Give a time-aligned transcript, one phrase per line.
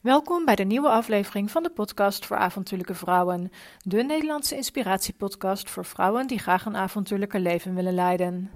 [0.00, 3.50] Welkom bij de nieuwe aflevering van de podcast voor avontuurlijke vrouwen,
[3.84, 8.50] de Nederlandse inspiratiepodcast voor vrouwen die graag een avontuurlijker leven willen leiden.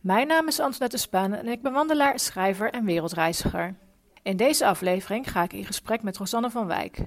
[0.00, 3.74] Mijn naam is Antoinette Spaan en ik ben wandelaar, schrijver en wereldreiziger.
[4.22, 7.04] In deze aflevering ga ik in gesprek met Rosanne van Wijk.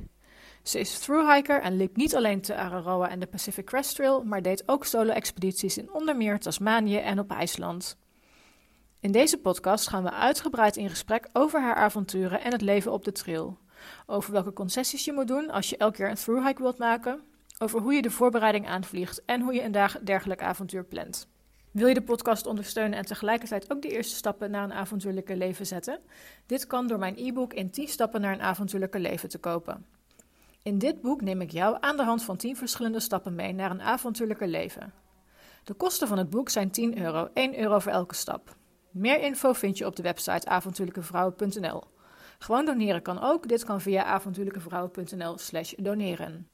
[0.64, 4.42] Ze is thru-hiker en liep niet alleen te Araroa en de Pacific Crest Trail, maar
[4.42, 7.98] deed ook solo-expedities in onder meer Tasmanië en op IJsland.
[9.06, 13.04] In deze podcast gaan we uitgebreid in gesprek over haar avonturen en het leven op
[13.04, 13.58] de trail.
[14.06, 17.22] Over welke concessies je moet doen als je elke keer een thru-hike wilt maken.
[17.58, 21.28] Over hoe je de voorbereiding aanvliegt en hoe je een dergelijk avontuur plant.
[21.72, 25.66] Wil je de podcast ondersteunen en tegelijkertijd ook de eerste stappen naar een avontuurlijke leven
[25.66, 26.00] zetten?
[26.46, 29.86] Dit kan door mijn e-book in 10 stappen naar een avontuurlijke leven te kopen.
[30.62, 33.72] In dit boek neem ik jou aan de hand van 10 verschillende stappen mee naar
[33.72, 34.94] een avontuurlijke leven.
[35.64, 38.56] De kosten van het boek zijn 10 euro, 1 euro voor elke stap.
[38.96, 41.84] Meer info vind je op de website avontuurlijkevrouwen.nl.
[42.40, 43.48] Gewoon doneren kan ook.
[43.48, 46.50] Dit kan via avontuurlijkevrouwen.nl/slash doneren.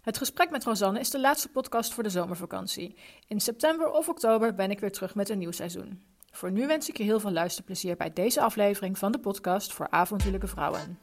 [0.00, 2.98] Het gesprek met Rosanne is de laatste podcast voor de zomervakantie.
[3.26, 6.02] In september of oktober ben ik weer terug met een nieuw seizoen.
[6.30, 9.90] Voor nu wens ik je heel veel luisterplezier bij deze aflevering van de podcast voor
[9.90, 10.98] avontuurlijke vrouwen.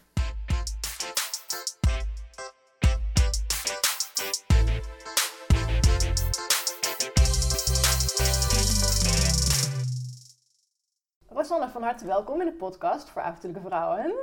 [11.54, 14.14] Rosanne, van harte welkom in de podcast voor avontuurlijke vrouwen.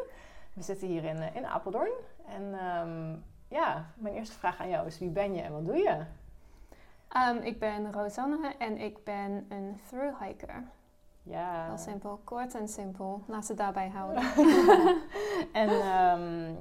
[0.53, 1.93] We zitten hier in, eh, in Apeldoorn.
[2.27, 3.17] En ehm,
[3.49, 6.05] ja, mijn eerste vraag aan jou is: wie ben je en wat doe je?
[7.17, 10.65] Um, ik ben Rosanne en ik ben een thru-hiker.
[11.23, 11.67] Ja.
[11.67, 13.23] Heel simpel, kort en simpel.
[13.27, 14.23] Laat ze daarbij houden.
[15.63, 16.57] en um,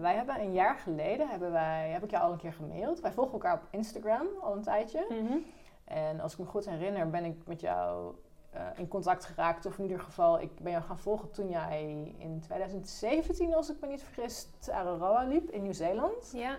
[0.00, 3.00] wij hebben een jaar geleden, hebben wij, heb ik jou al een keer gemaild.
[3.00, 5.06] Wij volgen elkaar op Instagram al een tijdje.
[5.08, 5.38] Mhm.
[5.84, 8.14] En als ik me goed herinner, ben ik met jou
[8.54, 9.66] uh, in contact geraakt.
[9.66, 13.76] Of in ieder geval, ik ben jou gaan volgen toen jij in 2017, als ik
[13.80, 16.30] me niet vergis, Araroa liep in Nieuw-Zeeland.
[16.32, 16.58] Ja.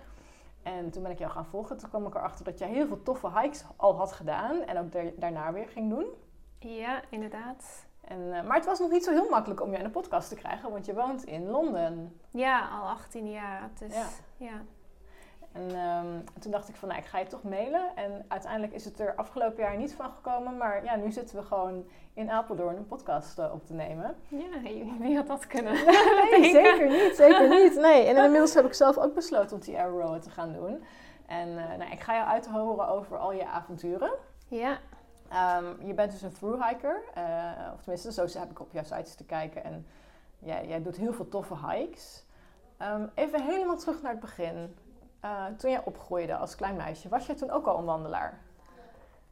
[0.63, 1.77] En toen ben ik jou gaan volgen.
[1.77, 4.61] Toen kwam ik erachter dat jij heel veel toffe hikes al had gedaan.
[4.63, 6.05] En ook daarna weer ging doen.
[6.59, 7.85] Ja, inderdaad.
[8.01, 10.29] En, uh, maar het was nog niet zo heel makkelijk om je in een podcast
[10.29, 12.19] te krijgen, want je woont in Londen.
[12.31, 13.69] Ja, al 18 jaar.
[13.79, 14.07] Dus, ja.
[14.37, 14.61] ja.
[15.51, 17.95] En um, toen dacht ik van, nou, ik ga je toch mailen.
[17.95, 20.57] En uiteindelijk is het er afgelopen jaar niet van gekomen.
[20.57, 24.15] Maar ja, nu zitten we gewoon in Apeldoorn een podcast uh, op te nemen.
[24.27, 24.61] Ja,
[24.99, 25.73] wie had dat kunnen?
[26.31, 27.75] nee, zeker niet, zeker niet.
[27.75, 30.83] Nee, en inmiddels heb ik zelf ook besloten om die Arrow te gaan doen.
[31.25, 34.11] En uh, nou, ik ga jou uithoren over al je avonturen.
[34.47, 34.77] Ja.
[35.57, 37.03] Um, je bent dus een thru-hiker.
[37.17, 39.63] Uh, of tenminste, zo heb ik op jouw sites te kijken.
[39.63, 39.85] En
[40.39, 42.25] jij, jij doet heel veel toffe hikes.
[42.81, 44.75] Um, even helemaal terug naar het begin.
[45.25, 48.39] Uh, toen jij opgroeide als klein meisje, was jij toen ook al een wandelaar?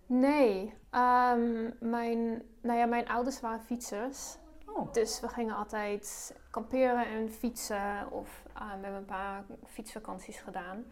[0.06, 0.74] Nee.
[0.92, 4.38] Um, mijn, nou ja, mijn ouders waren fietsers.
[4.66, 4.94] Oh.
[4.94, 8.12] Dus we gingen altijd kamperen en fietsen.
[8.12, 10.86] Of uh, we hebben een paar fietsvakanties gedaan.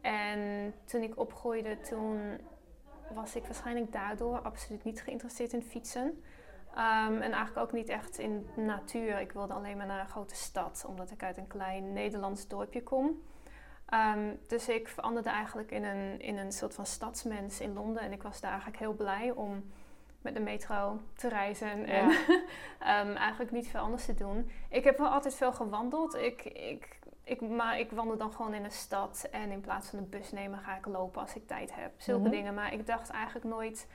[0.00, 2.40] En toen ik opgroeide, toen
[3.14, 6.22] was ik waarschijnlijk daardoor absoluut niet geïnteresseerd in fietsen.
[6.72, 9.20] Um, en eigenlijk ook niet echt in natuur.
[9.20, 12.82] Ik wilde alleen maar naar een grote stad, omdat ik uit een klein Nederlands dorpje
[12.82, 13.22] kom.
[13.88, 18.02] Ehm, dus ik veranderde eigenlijk in een, in een soort van stadsmens in Londen.
[18.02, 19.64] En ik was daar eigenlijk heel blij om
[20.20, 22.10] met de metro te reizen en
[22.78, 24.50] ehm, eigenlijk niet veel anders te doen.
[24.70, 26.14] Ik heb wel altijd veel gewandeld.
[26.14, 29.98] Ik, ik, ik, maar ik wandel dan gewoon in een stad en in plaats van
[29.98, 31.92] een bus nemen ga ik lopen als ik tijd heb.
[31.96, 32.30] Zulke mhm.
[32.30, 32.54] dingen.
[32.54, 33.86] Maar ik dacht eigenlijk nooit,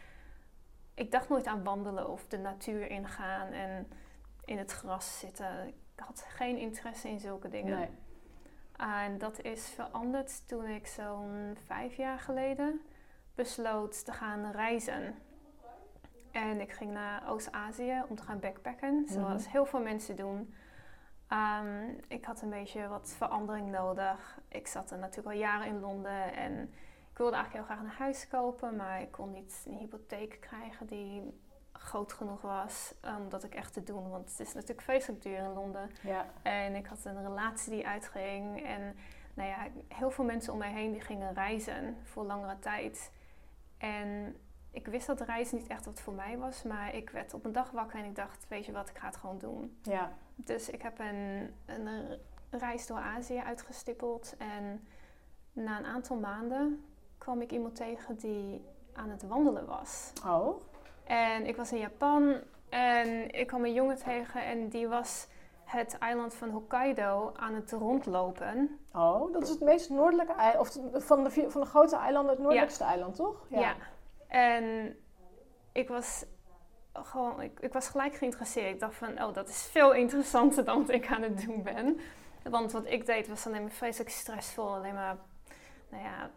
[0.94, 3.88] ik dacht nooit aan wandelen of de natuur ingaan en
[4.46, 5.68] in het gras zitten.
[5.68, 7.78] Ik had geen interesse in zulke dingen.
[7.78, 7.90] Nee.
[8.84, 12.82] En dat is veranderd toen ik zo'n vijf jaar geleden
[13.36, 15.16] besloot te gaan reizen.
[16.32, 19.52] En ik ging naar Oost-Azië om te gaan backpacken, zoals mhm.
[19.52, 20.54] heel veel mensen doen.
[21.28, 24.40] Ehm, ik had een beetje wat verandering nodig.
[24.48, 26.62] Ik zat er natuurlijk al jaren in Londen en
[27.12, 30.88] ik wilde eigenlijk heel graag een huis kopen, maar ik kon niet een hypotheek krijgen
[30.88, 31.42] die
[31.74, 34.10] groot genoeg was om dat ik echt te doen.
[34.10, 35.90] Want het is natuurlijk vreselijk duur in Londen.
[36.02, 36.26] Ja.
[36.42, 38.64] En ik had een relatie die uitging.
[38.64, 38.96] En
[39.34, 43.12] nou ja, heel veel mensen om mij heen die gingen reizen voor langere tijd.
[43.78, 44.36] En
[44.72, 46.64] ik wist dat reizen niet echt wat voor mij was.
[46.64, 49.06] Maar ik werd op een dag wakker en ik dacht, weet je wat, ik ga
[49.06, 49.78] het gewoon doen.
[49.82, 50.12] Ja.
[50.36, 52.20] Dus ik heb een, een
[52.50, 54.36] reis door Azië uitgestippeld.
[54.38, 54.88] En
[55.54, 56.86] na een aantal maanden
[57.18, 60.14] kwam ik iemand tegen die aan het wandelen was.
[60.26, 60.62] Oh.
[61.04, 62.36] En ik was in Japan
[62.70, 65.28] en ik kwam een jongen tegen en die was
[65.64, 68.80] het eiland van Hokkaido aan het rondlopen.
[68.94, 72.42] Oh, dat is het meest noordelijke eiland, of van de, van de grote eilanden het
[72.42, 73.46] noordelijkste eiland, toch?
[73.48, 73.60] Ja.
[73.60, 73.76] ja.
[74.28, 74.96] En
[75.72, 76.26] ik was
[76.94, 78.74] gewoon, ik, ik was gelijk geïnteresseerd.
[78.74, 82.00] Ik dacht van, oh, dat is veel interessanter dan wat ik aan het doen ben.
[82.44, 84.76] Want wat ik deed was alleen maar vreselijk stressvol.
[84.76, 85.18] Alleen maar,
[85.90, 86.30] nou ja,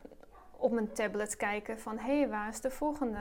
[0.56, 1.98] op mijn tablet kijken van...
[1.98, 3.18] hé, hey, waar is de volgende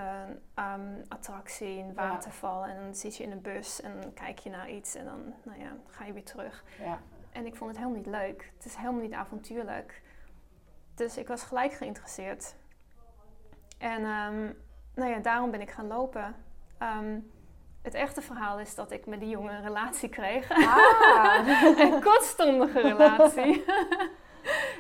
[0.59, 2.65] um, attractie, een waterval?
[2.65, 5.33] En dan zit je in een bus en dan kijk je naar iets en dan
[5.43, 6.63] nou ja, ga je weer terug.
[6.83, 6.99] Ja.
[7.31, 8.51] En ik vond het helemaal niet leuk.
[8.55, 10.01] Het is helemaal niet avontuurlijk.
[10.95, 12.55] Dus ik was gelijk geïnteresseerd.
[13.77, 14.57] En um,
[14.93, 16.35] nou ja, daarom ben ik gaan lopen.
[16.81, 17.31] Um,
[17.81, 20.51] het echte verhaal is dat ik met die jongen een relatie kreeg.
[20.51, 21.47] Ah.
[21.79, 23.63] een kortstondige relatie.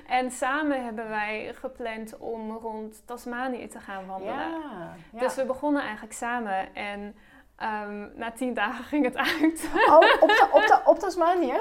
[0.07, 4.35] en samen hebben wij gepland om rond Tasmanië te gaan wandelen.
[4.35, 5.19] Ja, ja.
[5.19, 7.15] Dus we begonnen eigenlijk samen en
[7.63, 9.69] um, na tien dagen ging het uit.
[9.87, 11.59] oh, op, de, op, de, op Tasmanië?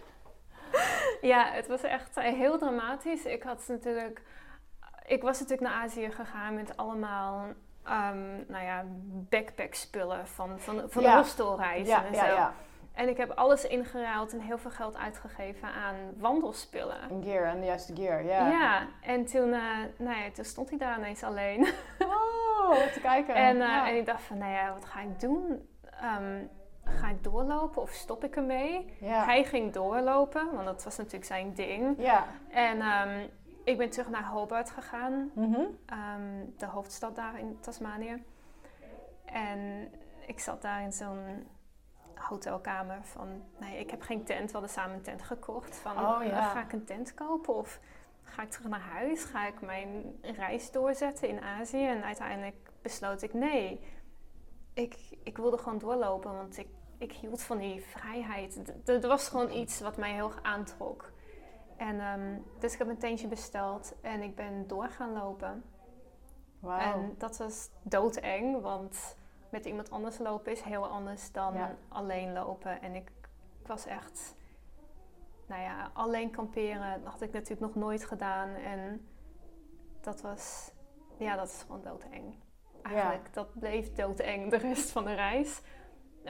[1.32, 3.24] ja, het was echt heel dramatisch.
[3.24, 4.22] Ik had natuurlijk...
[5.06, 7.44] Ik was natuurlijk naar Azië gegaan met allemaal
[7.86, 11.16] um, nou ja, backpack spullen van, van, van ja.
[11.16, 12.50] hostelreizen en zo.
[12.94, 17.00] En ik heb alles ingeruild en heel veel geld uitgegeven aan wandelspullen.
[17.10, 18.48] En gear, en de juiste gear, ja.
[18.48, 21.66] Ja, en toen, uh, nou ja, toen stond hij daar ineens alleen.
[22.62, 23.34] Oh, te kijken.
[23.34, 25.68] en, uh, en ik dacht van, nou ja, wat ga ik doen?
[26.20, 26.50] Um,
[26.84, 28.94] ga ik doorlopen of stop ik ermee?
[29.00, 31.94] Hij ging doorlopen, want dat was natuurlijk zijn ding.
[31.98, 32.26] Ja.
[32.50, 33.30] En um,
[33.64, 35.78] ik ben terug naar Hobart gegaan, mm -hmm.
[35.98, 38.24] um, de hoofdstad daar in Tasmanië.
[39.24, 39.92] En
[40.26, 41.46] ik zat daar in zo'n
[42.28, 44.46] hotelkamer van, nee, ik heb geen tent.
[44.46, 45.76] We hadden samen een tent gekocht.
[45.76, 46.48] Van, oh, ja.
[46.48, 47.80] ga ik een tent kopen of
[48.22, 49.24] ga ik terug naar huis?
[49.24, 51.86] Ga ik mijn reis doorzetten in Azië?
[51.86, 53.80] En uiteindelijk besloot ik, nee,
[54.74, 58.60] ik, ik wilde gewoon doorlopen, want ik, ik hield van die vrijheid.
[58.86, 61.12] Er was gewoon iets wat mij heel erg aantrok.
[61.76, 65.64] En ehm, dus ik heb een tentje besteld en ik ben door gaan lopen.
[66.58, 66.80] Wow.
[66.80, 69.16] En dat was doodeng, want
[69.52, 71.56] met iemand anders lopen is heel anders dan
[71.88, 72.82] alleen lopen.
[72.82, 73.10] En ik,
[73.60, 74.34] ik, was echt,
[75.46, 78.48] nou ja, alleen kamperen dat had ik natuurlijk nog nooit gedaan.
[78.48, 79.08] En
[80.00, 80.72] dat was,
[81.18, 82.34] ja, dat is gewoon doodeng.
[82.82, 85.60] Eigenlijk, dat bleef doodeng de rest van de reis.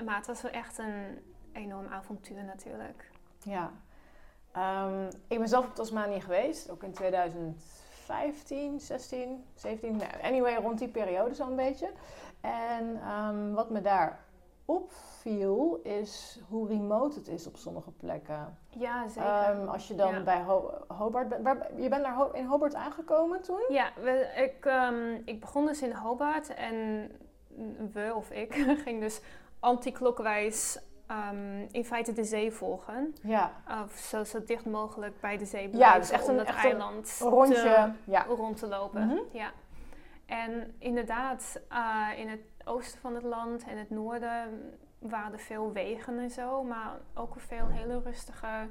[0.05, 1.19] Maar het was wel echt een
[1.53, 3.11] enorm avontuur natuurlijk.
[3.39, 3.73] Ja,
[4.57, 6.95] Um, ik ben zelf op Tasmanië geweest, ook in
[8.13, 11.91] 2015, 16, 17, anyway, rond die periode zo'n beetje.
[12.41, 14.25] En um, wat me daar
[14.65, 18.59] opviel is hoe remote het is op sommige plekken.
[18.69, 19.51] Ja, zeker.
[19.51, 21.65] Um, als je dan bij Ho Hobart bent.
[21.77, 23.65] Je bent naar Ho in Hobart aangekomen toen?
[23.69, 24.73] Ja, we, ik,
[25.25, 27.09] ik begon dus in Hobart en
[27.93, 28.55] we of ik
[28.85, 29.21] ging dus
[29.61, 30.79] anti-klokwijs
[31.13, 33.15] um, in feite de zee volgen.
[33.23, 33.53] Ja.
[33.85, 35.93] Of zo, zo dicht mogelijk bij de zee blijven.
[35.93, 38.25] Ja, dus echt om het eiland een rondje ja.
[38.25, 39.03] rond te lopen.
[39.03, 39.25] Mm -hmm.
[39.33, 39.51] Ja.
[40.27, 45.73] En inderdaad, uh, in het oosten van het land en het noorden waren er veel
[45.73, 48.69] wegen en zo, maar ook veel hele rustige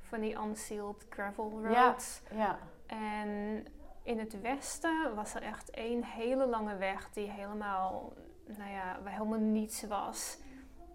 [0.00, 2.22] van die unsealed gravel roads.
[2.30, 2.36] Ja.
[2.36, 2.58] ja.
[2.86, 3.64] En
[4.02, 8.12] in het westen was er echt één hele lange weg die helemaal,
[8.46, 10.38] nou ja, waar helemaal niets was.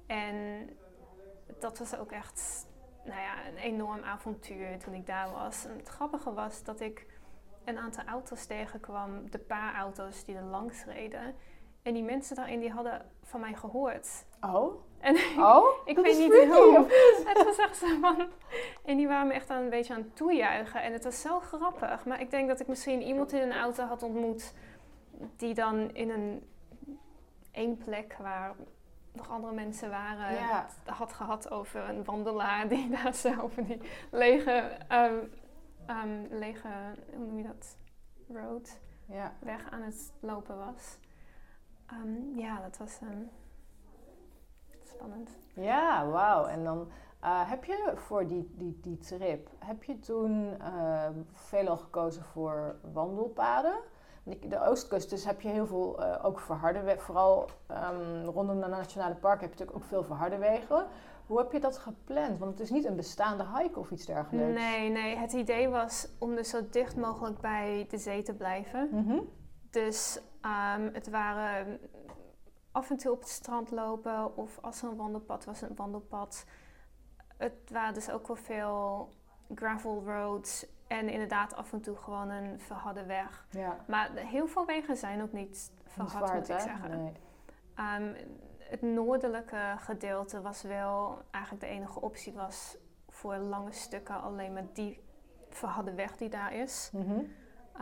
[0.07, 0.69] En
[1.59, 2.67] dat was ook echt
[3.03, 5.65] nou ja, een enorm avontuur toen ik daar was.
[5.65, 7.05] En het grappige was dat ik
[7.63, 11.35] een aantal auto's tegenkwam, de paar auto's die er langs reden.
[11.81, 14.25] En die mensen daarin die hadden van mij gehoord.
[14.41, 14.81] Oh?
[14.99, 15.15] En
[15.51, 15.65] oh?
[15.85, 16.85] ik, weet niet hoe.
[17.25, 18.27] Het was echt zo van...
[18.85, 20.81] En die waren me echt aan een beetje aan het toejuichen.
[20.81, 22.05] En het was zo grappig.
[22.05, 24.53] Maar ik denk dat ik misschien iemand in een auto had ontmoet...
[25.35, 26.49] die dan in een
[27.51, 28.55] één plek waar
[29.15, 30.67] nog andere mensen waren, ja.
[30.85, 33.81] had gehad over een wandelaar die daar zo over die
[34.11, 34.77] lege,
[35.87, 36.69] um, lege
[37.15, 37.77] hoe noem je dat,
[38.27, 39.33] road, ja.
[39.39, 40.97] weg aan het lopen was.
[41.93, 42.99] Um, ja, dat was
[44.95, 45.29] spannend.
[45.53, 46.45] Ja, wauw.
[46.45, 46.91] En dan
[47.23, 52.75] uh, heb je voor die, die, die trip, heb je toen uh, veelal gekozen voor
[52.93, 53.75] wandelpaden?
[54.25, 57.01] De oostkust, dus heb je heel veel uh, ook verharde wegen.
[57.01, 60.87] Vooral um, rondom de nationale park heb je natuurlijk ook veel verharde wegen.
[61.25, 62.37] Hoe heb je dat gepland?
[62.37, 64.59] Want het is niet een bestaande hike of iets dergelijks.
[64.59, 65.17] Nee, nee.
[65.17, 68.89] Het idee was om dus zo dicht mogelijk bij de zee te blijven.
[68.91, 69.29] Mm
[69.69, 70.19] Dus
[70.77, 71.79] um, het waren
[72.71, 76.45] af en toe op het strand lopen of als er een wandelpad was, een wandelpad.
[77.37, 79.09] Het waren dus ook wel veel
[79.55, 83.45] gravel roads en inderdaad af en toe gewoon een verharde weg.
[83.49, 83.77] Ja.
[83.87, 86.89] Maar heel veel wegen zijn ook niet verhard, moet ik zeggen.
[86.89, 87.13] Nee.
[87.99, 88.15] Um,
[88.59, 92.77] het noordelijke gedeelte was wel eigenlijk de enige optie was
[93.09, 95.03] voor lange stukken alleen maar die
[95.49, 96.89] verharde weg die daar is.
[96.93, 97.27] Mm -hmm.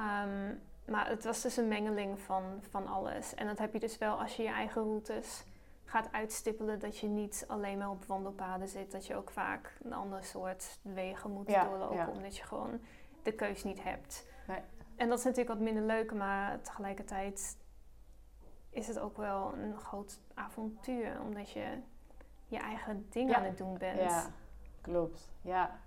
[0.03, 3.35] um, maar het was dus een mengeling van, van alles.
[3.35, 5.43] En dat heb je dus wel als je je eigen routes
[5.85, 8.91] gaat uitstippelen dat je niet alleen maar op wandelpaden zit.
[8.91, 12.07] Dat je ook vaak een ander soort wegen moet doorlopen.
[12.07, 12.79] Omdat je gewoon
[13.23, 14.25] de keus niet hebt.
[14.47, 14.61] Nee.
[14.95, 17.57] En dat is natuurlijk wat minder leuk, maar tegelijkertijd
[18.69, 21.21] is het ook wel een groot avontuur.
[21.21, 21.77] Omdat je
[22.45, 23.99] je eigen ding aan het doen bent.
[23.99, 24.25] Ja,
[24.81, 25.29] klopt.
[25.41, 25.79] Ja.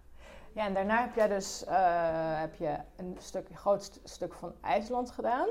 [0.52, 5.10] Ja, en daarna heb jij dus uh, heb je een stuk, groot stuk van IJsland
[5.10, 5.48] gedaan.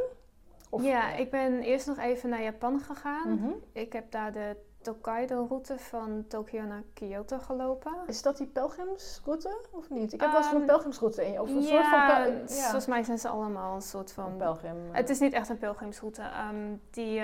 [0.69, 3.33] Of, ja, ik ben eerst nog even naar Japan gegaan.
[3.33, 3.49] Mhm.
[3.71, 7.93] Ik heb daar de Tokaido-route van Tokio naar Kyoto gelopen.
[8.07, 10.13] Is dat die pelgrimsroute of niet?
[10.13, 11.41] Ik heb wel een ehm, pelgrimsroute in.
[11.41, 14.31] Of een soort van ja, volgens mij zijn ze allemaal een soort van...
[14.31, 14.75] Een pelgrim.
[14.91, 16.23] Het is niet echt een pelgrimsroute.
[16.51, 17.21] Um, die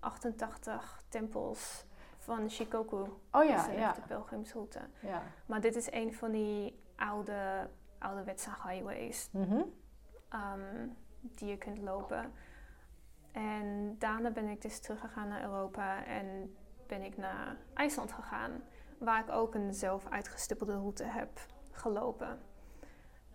[0.00, 1.84] 88 ehm, tempels
[2.18, 2.96] van Shikoku.
[3.30, 3.92] Oh ja, ja.
[3.92, 4.80] de pelgrimsroute.
[5.00, 5.22] Ja.
[5.46, 7.68] Maar dit is een van die oude,
[7.98, 9.80] ouderwetse highways mm
[11.22, 12.32] die je kunt lopen.
[13.32, 18.62] En daarna ben ik dus teruggegaan naar Europa en ben ik naar IJsland gegaan,
[18.98, 22.38] waar ik ook een zelf uitgestippelde route heb gelopen.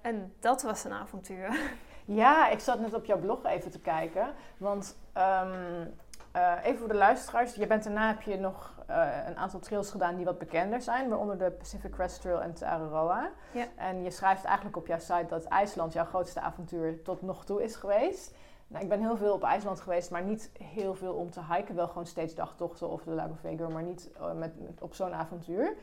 [0.01, 1.59] En dat was een avontuur.
[2.09, 4.33] Ja, ik zat net op jouw blog even te kijken.
[4.57, 5.93] Want um,
[6.35, 10.15] uh, even voor de luisteraars, je bent daarna heb je nog een aantal trails gedaan
[10.15, 13.29] die wat bekender zijn, waaronder de Pacific Crest Trail en Tararoa.
[13.51, 13.65] Ja.
[13.75, 17.63] En je schrijft eigenlijk op jouw site dat IJsland jouw grootste avontuur tot nog toe
[17.63, 18.33] is geweest.
[18.67, 21.75] Nou, ik ben heel veel op IJsland geweest, maar niet heel veel om te hiken.
[21.75, 25.75] Wel gewoon steeds dagtochten of de Lago Veger, maar niet uh, met, op zo'n avontuur.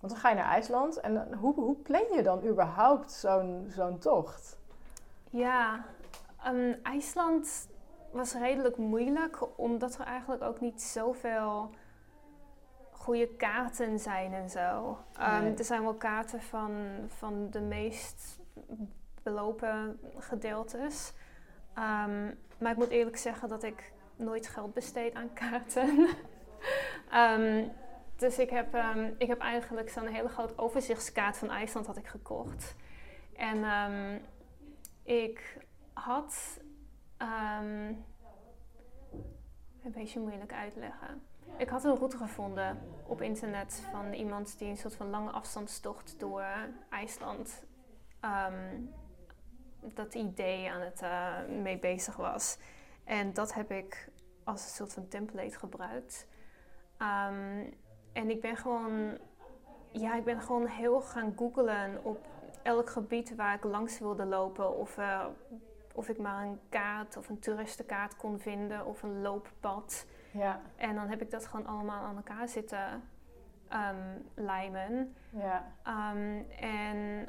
[0.00, 3.98] Want dan ga je naar IJsland en hoe, hoe plan je dan überhaupt zo'n zo'n
[3.98, 4.58] tocht?
[5.30, 5.84] Ja,
[6.46, 7.68] um, IJsland
[8.10, 11.70] was redelijk moeilijk, omdat er eigenlijk ook niet zoveel
[13.02, 14.98] goede kaarten zijn en zo.
[15.20, 16.72] Um, Er zijn wel kaarten van,
[17.08, 18.38] van de meest
[19.22, 21.12] belopen gedeeltes.
[21.78, 26.08] Um, maar ik moet eerlijk zeggen dat ik nooit geld besteed aan kaarten.
[27.14, 27.72] um,
[28.22, 28.76] dus ik heb,
[29.18, 32.76] ik heb eigenlijk zo'n hele grote overzichtskaart van IJsland had ik gekocht.
[33.36, 33.64] En
[35.02, 35.58] ik
[35.92, 36.60] had
[39.84, 41.31] een beetje moeilijk uitleggen.
[41.56, 46.14] Ik had een route gevonden op internet van iemand die een soort van lange afstandstocht
[46.18, 46.44] door
[46.90, 47.64] IJsland.
[48.24, 48.92] Um,
[49.80, 52.58] dat idee aan het uh, mee bezig was.
[53.04, 54.08] En dat heb ik
[54.44, 56.26] als een soort van template gebruikt.
[56.98, 57.74] Um,
[58.12, 59.18] en ik ben gewoon,
[59.90, 62.26] ja, ik ben gewoon heel gaan googlen op
[62.62, 64.76] elk gebied waar ik langs wilde lopen.
[64.76, 65.26] Of, uh,
[65.94, 70.06] of ik maar een kaart of een toeristenkaart kon vinden of een looppad.
[70.32, 70.60] Ja.
[70.76, 73.02] En dan heb ik dat gewoon allemaal aan elkaar zitten
[73.72, 75.14] um, lijmen.
[75.30, 75.64] Ja.
[76.12, 77.28] Um, en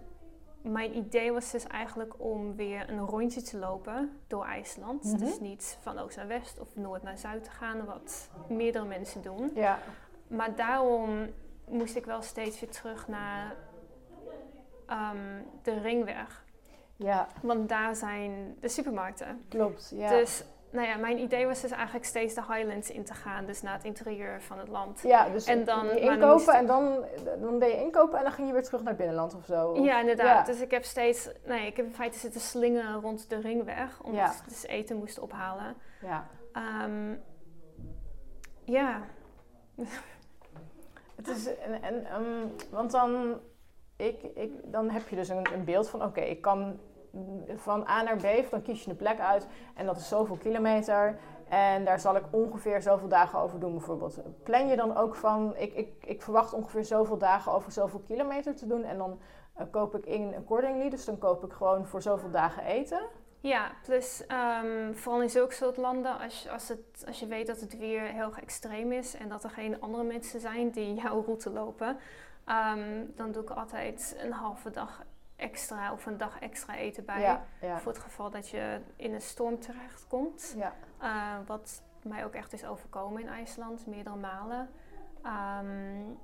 [0.62, 5.04] mijn idee was dus eigenlijk om weer een rondje te lopen door IJsland.
[5.04, 5.18] Mhm.
[5.18, 9.22] Dus niet van oost naar west of noord naar zuid te gaan, wat meerdere mensen
[9.22, 9.52] doen.
[9.56, 9.80] Ja.
[10.28, 11.30] Maar daarom
[11.68, 13.56] moest ik wel steeds weer terug naar
[14.88, 16.46] um, de ringweg.
[16.96, 17.28] Ja.
[17.42, 19.44] Want daar zijn de supermarkten.
[19.50, 20.10] Klopt, ja.
[20.10, 20.44] Dus
[20.74, 23.74] nou ja, mijn idee was dus eigenlijk steeds de Highlands in te gaan, dus naar
[23.74, 25.02] het interieur van het land.
[25.04, 27.06] Ja, dus en dan, je inkopen en dan,
[27.42, 29.76] dan deed je inkopen en dan ging je weer terug naar het binnenland of zo?
[29.84, 30.46] Ja, inderdaad.
[30.46, 34.22] Dus ik heb steeds, nee, ik heb in feite zitten slingen rond de ringweg, omdat
[34.22, 34.32] ja.
[34.32, 35.76] ik dus eten moest ophalen.
[36.02, 36.28] Ja.
[36.86, 37.22] Um,
[38.64, 39.02] ja.
[41.16, 43.40] Het is, en, en um, want dan,
[43.96, 46.80] ik, ik, dan heb je dus een, een beeld van, oké, ik kan
[47.56, 51.20] van A naar B, dan kies je een plek uit en dat is zoveel kilometer.
[51.50, 54.20] En daar zal ik ongeveer zoveel dagen over doen, bijvoorbeeld.
[54.44, 58.56] Plan je dan ook van, ik, ik, ik verwacht ongeveer zoveel dagen over zoveel kilometer
[58.56, 58.84] te doen.
[58.84, 59.20] En dan
[59.60, 63.02] uh, koop ik in accordingly, dus dan koop ik gewoon voor zoveel dagen eten.
[63.40, 64.24] Ja, plus
[64.64, 68.02] um, vooral in zulke soort landen, als, als, het, als je weet dat het weer
[68.02, 71.98] heel extreem is en dat er geen andere mensen zijn die jouw route lopen,
[72.78, 75.04] um, dan doe ik altijd een halve dag
[75.44, 77.40] extra of een dag extra eten bij.
[77.78, 80.56] Voor het geval dat je in een storm terechtkomt.
[80.58, 80.74] Ja.
[81.02, 84.70] Uh, wat mij ook echt is overkomen in IJsland, meerdere malen.
[85.26, 86.20] Um,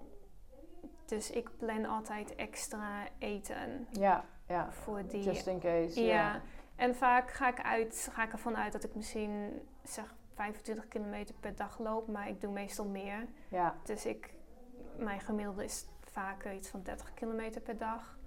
[1.05, 3.87] dus ik plan altijd extra eten.
[3.91, 4.71] Ja, ja.
[4.71, 5.23] Voor die.
[5.23, 6.03] Just in case.
[6.03, 6.41] Ja.
[6.75, 11.35] En vaak ga ik, uit, ga ik ervan uit dat ik misschien zeg 25 kilometer
[11.39, 13.27] per dag loop, maar ik doe meestal meer.
[13.47, 13.75] Ja.
[13.83, 14.33] Dus ik,
[14.97, 18.17] mijn gemiddelde is vaak iets van 30 kilometer per dag.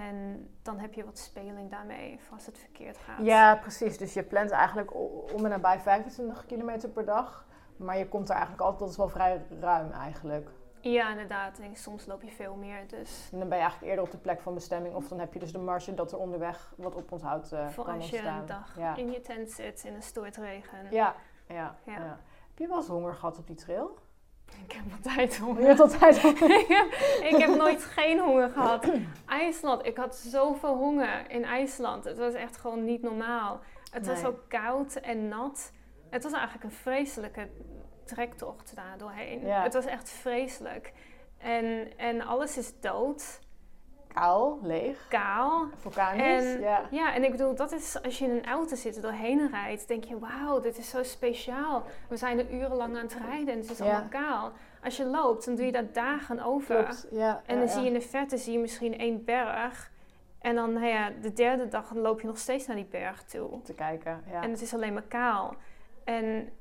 [0.00, 3.24] En dan heb je wat speling daarmee als het verkeerd gaat.
[3.26, 3.98] Ja, precies.
[3.98, 4.94] Dus je plant eigenlijk
[5.34, 7.46] om en nabij 25 kilometer per dag.
[7.76, 10.50] Maar je komt er eigenlijk altijd, dat is wel vrij ruim eigenlijk.
[10.80, 11.58] Ja, inderdaad.
[11.58, 12.88] En soms loop je veel meer.
[12.88, 13.28] Dus.
[13.32, 14.94] En dan ben je eigenlijk eerder op de plek van bestemming.
[14.94, 17.84] Of dan heb je dus de marge dat er onderweg wat op ons uh, Voor
[17.84, 20.78] als je een dag in je tent zit in een stoortregen.
[20.90, 21.14] Ja,
[21.48, 21.92] ja, ja.
[21.92, 22.20] ja.
[22.48, 23.98] Heb je wel eens honger gehad op die trail?
[24.64, 25.60] Ik heb altijd honger.
[25.60, 26.50] Je hebt altijd honger.
[26.60, 26.86] ik, heb,
[27.32, 28.90] ik heb nooit geen honger gehad.
[29.26, 32.04] IJsland, ik had zoveel honger in IJsland.
[32.04, 33.60] Het was echt gewoon niet normaal.
[33.90, 35.72] Het was ook koud en nat.
[36.10, 37.48] Het was eigenlijk een vreselijke
[38.04, 39.46] trektocht daar doorheen.
[39.46, 39.62] Ja.
[39.62, 40.92] Het was echt vreselijk.
[41.38, 43.40] En, en alles is dood,
[44.14, 45.66] Kaal, leeg, kaal.
[45.76, 46.44] vulkanisch.
[46.54, 46.86] En ja.
[46.90, 50.04] ja, en ik bedoel, dat is als je in een auto zit doorheen rijdt, denk
[50.04, 51.82] je, wauw, dit is zo speciaal.
[52.08, 53.84] We zijn er urenlang aan het rijden en het is Ja.
[53.84, 54.52] allemaal kaal.
[54.84, 56.74] Als je loopt, dan doe je daar dagen over.
[56.84, 57.06] Klopt.
[57.10, 57.72] Ja, En dan ja.
[57.72, 59.90] zie je in de verte zie je misschien één berg.
[60.38, 63.62] En dan, nou ja, de derde dag loop je nog steeds naar die berg toe.
[63.62, 64.22] te kijken.
[64.30, 64.42] Ja.
[64.42, 65.54] En het is alleen maar kaal.
[66.04, 66.52] En,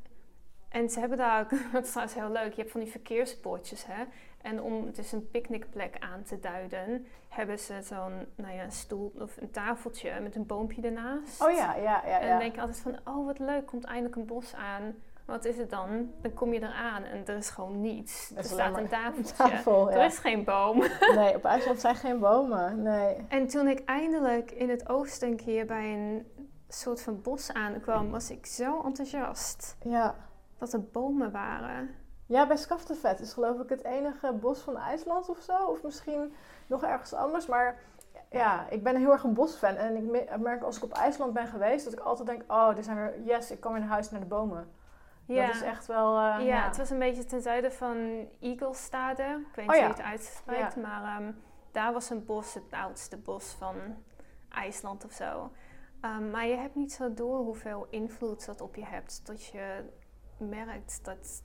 [0.70, 3.86] en ze hebben daar ook, dat is trouwens heel leuk, je hebt van die verkeersbordjes,
[3.88, 4.04] hè.
[4.42, 9.12] En om dus een picknickplek aan te duiden, hebben ze zo'n, nou ja, een stoel
[9.20, 11.44] of een tafeltje met een boompje ernaast.
[11.44, 12.20] oh ja, ja, ja.
[12.20, 12.30] En ja.
[12.30, 14.96] dan denk je altijd van, oh wat leuk, komt eindelijk een bos aan.
[15.26, 16.12] Wat is het dan?
[16.22, 18.32] Dan kom je eraan en er is gewoon niets.
[18.32, 19.36] Er Er staat een tafeltje.
[19.50, 19.92] tafel.
[19.92, 20.84] Er is geen boom.
[21.16, 22.82] Nee, op IJsland zijn geen bomen.
[22.82, 23.16] Nee.
[23.28, 26.26] En toen ik eindelijk in het oosten een keer bij een
[26.68, 30.16] soort van bos aankwam, was ik zo enthousiast Ja.
[30.58, 31.90] dat er bomen waren.
[32.32, 35.66] Ja, bij Skaftevet is geloof ik het enige bos van IJsland of zo.
[35.66, 36.34] Of misschien
[36.68, 37.46] nog ergens anders.
[37.46, 37.80] Maar
[38.30, 39.76] ja, ik ben heel erg een bosfan.
[39.76, 42.44] En ik me- merk als ik op IJsland ben geweest, dat ik altijd denk...
[42.52, 43.22] Oh, er zijn er...
[43.22, 44.72] Yes, ik kom in huis naar de bomen.
[45.26, 46.16] Ja, Dat is echt wel...
[46.18, 46.64] eh, ja, ja.
[46.68, 49.24] het was een beetje ten zuiden van Eaglestade.
[49.50, 49.88] Ik weet Oh niet ja.
[49.88, 51.32] hoe je het uitspreekt, maar ehm,
[51.72, 53.76] daar was een bos, het oudste bos van
[54.50, 55.52] IJsland of zo.
[56.02, 59.26] Ehm, maar je hebt niet zo door hoeveel invloed dat op je hebt.
[59.26, 59.84] Dat je
[60.38, 61.44] merkt dat,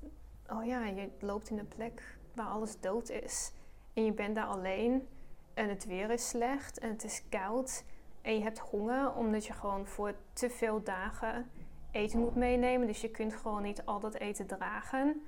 [0.51, 3.53] oh ja, je loopt in een plek waar alles dood is.
[3.93, 5.09] En je bent daar alleen
[5.55, 7.85] en het weer is slecht en het is koud.
[8.23, 11.51] En je hebt honger omdat je gewoon voor te veel dagen
[11.91, 12.87] eten moet meenemen.
[12.87, 15.27] Dus je kunt gewoon niet al dat eten dragen.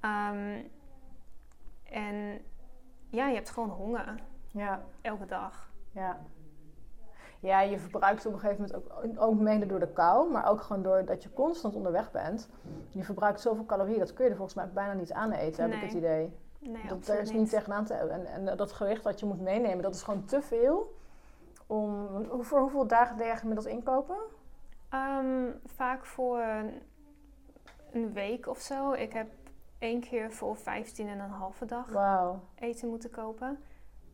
[0.00, 0.62] Ehm,
[1.82, 2.40] en
[3.10, 5.72] ja, je hebt gewoon honger ja, elke dag.
[5.90, 6.20] ja.
[7.42, 10.60] Ja, je verbruikt op een gegeven moment ook, ook mede door de kou, maar ook
[10.60, 12.48] gewoon doordat je constant onderweg bent.
[12.88, 15.72] Je verbruikt zoveel calorieën, dat kun je er volgens mij bijna niet aan eten, heb
[15.72, 16.32] ik het idee.
[16.58, 19.40] Nee, dat, absoluut daar is niet tegenaan te en, en dat gewicht wat je moet
[19.40, 20.94] meenemen, dat is gewoon te veel.
[21.66, 22.08] Om,
[22.40, 24.16] voor hoeveel dagen deed je gemiddeld inkopen?
[24.88, 26.82] Ehm, vaak voor een,
[27.92, 28.92] een week of zo.
[28.92, 29.28] Ik heb
[29.78, 32.40] één keer voor 15 en een halve dag Wauw.
[32.54, 33.58] eten moeten kopen.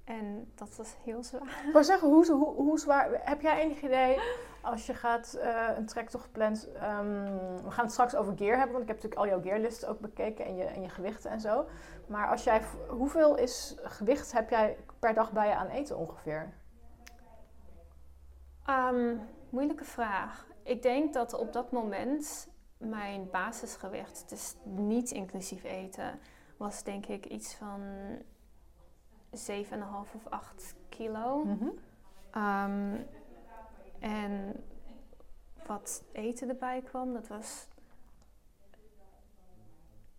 [0.09, 1.63] En dat was heel zwaar.
[1.67, 3.11] Ik wou zeggen, hoe, hoe, hoe zwaar...
[3.25, 4.19] Heb jij enig idee,
[4.63, 6.69] als je gaat eh, een trektocht plant...
[6.73, 7.25] ehm,
[7.65, 10.01] we gaan het straks over gear hebben, want ik heb natuurlijk al jouw gearlisten ook
[10.01, 11.67] bekeken en je, en je gewichten en zo.
[12.07, 16.53] Maar als jij, hoeveel is gewicht heb jij per dag bij je aan eten ongeveer?
[18.65, 19.17] Ehm,
[19.51, 20.47] moeilijke vraag.
[20.63, 26.19] Ik denk dat op dat moment mijn basisgewicht, dus niet inclusief eten,
[26.57, 27.81] was denk ik iets van
[29.33, 31.47] 7,5 of 8 kilo.
[32.31, 32.97] Ehm,
[33.99, 34.65] en
[35.67, 37.67] wat eten erbij kwam, dat was.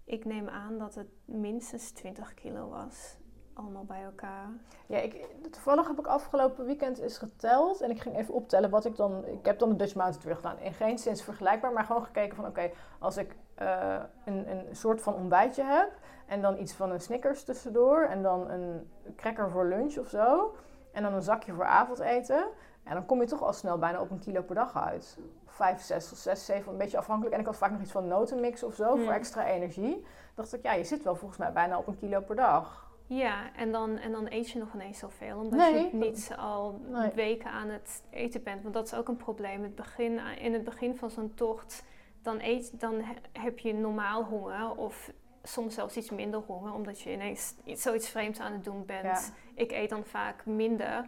[0.04, 3.18] Ik neem aan dat het minstens 20 kilo was.
[3.54, 4.50] Allemaal bij elkaar.
[4.88, 8.86] Ja, ik, toevallig heb ik afgelopen weekend eens geteld en ik ging even optellen wat
[8.86, 9.26] ik dan...
[9.26, 10.60] Ik heb dan de Dutch Mountain Trail gedaan.
[10.60, 15.02] In geen zin vergelijkbaar, maar gewoon gekeken van oké, als ik eh, een, een soort
[15.02, 15.92] van ontbijtje heb
[16.30, 20.56] en dan iets van een Snickers tussendoor en dan een cracker voor lunch of zo
[20.92, 22.46] en dan een zakje voor avondeten.
[22.84, 25.18] En dan kom je toch al snel bijna op een kilo per dag uit.
[25.46, 27.34] Vijf, zes, zes, zeven, een beetje afhankelijk.
[27.36, 29.10] En ik had vaak nog iets van notenmix of zo voor Hmm.
[29.10, 30.06] extra energie.
[30.36, 32.88] dacht ik, ja, je zit wel volgens mij bijna op een kilo per dag.
[33.06, 35.38] Ja, en dan, en dan eet je nog ineens zoveel.
[35.38, 35.74] Omdat Nee.
[35.84, 37.12] je niet al Nee.
[37.12, 38.62] weken aan het eten bent.
[38.62, 39.64] Want dat is ook een probleem.
[39.64, 41.84] Het begin, in het begin van zo'n tocht,
[42.22, 44.72] dan, eet, dan he- heb je normaal honger.
[44.76, 45.12] Of
[45.44, 46.74] soms zelfs iets minder honger.
[46.74, 49.04] Omdat je ineens iets, zoiets vreemds aan het doen bent.
[49.04, 49.20] Ja.
[49.54, 51.08] Ik eet dan vaak minder.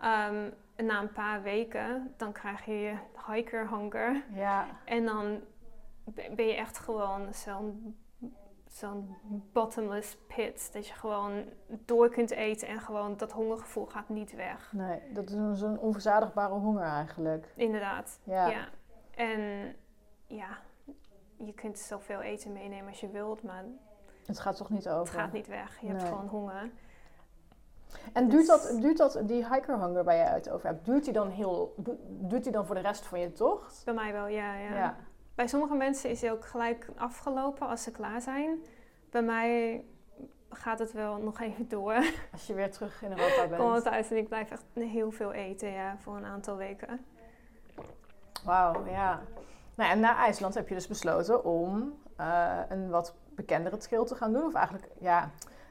[0.00, 2.94] Ehm, na een paar weken, dan krijg je
[3.26, 4.24] hiker hunger.
[4.34, 5.40] Ja, En dan
[6.04, 7.96] be- ben je echt gewoon zo'n
[8.68, 9.16] zo'n
[9.52, 10.72] bottomless pit.
[10.72, 14.72] Dat je gewoon door kunt eten en gewoon dat hongergevoel gaat niet weg.
[14.72, 17.52] nee, dat is een- zo'n onverzadigbare honger eigenlijk.
[17.56, 18.20] Inderdaad.
[18.24, 18.48] Ja.
[18.48, 18.68] Ja.
[19.14, 19.74] En
[20.26, 20.58] ja,
[21.44, 23.64] je kunt zoveel eten meenemen als je wilt, maar
[24.26, 25.14] Het gaat toch niet het over.
[25.18, 25.80] gaat niet weg.
[25.80, 26.70] Je hebt gewoon honger.
[28.12, 31.12] En duurt Dus- dat, duurt dat, die hikerhunger waar je het over hebt, duurt die
[31.12, 33.82] dan heel, du- duurt die dan voor de rest van je tocht?
[33.84, 34.96] Bij mij wel, ja, ja.
[35.34, 38.58] Bij sommige mensen is hij ook gelijk afgelopen als ze klaar zijn.
[39.10, 39.84] Bij mij
[40.50, 41.94] gaat het wel nog even door.
[42.32, 43.62] Als je weer terug in Europa bent.
[43.62, 47.04] kom thuis en ik blijf echt heel veel eten, ja, voor een aantal weken.
[48.44, 49.20] Wauw, ja.
[49.82, 54.14] Nou, en na IJsland heb je dus besloten om uh, een wat bekendere trail te
[54.14, 54.44] gaan doen.
[54.44, 55.30] Of eigenlijk, ja,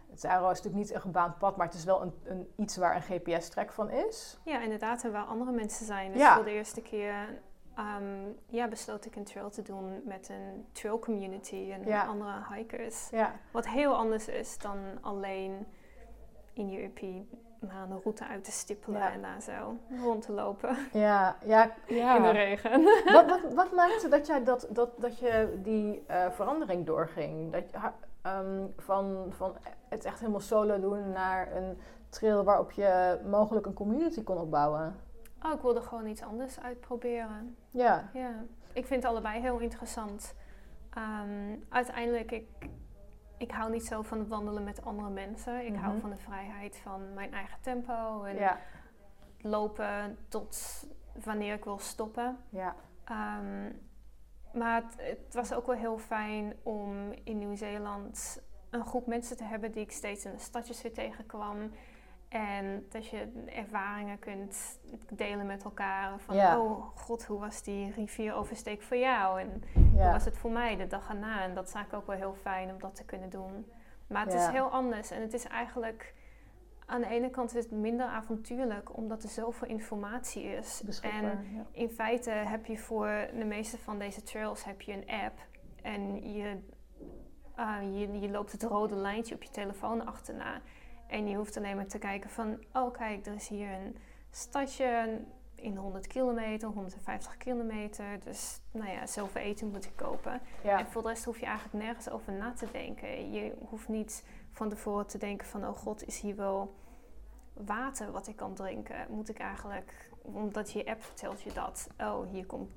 [0.09, 2.77] het Aero is natuurlijk niet een gebaand pad, maar het is wel een, een iets
[2.77, 4.39] waar een GPS-track van is.
[4.43, 6.11] Ja, inderdaad, en waar andere mensen zijn.
[6.11, 6.35] Dus ja.
[6.35, 7.41] voor de eerste keer
[7.79, 13.09] um, ja, besloot ik een trail te doen met een trail community en andere hikers.
[13.09, 13.33] Ja.
[13.51, 15.67] Wat heel anders is dan alleen
[16.53, 17.29] in je uppie
[17.61, 20.77] naar een route uit te stippelen en daar zo rond te lopen.
[20.93, 22.15] Ja, ja, ja.
[22.15, 22.83] In de regen.
[23.13, 27.51] Wat, wat, wat maakte dat, jij dat, dat, dat je die uh, verandering doorging?
[27.51, 27.63] Dat,
[28.25, 29.55] um, van, van
[29.89, 31.77] het echt helemaal solo doen naar een
[32.09, 34.95] trail waarop je mogelijk een community kon opbouwen?
[35.45, 37.55] Oh, ik wilde gewoon iets anders uitproberen.
[37.71, 38.09] Ja.
[38.13, 38.31] ja.
[38.73, 40.33] Ik vind het allebei heel interessant.
[40.97, 42.47] Um, uiteindelijk, ik,
[43.41, 45.65] ik hou niet zo van wandelen met andere mensen.
[45.65, 46.01] Ik hou mhm.
[46.01, 48.23] van de vrijheid van mijn eigen tempo.
[48.23, 48.59] En ja.
[49.41, 50.85] lopen tot
[51.23, 52.37] wanneer ik wil stoppen.
[52.49, 52.75] Ja.
[53.11, 53.79] Um,
[54.53, 59.43] maar het, het, was ook wel heel fijn om in Nieuw-Zeeland een groep mensen te
[59.43, 61.71] hebben die ik steeds in de stadjes weer tegenkwam.
[62.31, 66.19] En dat je ervaringen kunt delen met elkaar.
[66.19, 69.41] Van, oh god, hoe was die rivieroversteek voor jou?
[69.41, 71.41] En hoe was het voor mij de dag erna?
[71.43, 73.71] En dat is eigenlijk ook wel heel fijn om dat te kunnen doen.
[74.07, 75.11] Maar het is heel anders.
[75.11, 76.13] En het is eigenlijk...
[76.85, 80.83] Aan de ene kant is het minder avontuurlijk, omdat er zoveel informatie is.
[81.01, 85.39] En in feite heb je voor de meeste van deze trails heb je een app.
[85.81, 86.57] En je,
[87.59, 90.61] uh, je, je loopt het rode lijntje op je telefoon achterna.
[91.11, 93.97] En je hoeft alleen maar te kijken van, oh kijk, er is hier een
[94.29, 95.19] stadje
[95.55, 98.19] in 100 kilometer, 150 kilometer.
[98.19, 100.41] Dus nou ja, zoveel eten moet ik kopen.
[100.63, 103.31] En voor de rest hoef je eigenlijk nergens over na te denken.
[103.31, 106.75] Je hoeft niet van tevoren te denken van, oh god, is hier wel
[107.53, 109.07] water wat ik kan drinken?
[109.09, 112.69] Moet ik eigenlijk, omdat je app vertelt je dat, oh hier komt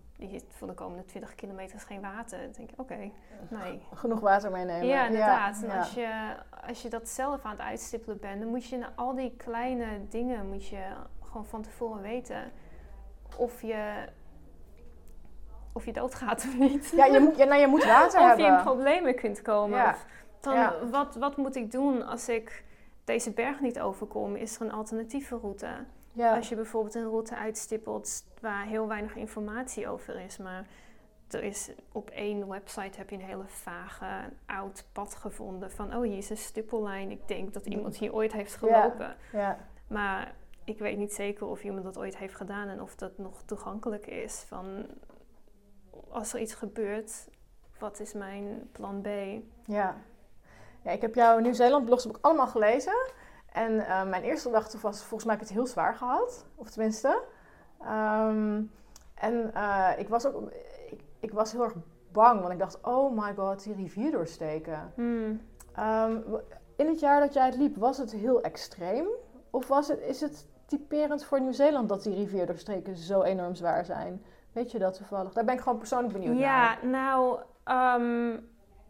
[0.49, 2.39] voor de komende 20 kilometer is geen water.
[2.39, 3.11] Dan denk ik, oké,
[3.49, 3.83] nee.
[3.95, 4.87] Genoeg water meenemen.
[4.87, 5.63] Ja, inderdaad.
[5.63, 6.35] en Als, je,
[6.67, 9.87] als je dat zelf aan het uitstippelen bent, dan moet je naar al die kleine
[10.09, 10.83] dingen moet je
[11.23, 12.53] gewoon van tevoren weten.
[13.37, 14.09] Of je,
[15.73, 16.93] of je doodgaat of niet.
[16.97, 18.47] Ja, je moet, ja, nou, je moet water of hebben.
[18.47, 19.85] Of je in problemen kunt komen.
[19.89, 20.07] Of
[20.41, 22.65] dan, wat, wat moet ik doen als ik
[23.05, 24.37] deze berg niet overkom?
[24.37, 25.69] Is er een alternatieve route?
[26.15, 26.37] Ja.
[26.37, 30.67] Als je bijvoorbeeld een route uitstippelt waar heel weinig informatie over is, maar
[31.31, 34.07] er is op één website heb je een hele vage
[34.47, 37.11] oud pad gevonden van oh hier is een stippellijn.
[37.11, 39.17] Ik denk dat iemand hier ooit heeft gelopen.
[39.33, 39.39] Ja.
[39.41, 39.59] ja.
[39.87, 43.43] Maar ik weet niet zeker of iemand dat ooit heeft gedaan en of dat nog
[43.43, 44.45] toegankelijk is.
[44.47, 44.87] Van
[46.09, 47.29] als er iets gebeurt,
[47.79, 49.07] wat is mijn plan B?
[49.65, 49.97] Ja,
[50.83, 53.11] ja ik heb jouw Nieuw-Zeeland blogs ook allemaal gelezen.
[53.55, 56.47] En uh, mijn eerste gedachte was, volgens mij heb ik het heel zwaar gehad.
[56.55, 57.23] Of tenminste.
[57.81, 58.71] Um,
[59.15, 60.51] en uh, ik was ook,
[60.91, 61.75] ik, ik, was heel erg
[62.13, 64.93] bang, want ik dacht, oh my god, die rivier doorsteken.
[64.95, 65.41] Hmm.
[65.79, 66.25] Um,
[66.77, 69.07] in het jaar dat jij het liep, was het heel extreem?
[69.51, 73.85] Of was het, is het typerend voor Nieuw-Zeeland dat die rivier doorsteken zo enorm zwaar
[73.85, 74.25] zijn?
[74.53, 75.33] Weet je dat toevallig?
[75.33, 76.79] Daar ben ik gewoon persoonlijk benieuwd ja, naar.
[76.83, 77.39] Ja, nou,
[78.03, 78.49] um,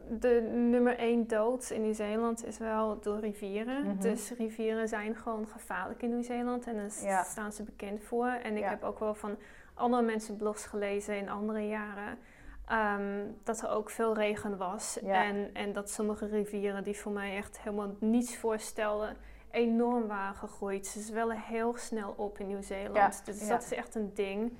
[0.08, 0.40] de
[0.70, 3.86] nummer één dood in Nieuw-Zeeland is wel door rivieren.
[3.86, 4.00] Mhm.
[4.00, 8.26] Dus rivieren zijn gewoon gevaarlijk in Nieuw-Zeeland en daar staan ze bekend voor.
[8.26, 9.36] En ik heb ook wel van
[9.74, 12.18] andere mensen blogs gelezen in andere jaren.
[12.66, 15.00] Ehm, dat er ook veel regen was.
[15.02, 19.16] En, en dat sommige rivieren die voor mij echt helemaal niets voorstelden,
[19.50, 20.86] enorm waren gegroeid.
[20.86, 23.26] Ze zwellen heel snel op in Nieuw-Zeeland.
[23.26, 24.52] Dus dat is echt een ding.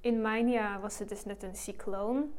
[0.00, 2.32] In mijn jaar was het dus net een cycloon.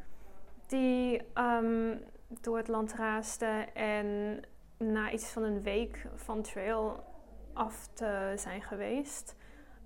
[0.67, 1.95] Die ehm,
[2.27, 3.65] door het land raaste.
[3.73, 4.39] En
[4.77, 7.03] na iets van een week van trail
[7.53, 9.35] af te zijn geweest,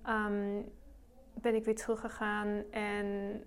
[0.08, 0.72] um,
[1.34, 3.40] ben ik weer teruggegaan en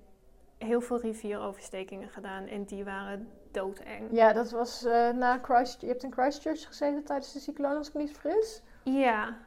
[0.58, 2.48] heel veel rivieroverstekingen gedaan.
[2.48, 4.08] En die waren doodeng.
[4.12, 5.82] Ja, dat was uh, na Christ...
[5.82, 8.62] Je hebt in Christchurch gezeten tijdens de cyclone, als ik niet fris.
[8.84, 9.38] Ja,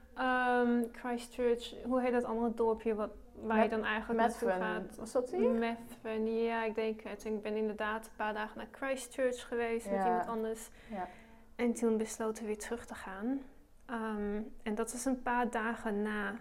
[0.61, 3.11] um, Christchurch, hoe heet dat andere dorpje wat
[3.43, 4.97] waar je dan eigenlijk naartoe gaat.
[4.97, 5.51] Was dat hier?
[5.51, 7.25] Methven, ja, ik denk het.
[7.25, 10.71] Ik ben inderdaad een paar dagen naar Christchurch geweest met iemand anders.
[10.91, 11.09] Ja.
[11.57, 13.41] En toen besloten we weer terug te gaan.
[13.87, 16.35] Ehm, en dat was een paar dagen na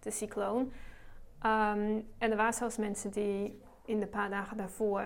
[0.00, 0.72] de cycloon.
[1.40, 5.04] Ehm, en er waren zelfs mensen die in de paar dagen daarvoor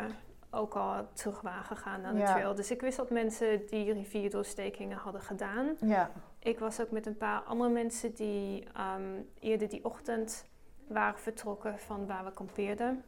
[0.50, 2.54] ook al terug waren gegaan naar de trail.
[2.54, 5.76] Dus ik wist dat mensen die rivierdoorstekingen hadden gedaan.
[5.80, 6.10] Ja.
[6.38, 8.64] Ik was ook met een paar andere mensen die
[8.96, 10.44] um, eerder die ochtend
[10.88, 13.04] waren vertrokken van waar we kampeerden.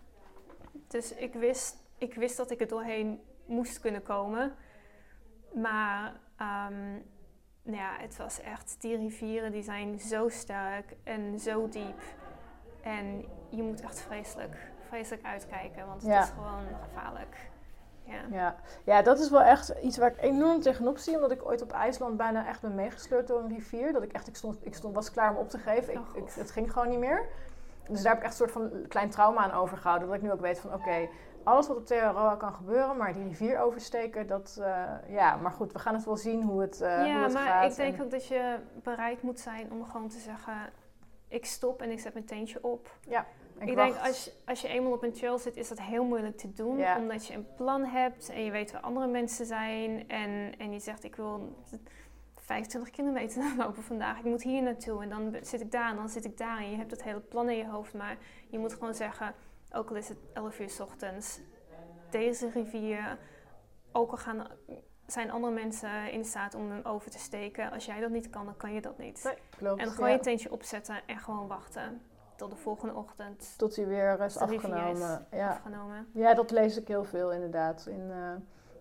[0.88, 4.54] Dus ik wist, ik wist dat ik er doorheen moest kunnen komen.
[5.54, 7.02] Maar um,
[7.62, 12.02] nou ja, het was echt, die rivieren die zijn zo sterk en zo diep.
[12.82, 17.36] En je moet echt vreselijk vreselijk uitkijken, want het is gewoon gevaarlijk.
[18.04, 18.22] Ja.
[18.30, 18.56] Ja.
[18.84, 21.14] ja, dat is wel echt iets waar ik enorm tegenop zie.
[21.14, 23.92] Omdat ik ooit op IJsland bijna echt ben meegesleurd door een rivier.
[23.92, 25.92] Dat ik echt, ik, stond, ik stond, was klaar om op te geven.
[25.92, 27.28] Ik, ik, het ging gewoon niet meer.
[27.90, 30.08] Dus daar heb ik echt een soort van klein trauma aan overgehouden.
[30.08, 31.08] Dat ik nu ook weet van oké,
[31.44, 35.72] alles wat op Aotearoa kan gebeuren, maar die rivier oversteken, dat, uh, ja, maar goed,
[35.72, 37.44] we gaan het wel zien hoe het, uh, ja, hoe het gaat.
[37.44, 40.54] Ja, maar ik denk ook dat je bereid moet zijn om gewoon te zeggen,
[41.28, 42.90] ik stop en ik zet mijn teentje op.
[43.08, 43.26] Ja.
[43.58, 46.52] Ik, denk, als als je eenmaal op een trail zit, is dat heel moeilijk te
[46.52, 46.78] doen.
[46.78, 46.98] Ja.
[46.98, 50.08] Omdat je een plan hebt en je weet waar andere mensen zijn.
[50.08, 51.56] En, en je zegt, ik wil
[52.50, 54.18] 25 kilometer lopen vandaag.
[54.18, 56.58] Ik moet hier naartoe en dan zit ik daar en dan zit ik daar.
[56.58, 57.94] En je hebt het hele plan in je hoofd.
[57.94, 58.16] Maar
[58.48, 59.34] je moet gewoon zeggen,
[59.72, 61.40] ook al is het 11 uur s ochtends,
[62.10, 63.18] deze rivier,
[63.92, 64.46] ook al gaan,
[65.06, 67.70] zijn andere mensen in staat om hem over te steken.
[67.70, 69.24] Als jij dat niet kan, dan kan je dat niet.
[69.24, 70.14] Nee, klopt, en gewoon ja.
[70.14, 72.02] je teentje opzetten en gewoon wachten
[72.36, 73.54] tot de volgende ochtend.
[73.56, 75.26] Tot hij weer is afgenomen.
[75.30, 75.50] is ja.
[75.50, 76.08] afgenomen.
[76.12, 77.86] ja, dat lees ik heel veel inderdaad.
[77.86, 78.32] In, uh,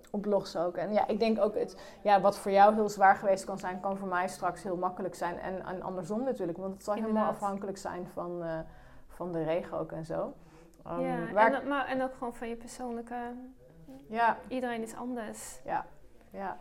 [0.09, 0.75] op blogs ook.
[0.75, 3.79] En ja, ik denk ook, het, ja, wat voor jou heel zwaar geweest kan zijn,
[3.79, 5.39] kan voor mij straks heel makkelijk zijn.
[5.39, 8.59] En, en andersom natuurlijk, want het zal helemaal afhankelijk zijn van, uh,
[9.07, 10.33] van de regen ook en zo.
[10.87, 13.15] Um, ja, waar en, maar, en ook gewoon van je persoonlijke...
[14.07, 14.37] Ja.
[14.47, 15.59] Iedereen is anders.
[15.65, 15.85] Ja,
[16.29, 16.57] ja.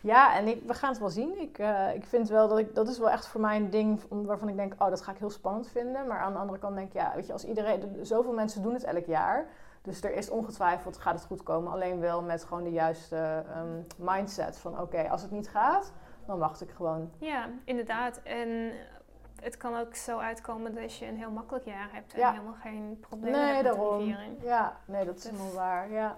[0.00, 1.40] Ja, en ik, we gaan het wel zien.
[1.40, 4.00] Ik, uh, ik vind wel dat ik, dat is wel echt voor mij een ding
[4.08, 6.06] waarvan ik denk, oh, dat ga ik heel spannend vinden.
[6.06, 8.74] Maar aan de andere kant denk ik, ja, weet je, als iedereen, zoveel mensen doen
[8.74, 9.46] het elk jaar.
[9.86, 11.72] Dus er is ongetwijfeld, gaat het goed komen.
[11.72, 15.92] Alleen wel met gewoon de juiste um, mindset van, oké, okay, als het niet gaat,
[16.26, 17.10] dan wacht ik gewoon.
[17.18, 18.20] Ja, inderdaad.
[18.22, 18.72] En
[19.40, 22.30] het kan ook zo uitkomen dat je een heel makkelijk jaar hebt en Ja.
[22.30, 23.98] helemaal geen problemen Nee, hebt met daarom.
[23.98, 24.42] de riviering.
[24.42, 25.90] Ja, nee, dat is Dus- helemaal waar.
[25.90, 26.14] Ja,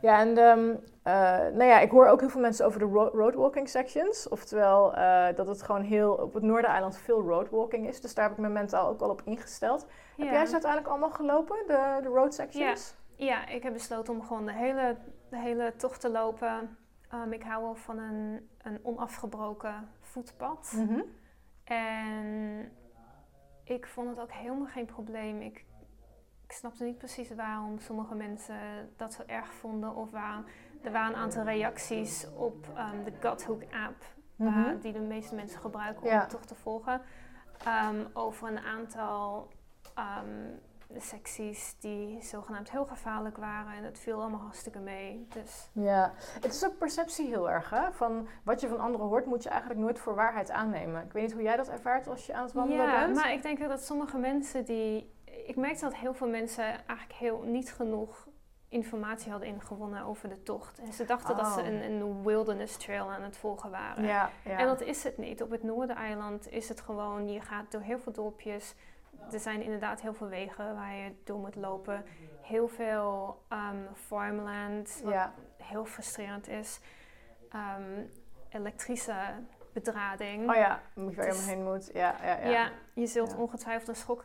[0.00, 1.12] ja en ehm, eh,
[1.56, 4.28] nou ja, ik hoor ook heel veel mensen over de ro- roadwalking sections.
[4.28, 8.00] Oftewel eh, dat het gewoon heel op het Noordereiland veel roadwalking is.
[8.00, 9.86] Dus daar heb ik me mentaal ook al op ingesteld.
[10.16, 12.88] Heb jij ze uiteindelijk allemaal gelopen, de, de road sections?
[12.88, 14.96] Ja, ik heb besloten om gewoon de hele,
[15.30, 16.76] de hele tocht te lopen.
[17.14, 20.72] Um, ik hou wel van een, een onafgebroken voetpad.
[20.76, 21.00] Mhm.
[21.64, 22.72] En
[23.64, 25.40] ik vond het ook helemaal geen probleem.
[25.40, 25.64] Ik,
[26.44, 29.94] ik snapte niet precies waarom sommige mensen dat zo erg vonden.
[29.94, 30.44] Of waarom.
[30.82, 34.04] Er waren een aantal reacties op ehm, de Guthook app.
[34.36, 34.78] waar- Mhm.
[34.80, 36.20] die de meeste mensen gebruiken om Ja.
[36.20, 37.00] de tocht te volgen.
[37.64, 39.48] Ehm, over een aantal
[40.96, 43.72] secties die zogenaamd heel gevaarlijk waren.
[43.72, 45.26] En het viel allemaal hartstikke mee.
[45.28, 47.70] Dus Ja, het is ook perceptie heel erg.
[47.70, 47.92] Hè?
[47.92, 51.04] Van wat je van anderen hoort, moet je eigenlijk nooit voor waarheid aannemen.
[51.04, 53.16] Ik weet niet hoe jij dat ervaart als je aan het wandelen ja, bent.
[53.16, 55.16] maar ik denk dat sommige mensen die...
[55.46, 58.28] Ik merkte dat heel veel mensen eigenlijk heel niet genoeg
[58.68, 60.78] informatie hadden ingewonnen over de tocht.
[60.78, 61.66] En ze dachten dat ze Oh.
[61.66, 64.04] een, een wilderness trail aan het volgen waren.
[64.04, 64.58] Ja, ja.
[64.58, 65.42] En dat is het niet.
[65.42, 68.74] Op het Noordereiland is het gewoon, je gaat door heel veel dorpjes.
[69.32, 72.04] Er zijn inderdaad heel veel wegen waar je door moet lopen.
[72.42, 75.32] Heel veel ehm, farmland, wat ja.
[75.56, 76.80] heel frustrerend is.
[77.50, 78.02] Ehm,
[78.48, 79.14] elektrische
[79.72, 80.50] bedrading.
[80.50, 81.90] Oh ja, moet je waar je Het is- helemaal heen moet.
[81.94, 82.48] Ja, ja, ja.
[82.50, 83.36] Ja, je zult Ja.
[83.36, 84.24] ongetwijfeld een schok,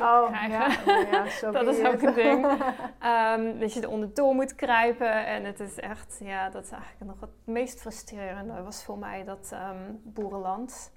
[0.00, 0.50] Oh, krijgen.
[0.50, 0.66] ja,
[1.40, 2.46] ja, Dat is ook een ding.
[3.00, 5.26] Ehm, dat je er onderdoor moet kruipen.
[5.26, 8.62] En het is echt, ja, dat is eigenlijk nog het meest frustrerende.
[8.62, 9.56] was voor mij dat
[10.02, 10.94] boerenland.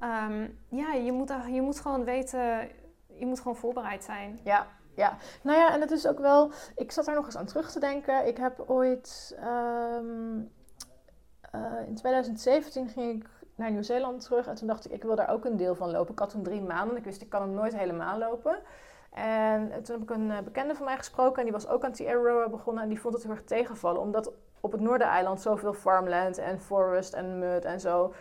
[0.00, 2.68] Ehm, ja, je moet, je moet gewoon weten,
[3.06, 4.40] je moet gewoon voorbereid zijn.
[4.44, 5.16] Ja, ja.
[5.42, 6.50] Nou ja, en het is ook wel...
[6.76, 8.26] Ik zat daar nog eens aan terug te denken.
[8.26, 9.36] Ik heb ooit...
[9.40, 10.40] ehm,
[11.50, 14.46] eh, in 2017 ging ik naar Nieuw-Zeeland terug.
[14.46, 16.12] En toen dacht ik, ik wil daar ook een deel van lopen.
[16.12, 16.96] Ik had toen drie maanden.
[16.96, 18.58] Ik wist, ik kan hem nooit helemaal lopen.
[19.12, 21.36] En toen heb ik een eh, bekende van mij gesproken.
[21.36, 22.82] En die was ook aan Aotearoa begonnen.
[22.82, 24.00] En die vond het heel erg tegenvallen.
[24.00, 28.14] Omdat op het Noordereiland zoveel farmland en forest en mud en zo...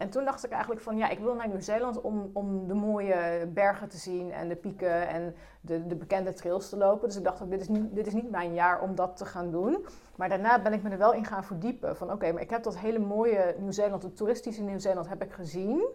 [0.00, 3.46] En toen dacht ik eigenlijk van ja, ik wil naar Nieuw-Zeeland om, om de mooie
[3.52, 7.08] bergen te zien en de pieken en de, de bekende trails te lopen.
[7.08, 9.24] Dus ik dacht ook, dit is, niet, dit is niet mijn jaar om dat te
[9.24, 9.86] gaan doen.
[10.16, 11.96] Maar daarna ben ik me er wel in gaan verdiepen.
[11.96, 15.88] Van oké, maar ik heb dat hele mooie Nieuw-Zeeland, het toeristische Nieuw-Zeeland heb ik gezien.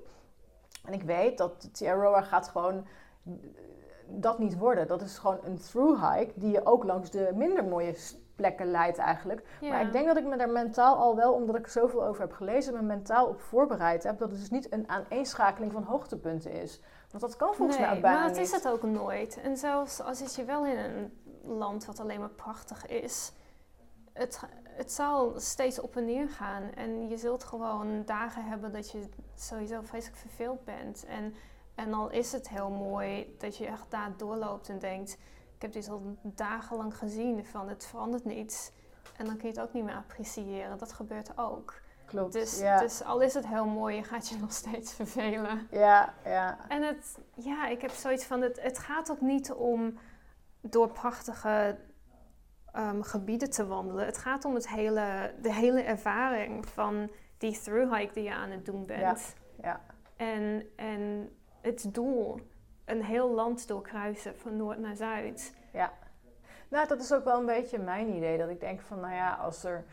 [0.84, 2.86] En ik weet dat Aotearoa gaat gewoon
[4.08, 4.88] dat niet worden.
[4.88, 7.96] Dat is gewoon een through hike die je ook langs de minder mooie
[8.36, 9.44] plekken leidt eigenlijk.
[9.62, 9.70] Ja.
[9.70, 12.22] Maar ik denk dat ik me daar mentaal al wel, omdat ik er zoveel over
[12.22, 14.18] heb gelezen, me mentaal op voorbereid heb.
[14.18, 16.82] Dat het dus niet een aaneenschakeling van hoogtepunten is.
[17.12, 18.48] Want dat kan volgens mij nee, ook bijna maar dat niet.
[18.48, 19.40] is het ook nooit.
[19.42, 21.12] En zelfs als zit je wel in een
[21.44, 23.32] land wat alleen maar prachtig is,
[24.14, 26.64] het, het zal steeds op en neer gaan.
[26.64, 31.06] En je zult gewoon dagen hebben dat je sowieso vreselijk verveeld bent.
[31.06, 31.34] En,
[31.76, 35.18] en al is het heel mooi dat je echt daar doorloopt en denkt,
[35.56, 38.72] ik heb dit al dagenlang gezien, van het verandert niets.
[39.18, 40.78] En dan kun je het ook niet meer appreciëren.
[40.78, 41.82] Dat gebeurt ook.
[42.06, 42.34] Klopt.
[42.34, 42.80] Dus, ja.
[42.80, 45.68] dus al is het heel mooi, je gaat je nog steeds vervelen.
[45.72, 46.58] ja, ja.
[46.68, 49.98] En het, ja, ik heb zoiets van, het, het gaat ook niet om
[50.62, 51.78] door prachtige
[52.72, 54.06] ehm, gebieden te wandelen.
[54.06, 58.66] Het gaat om het hele, de hele ervaring van die thru-hike die je aan het
[58.66, 59.36] doen bent.
[59.62, 59.82] Ja, ja.
[60.16, 61.30] En, en
[61.66, 62.40] het doel,
[62.86, 65.56] een heel land doorkruisen van noord naar zuid.
[65.74, 65.92] Ja.
[66.70, 68.38] Nou, dat is ook wel een beetje mijn idee.
[68.38, 69.86] Dat ik denk van, nou ja, als er...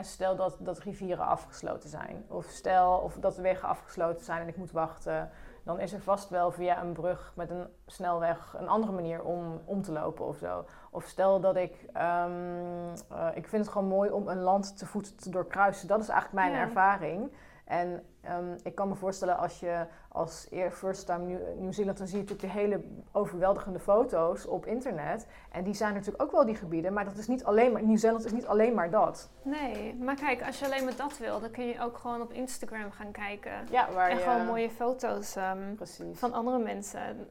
[0.00, 2.24] Stel dat, dat rivieren afgesloten zijn.
[2.28, 5.30] Of stel of dat de wegen afgesloten zijn en ik moet wachten.
[5.64, 9.60] Dan is er vast wel via een brug met een snelweg een andere manier om,
[9.64, 10.64] om te lopen of zo.
[10.90, 11.86] Of stel dat ik...
[11.92, 15.88] ehm, eh, ik vind het gewoon mooi om een land te voet te doorkruisen.
[15.88, 16.66] Dat is eigenlijk mijn Ja.
[16.66, 17.32] ervaring.
[17.66, 22.22] En ehm, ik kan me voorstellen als je als first time Zealand, dan zie je
[22.22, 25.26] natuurlijk de hele overweldigende foto's op internet.
[25.50, 28.24] En die zijn natuurlijk ook wel die gebieden, maar dat is niet alleen maar, Nieuw-Zeeland
[28.24, 29.30] is niet alleen maar dat.
[29.42, 32.32] Nee, maar kijk, als je alleen maar dat wil, dan kun je ook gewoon op
[32.32, 33.52] Instagram gaan kijken.
[33.70, 34.22] Ja, waar en je...
[34.22, 35.74] gewoon mooie foto's ehm,
[36.12, 37.28] van andere mensen.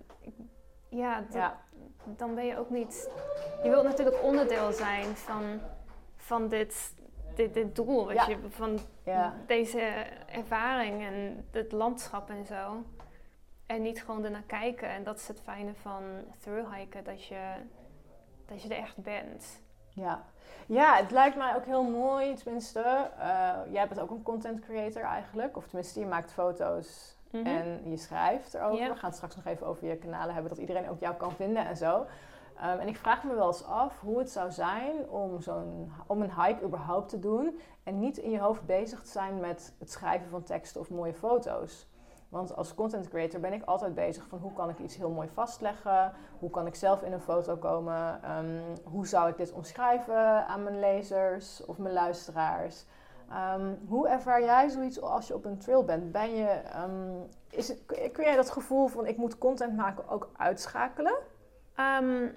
[0.90, 1.60] Ja, dat- Ja,
[2.04, 3.10] dan ben je ook niet.
[3.64, 5.44] Je wilt natuurlijk onderdeel zijn van,
[6.16, 6.94] van dit,
[7.36, 8.28] dit, dit doel, weet Ja.
[8.28, 9.80] je, van ja, deze
[10.32, 12.84] ervaring en het landschap en zo.
[13.66, 14.90] En niet gewoon ernaar kijken.
[14.90, 16.04] En dat is het fijne van
[16.40, 17.40] thru-hiken, dat je,
[18.46, 19.62] dat je er echt bent.
[19.90, 20.24] ja.
[20.68, 22.82] Ja, het lijkt mij ook heel mooi, tenminste.
[23.20, 25.58] eh, jij bent ook een content creator eigenlijk.
[25.58, 27.46] Of tenminste, je maakt foto's Mhm.
[27.46, 28.88] en je schrijft erover.
[28.90, 31.32] We gaan het straks nog even over je kanalen hebben, dat iedereen ook jou kan
[31.32, 32.06] vinden en zo.
[32.58, 36.22] Ehm, en ik vraag me wel eens af hoe het zou zijn om, zo'n, om
[36.22, 39.92] een hike überhaupt te doen en niet in je hoofd bezig te zijn met het
[39.92, 41.88] schrijven van teksten of mooie foto's.
[42.30, 45.28] Want als content creator ben ik altijd bezig van hoe kan ik iets heel mooi
[45.28, 50.48] vastleggen, hoe kan ik zelf in een foto komen, Ehm, hoe zou ik dit omschrijven
[50.48, 52.86] aan mijn lezers of mijn luisteraars.
[53.30, 56.12] Ehm, hoe ervaar jij zoiets als je op een trail bent?
[56.12, 56.62] Ben je,
[57.50, 61.16] is het, kun jij dat gevoel van ik moet content maken ook uitschakelen?
[61.76, 62.28] Ehm,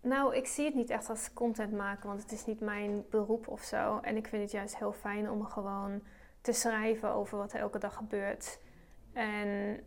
[0.00, 3.48] nou, ik zie het niet echt als content maken, want het is niet mijn beroep
[3.48, 3.98] of zo.
[4.02, 6.02] En ik vind het juist heel fijn om gewoon
[6.40, 8.60] te schrijven over wat er elke dag gebeurt.
[9.12, 9.80] En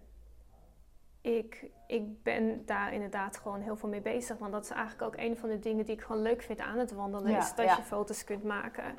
[1.22, 4.38] ik, ik ben daar inderdaad gewoon heel veel mee bezig.
[4.38, 6.78] Want dat is eigenlijk ook een van de dingen die ik gewoon leuk vind aan
[6.78, 7.32] het wandelen.
[7.32, 7.76] Ja, is dat ja.
[7.76, 8.96] je foto's kunt maken.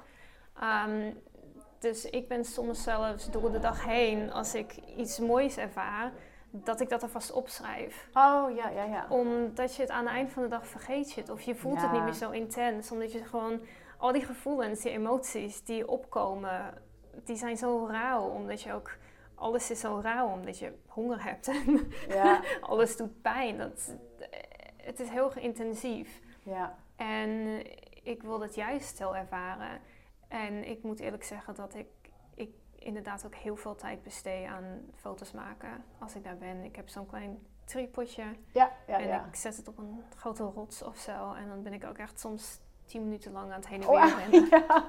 [0.60, 1.12] Ehm,
[1.78, 6.12] dus ik ben soms zelfs door de dag heen, als ik iets moois ervaar,
[6.50, 9.06] dat ik dat alvast opschrijf Oh ja, ja, ja.
[9.08, 11.30] omdat je het aan het eind van de dag vergeet je het.
[11.30, 12.90] Of je voelt het niet meer zo intens.
[12.90, 13.60] Omdat je gewoon
[13.98, 16.82] al die gevoelens, die emoties die opkomen,
[17.24, 18.22] die zijn zo rauw.
[18.22, 18.96] Omdat je ook,
[19.34, 21.48] alles is zo rauw omdat je honger hebt.
[21.48, 23.58] En Ja, alles doet pijn.
[23.58, 23.94] Dat,
[24.76, 26.20] het is heel intensief.
[26.42, 26.76] ja.
[26.96, 27.62] En
[28.02, 29.80] ik wil het juist heel ervaren.
[30.28, 31.86] En ik moet eerlijk zeggen dat ik
[32.86, 36.64] inderdaad ook heel veel tijd besteed aan foto's maken als ik daar ben.
[36.64, 38.24] Ik heb zo'n klein tripodje.
[38.52, 39.24] Ja, ja, en ja.
[39.28, 41.32] ik zet het op een grote rots of zo.
[41.32, 44.04] En dan ben ik ook echt soms tien minuten lang aan het heen en Oh,
[44.04, 44.48] weer rennen.
[44.68, 44.84] ja.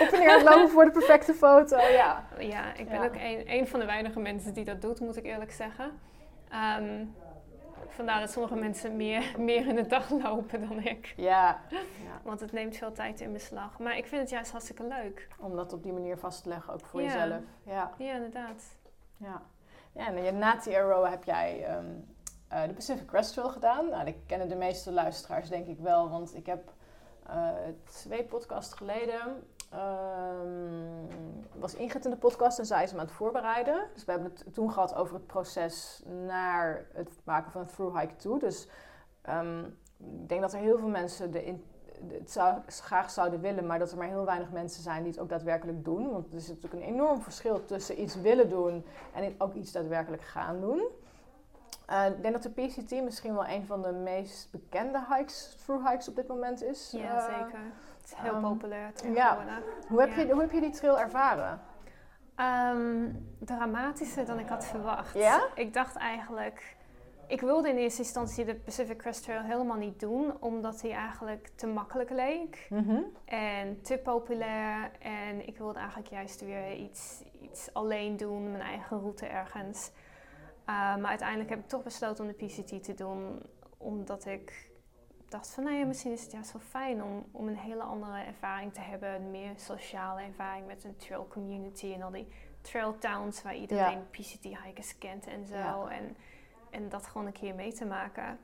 [0.00, 2.24] Op en neer lopen voor de perfecte foto, ja.
[2.38, 5.24] Ja, ik ben ook een, een van de weinige mensen die dat doet, moet ik
[5.24, 5.98] eerlijk zeggen.
[6.48, 7.04] Ehm,
[7.92, 11.12] vandaar dat sommige mensen meer, meer in de dag lopen dan ik.
[11.16, 11.80] Ja, ja.
[12.22, 13.78] Want het neemt veel tijd in beslag.
[13.78, 15.28] Maar ik vind het juist hartstikke leuk.
[15.38, 17.06] om dat op die manier vast te leggen, ook voor Ja.
[17.12, 17.42] jezelf.
[17.62, 18.62] Ja, Ja, inderdaad.
[19.16, 19.42] ja.
[19.92, 21.86] ja en na TRO heb jij ehm,
[22.48, 23.88] eh, de Pacific Crest Trail gedaan.
[23.88, 26.72] Nou, die kennen de meeste luisteraars denk ik wel, want ik heb
[27.26, 27.48] eh,
[27.84, 29.46] twee podcasts geleden...
[29.72, 33.84] ehm, was Ingrid in de podcast en zij is hem aan het voorbereiden.
[33.94, 38.16] Dus we hebben het toen gehad over het proces naar het maken van een thru-hike
[38.16, 38.38] toe.
[38.38, 38.68] Dus
[39.22, 39.58] ehm,
[39.98, 41.64] ik denk dat er heel veel mensen de in,
[42.08, 45.12] de- het zou, graag zouden willen, maar dat er maar heel weinig mensen zijn die
[45.12, 46.10] het ook daadwerkelijk doen.
[46.12, 50.22] Want er is natuurlijk een enorm verschil tussen iets willen doen en ook iets daadwerkelijk
[50.22, 50.82] gaan doen.
[51.86, 55.88] Eh, ik denk dat de PCT misschien wel een van de meest bekende hikes, through
[55.88, 56.90] hikes op dit moment is.
[56.96, 57.60] Ja, Eh, zeker.
[58.04, 59.62] Is heel ehm, populair tegenwoordig.
[59.88, 60.22] Hoe heb, Ja.
[60.22, 61.60] je, hoe heb je die trail ervaren?
[62.36, 65.14] Ehm, dramatischer dan ik had verwacht.
[65.14, 65.48] Ja?
[65.54, 66.76] Ik dacht eigenlijk...
[67.26, 71.50] Ik wilde in eerste instantie de Pacific Crest Trail helemaal niet doen, omdat hij eigenlijk
[71.54, 72.68] te makkelijk leek
[73.24, 74.90] en te populair.
[74.98, 79.90] En ik wilde eigenlijk juist weer iets, iets alleen doen, mijn eigen route ergens.
[80.68, 83.42] Uh, maar uiteindelijk heb ik toch besloten om de PCT te doen,
[83.76, 84.70] omdat ik
[85.32, 88.20] dacht van, nou ja, misschien is het juist wel fijn om, om een hele andere
[88.20, 89.14] ervaring te hebben.
[89.14, 92.28] Een meer sociale ervaring met een trail community en al die
[92.60, 95.54] trail towns waar iedereen PCT-hikers kent en zo.
[95.54, 95.88] Ja.
[95.88, 96.16] En,
[96.70, 98.38] en dat gewoon een keer mee te maken.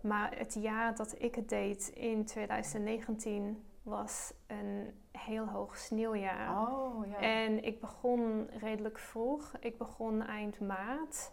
[0.00, 6.68] Maar het jaar dat ik het deed in 2019 was een heel hoog sneeuwjaar.
[6.68, 7.20] Oh, ja.
[7.20, 9.52] En ik begon redelijk vroeg.
[9.60, 11.32] Ik begon eind maart.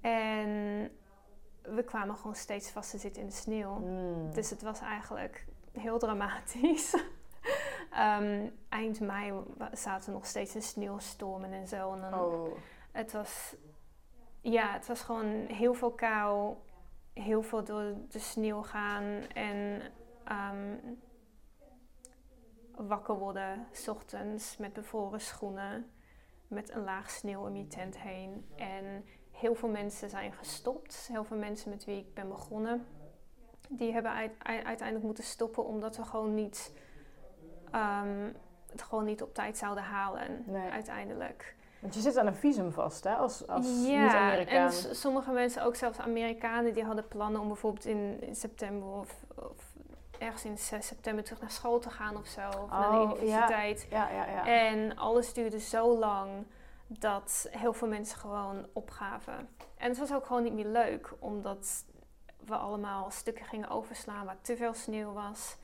[0.00, 0.90] En
[1.62, 3.78] we kwamen gewoon steeds vast te zitten in de sneeuw.
[3.78, 4.34] Mm.
[4.34, 6.94] Dus het was eigenlijk heel dramatisch.
[7.90, 9.32] Ehm, eind mei
[9.72, 11.92] zaten we nog steeds in sneeuwstormen en zo.
[11.92, 12.56] En dan, Oh.
[12.92, 13.56] Het was,
[14.40, 16.54] ja, het was gewoon heel veel kou,
[17.12, 19.04] heel veel door de sneeuw gaan
[19.34, 19.82] en
[20.24, 20.76] ehm,
[22.76, 25.90] wakker worden, s ochtends met bevroren schoenen,
[26.48, 28.46] met een laag sneeuw om je tent heen.
[28.56, 29.04] En
[29.40, 32.86] heel veel mensen zijn gestopt, heel veel mensen met wie ik ben begonnen,
[33.68, 34.12] die hebben
[34.42, 36.72] uiteindelijk moeten stoppen omdat we gewoon niet,
[37.70, 38.32] ehm,
[38.70, 40.70] het gewoon niet op tijd zouden halen Nee.
[40.70, 41.54] uiteindelijk.
[41.80, 43.14] Want je zit aan een visum vast, hè?
[43.14, 44.56] Als, als Ja, niet-Amerikaan.
[44.88, 49.24] en sommige mensen, ook zelfs Amerikanen, die hadden plannen om bijvoorbeeld in, in september of,
[49.36, 49.72] of
[50.18, 52.48] ergens in 6 september terug naar school te gaan of zo.
[52.62, 53.16] Of naar de Oh, ja.
[53.22, 53.86] universiteit.
[53.90, 54.46] Ja, ja, ja.
[54.46, 56.28] En alles duurde zo lang
[56.98, 59.48] dat heel veel mensen gewoon opgaven.
[59.76, 61.84] En het was ook gewoon niet meer leuk, omdat
[62.44, 65.56] we allemaal stukken gingen overslaan waar te veel sneeuw was.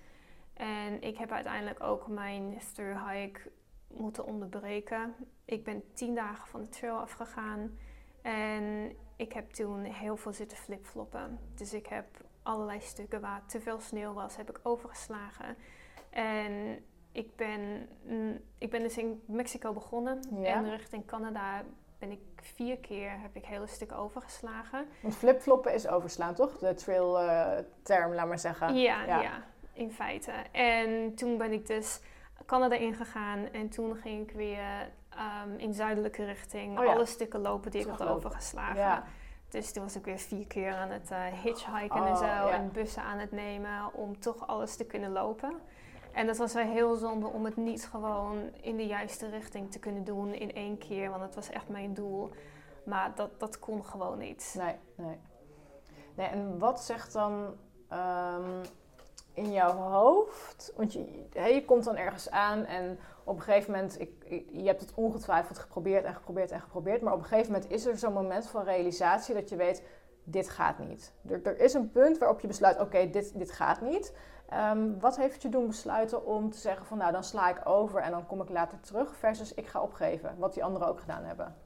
[0.55, 3.41] En ik heb uiteindelijk ook mijn through hike
[3.87, 5.15] moeten onderbreken.
[5.45, 7.79] Ik ben tien dagen van de trail afgegaan
[8.23, 11.39] en ik heb toen heel veel zitten flipfloppen.
[11.55, 12.07] Dus ik heb
[12.43, 15.57] allerlei stukken waar te veel sneeuw was, heb ik overgeslagen.
[16.11, 16.85] En
[17.17, 20.55] ik ben, mm, ik ben dus in Mexico begonnen Ja.
[20.55, 21.63] en richting Canada
[21.99, 24.87] ben ik vier keer heb ik hele stukken overgeslagen.
[25.03, 26.59] Want flipfloppen is overslaan, toch?
[26.59, 28.75] De trail eh, term, laat maar zeggen.
[28.77, 29.21] Ja, Ja.
[29.23, 29.43] ja.
[29.73, 30.33] in feite.
[30.53, 32.01] En toen ben ik dus
[32.47, 36.93] Canada ingegaan en toen ging ik weer ehm, in zuidelijke richting Oh ja.
[36.93, 38.77] alle stukken lopen die ik had overgeslagen.
[38.77, 39.05] Ja.
[39.49, 42.51] Dus toen was ik weer vier keer aan het eh, hitchhiken Oh, en zo ja.
[42.51, 45.61] en bussen aan het nemen om toch alles te kunnen lopen.
[46.17, 49.79] En dat was wel heel zonde om het niet gewoon in de juiste richting te
[49.79, 52.31] kunnen doen in één keer, want het was echt mijn doel.
[52.85, 54.55] Maar dat, dat kon gewoon niet.
[54.59, 55.19] Nee, nee.
[56.15, 57.55] Nee, en wat zegt dan
[57.89, 58.65] ehm,
[59.33, 60.73] in jouw hoofd?
[60.77, 64.11] Want je, hè, je komt dan ergens aan en op een gegeven moment, ik,
[64.53, 67.87] je hebt het ongetwijfeld geprobeerd en geprobeerd en geprobeerd, maar op een gegeven moment is
[67.87, 69.83] er zo'n moment van realisatie dat je weet,
[70.25, 71.13] dit gaat niet.
[71.29, 74.13] Er, er is een punt waarop je besluit, oké, dit, dit gaat niet.
[74.49, 78.01] Ehm, wat heeft je doen besluiten om te zeggen van, nou, dan sla ik over
[78.01, 81.25] en dan kom ik later terug, versus ik ga opgeven, wat die anderen ook gedaan
[81.25, 81.57] hebben?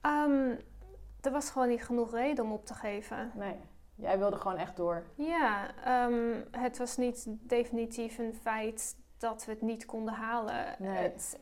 [0.00, 0.54] Ehm,
[1.20, 3.30] er was gewoon niet genoeg reden om op te geven.
[3.34, 3.56] Nee,
[3.94, 5.02] jij wilde gewoon echt door.
[5.14, 10.74] Ja, ehm, het was niet definitief een feit dat we het niet konden halen.
[10.78, 10.96] Nee.
[10.96, 11.38] Het,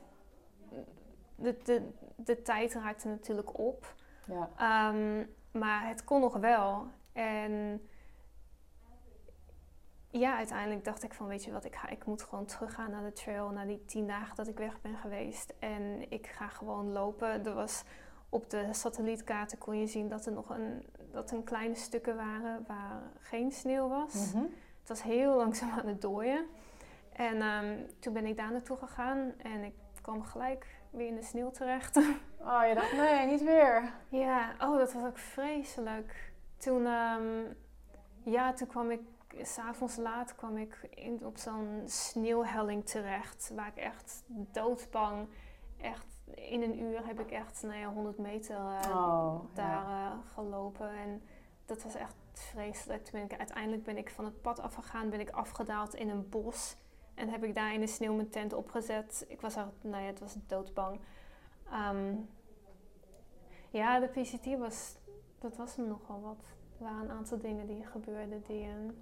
[1.37, 3.95] de, de, de tijd raakte natuurlijk op.
[4.27, 4.93] Ja.
[5.51, 6.87] Maar het kon nog wel.
[7.13, 7.81] En
[10.11, 13.05] ja, uiteindelijk dacht ik van, weet je wat, ik, ga, ik moet gewoon teruggaan naar
[13.05, 15.53] de trail, naar die tien dagen dat ik weg ben geweest.
[15.59, 17.47] En ik ga gewoon lopen.
[17.47, 17.83] Er was
[18.29, 22.65] op de satellietkaarten kon je zien dat er nog een, dat er kleine stukken waren
[22.67, 24.33] waar geen sneeuw was.
[24.33, 24.45] Mhm.
[24.81, 26.47] Het was heel langzaam aan het dooien.
[27.13, 31.23] En ehm, toen ben ik daar naartoe gegaan en ik kwam gelijk weer in de
[31.23, 31.97] sneeuw terecht.
[32.39, 33.93] Oh, je dacht, nee, niet weer.
[34.09, 36.33] Ja, oh, dat was ook vreselijk.
[36.57, 37.43] Toen, ehm,
[38.23, 39.01] ja, toen kwam ik,
[39.43, 43.51] s'avonds laat kwam ik in, op zo'n sneeuwhelling terecht.
[43.55, 45.29] Waar ik echt doodbang,
[45.77, 50.11] echt in een uur heb ik echt, nou ja, 100 meter eh, Oh, daar ja.
[50.13, 50.89] eh, gelopen.
[50.91, 51.23] En
[51.67, 53.05] dat was echt vreselijk.
[53.05, 56.29] Toen ben ik, uiteindelijk ben ik van het pad afgegaan, ben ik afgedaald in een
[56.29, 56.77] bos.
[57.15, 59.25] En heb ik daar in de sneeuw mijn tent opgezet.
[59.29, 61.01] Ik was er, nou ja, het was doodsbang.
[61.71, 62.15] Ehm,
[63.71, 64.97] ja, de PCT was,
[65.39, 66.37] dat was me nogal wat.
[66.79, 68.95] Er waren een aantal dingen die gebeurden die, je-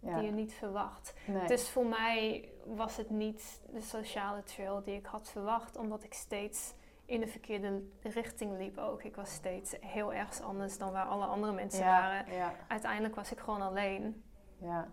[0.00, 0.16] Ja.
[0.16, 1.14] die je niet verwacht.
[1.26, 1.46] Nee.
[1.46, 6.14] Dus voor mij was het niet de sociale trail die ik had verwacht, omdat ik
[6.14, 6.74] steeds
[7.04, 9.02] in de verkeerde richting liep ook.
[9.02, 12.34] Ik was steeds heel ergens anders dan waar alle andere mensen ja, waren.
[12.34, 14.24] ja, Uiteindelijk was ik gewoon alleen.
[14.58, 14.88] ja.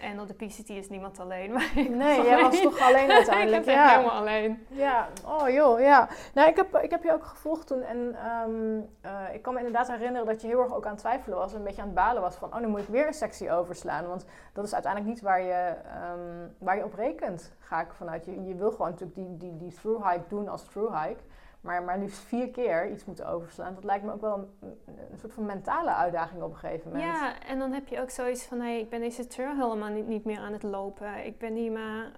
[0.00, 1.52] En op de PCT is niemand alleen.
[1.52, 3.64] Maar Nee, jij was toch alleen uiteindelijk?
[3.66, 3.88] ik ja.
[3.88, 4.66] helemaal alleen.
[4.68, 6.08] Ja, oh joh, ja.
[6.34, 9.58] Nou, ik heb, ik heb je ook gevolgd toen en ehm, eh, ik kan me
[9.58, 11.52] inderdaad herinneren dat je heel erg ook aan het twijfelen was.
[11.52, 14.06] Een beetje aan het balen was van, oh nu moet ik weer een sectie overslaan.
[14.06, 18.24] Want dat is uiteindelijk niet waar je, ehm, waar je op rekent, ga ik vanuit.
[18.24, 21.22] Je, je wil gewoon natuurlijk die, die, die through hike doen als through hike.
[21.66, 23.74] Maar, maar liefst vier keer iets moeten overslaan.
[23.74, 24.78] Dat lijkt me ook wel een,
[25.10, 27.06] een soort van mentale uitdaging op een gegeven moment.
[27.06, 30.06] Ja, en dan heb je ook zoiets van, hé, ik ben deze trail helemaal niet,
[30.06, 31.26] niet meer aan het lopen.
[31.26, 32.12] Ik ben niet meer...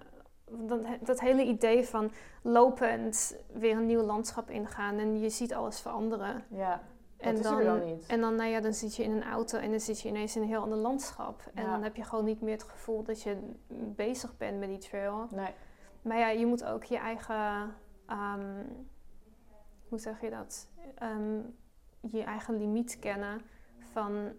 [0.51, 5.79] Dat, dat hele idee van lopend weer een nieuw landschap ingaan en je ziet alles
[5.81, 6.43] veranderen.
[6.49, 6.81] Ja,
[7.17, 8.05] dat En is dan, er dan niet.
[8.07, 10.35] En dan, nou ja, dan zit je in een auto en dan zit je ineens
[10.35, 11.41] in een heel ander landschap.
[11.53, 11.71] En Ja.
[11.71, 13.37] dan heb je gewoon niet meer het gevoel dat je
[13.95, 15.27] bezig bent met die trail.
[15.31, 15.53] Nee,
[16.01, 17.73] Maar ja, je moet ook je eigen,
[18.07, 18.63] ehm,
[19.89, 20.67] hoe zeg je dat?
[20.95, 21.39] Ehm,
[22.11, 23.41] je eigen limiet kennen
[23.91, 24.31] van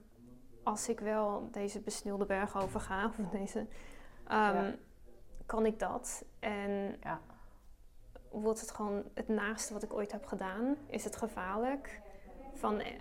[0.62, 3.66] als ik wel deze besneeuwde berg overga, of deze,
[4.26, 4.72] ehm,
[5.46, 6.24] kan ik dat?
[6.38, 7.20] En ja.
[8.30, 10.76] wordt het gewoon het naaste wat ik ooit heb gedaan?
[10.86, 12.00] Is het gevaarlijk?
[12.54, 12.92] Van, eh,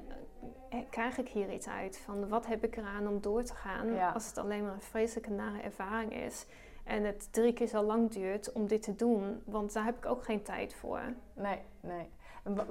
[0.70, 1.97] eh, krijg ik hier iets uit?
[1.97, 5.32] Van wat heb ik eraan om door te gaan als het alleen maar een vreselijke
[5.32, 6.45] nare ervaring is?
[6.84, 10.06] En het drie keer zo lang duurt om dit te doen, want daar heb ik
[10.06, 11.02] ook geen tijd voor.
[11.34, 12.10] Nee, nee.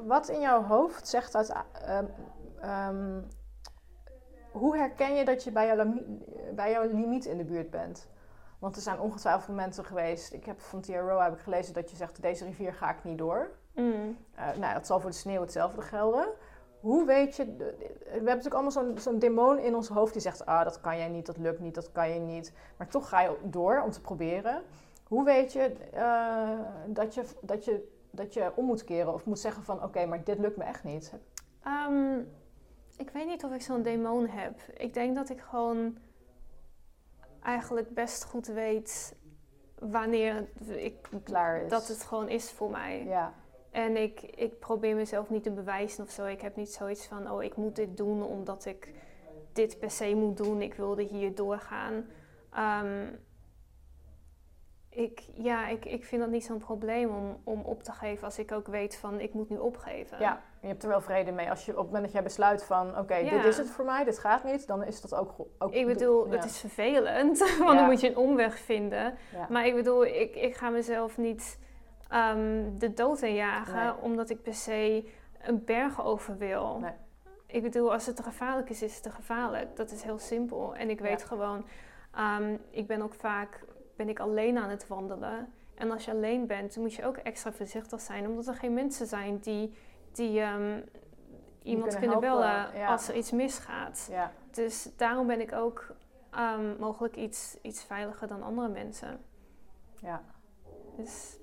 [0.06, 1.54] Wat in jouw hoofd zegt dat.
[1.86, 3.26] Uh, um,
[4.50, 5.94] hoe herken je dat je bij jouw,
[6.54, 8.08] bij jouw limiet in de buurt bent?
[8.58, 10.32] Want er zijn ongetwijfeld momenten geweest.
[10.32, 13.18] Ik heb van TRO heb ik gelezen dat je zegt: deze rivier ga ik niet
[13.18, 13.50] door.
[13.74, 14.16] Mm.
[14.36, 16.28] Uh, nou, dat zal voor de sneeuw hetzelfde gelden.
[16.80, 20.46] Hoe weet je, we hebben natuurlijk allemaal zo'n zo'n demon in ons hoofd die zegt,
[20.46, 22.52] ah, dat kan jij niet, dat lukt niet, dat kan je niet.
[22.76, 24.62] Maar toch ga je door om te proberen.
[25.04, 29.38] Hoe weet je, uh, dat, je, dat, je dat je om moet keren of moet
[29.38, 31.12] zeggen van, oké, maar dit lukt me echt niet?
[31.66, 32.28] Um,
[32.96, 34.60] ik weet niet of ik zo'n demon heb.
[34.76, 35.98] Ik denk dat ik gewoon
[37.42, 39.16] eigenlijk best goed weet
[39.78, 41.70] wanneer ik klaar is.
[41.70, 43.04] Dat het gewoon is voor mij.
[43.04, 43.34] Ja.
[43.70, 46.24] En ik, ik probeer mezelf niet te bewijzen of zo.
[46.24, 48.92] Ik heb niet zoiets van, oh, ik moet dit doen omdat ik
[49.52, 50.62] dit per se moet doen.
[50.62, 51.94] Ik wilde hier doorgaan.
[52.84, 53.18] Um,
[54.90, 58.38] ik, ja, ik, ik vind dat niet zo'n probleem om, om op te geven als
[58.38, 60.18] ik ook weet van, ik moet nu opgeven.
[60.18, 61.50] Ja, je hebt er wel vrede mee.
[61.50, 64.04] Als je op het moment dat jij besluit van, oké, dit is het voor mij,
[64.04, 65.34] dit gaat niet, dan is dat ook...
[65.58, 69.14] ook ik bedoel, het is vervelend, want dan moet je een omweg vinden.
[69.48, 71.58] Maar ik bedoel, ik, ik ga mezelf niet
[72.12, 75.10] um, de dood injagen, omdat ik per se
[75.42, 76.78] een berg over wil.
[76.78, 76.92] Nee.
[77.46, 79.76] Ik bedoel, als het te gevaarlijk is, is het te gevaarlijk.
[79.76, 80.74] Dat is heel simpel.
[80.74, 81.64] En ik weet gewoon,
[82.40, 83.64] um, ik ben ook vaak
[83.98, 85.52] ben ik alleen aan het wandelen.
[85.74, 89.06] En als je alleen bent, moet je ook extra voorzichtig zijn, omdat er geen mensen
[89.06, 89.74] zijn die,
[90.12, 90.84] die um,
[91.62, 94.08] iemand kunnen, bellen als er iets misgaat.
[94.10, 94.32] Ja.
[94.50, 95.94] Dus daarom ben ik ook
[96.78, 99.20] mogelijk iets, iets veiliger dan andere mensen.
[100.00, 100.22] Ja.
[100.96, 101.38] Dus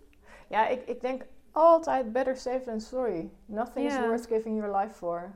[0.47, 3.31] ja, ik, ik denk altijd better safe than sorry.
[3.45, 5.33] Nothing is worth giving your life for.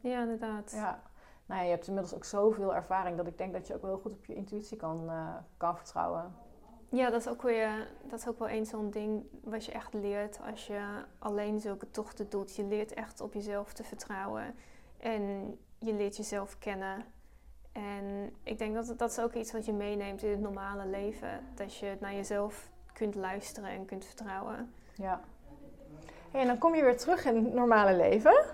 [0.00, 0.72] Ja, inderdaad.
[0.74, 1.02] Ja.
[1.46, 3.90] Nou ja, je hebt inmiddels ook zoveel ervaring dat ik denk dat je ook wel
[3.90, 6.34] heel goed op je intuïtie kan, uh, kan vertrouwen.
[6.88, 9.94] Ja, dat is ook weer, dat is ook wel een zo'n ding wat je echt
[9.94, 10.80] leert als je
[11.18, 12.56] alleen zulke tochten doet.
[12.56, 14.54] Je leert echt op jezelf te vertrouwen
[14.98, 17.04] en je leert jezelf kennen.
[17.72, 21.40] En ik denk dat dat is ook iets wat je meeneemt in het normale leven.
[21.54, 24.72] Dat je naar jezelf kunt luisteren en kunt vertrouwen.
[24.94, 25.20] Ja.
[26.32, 28.44] en dan kom je weer terug in het normale leven.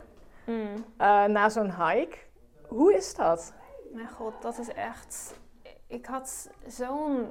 [0.44, 0.74] Mm.
[0.74, 2.16] Uh, na zo'n hike.
[2.68, 3.52] Hoe is dat?
[3.92, 5.34] Mijn god, dat is echt...
[5.86, 7.28] Ik had zo'n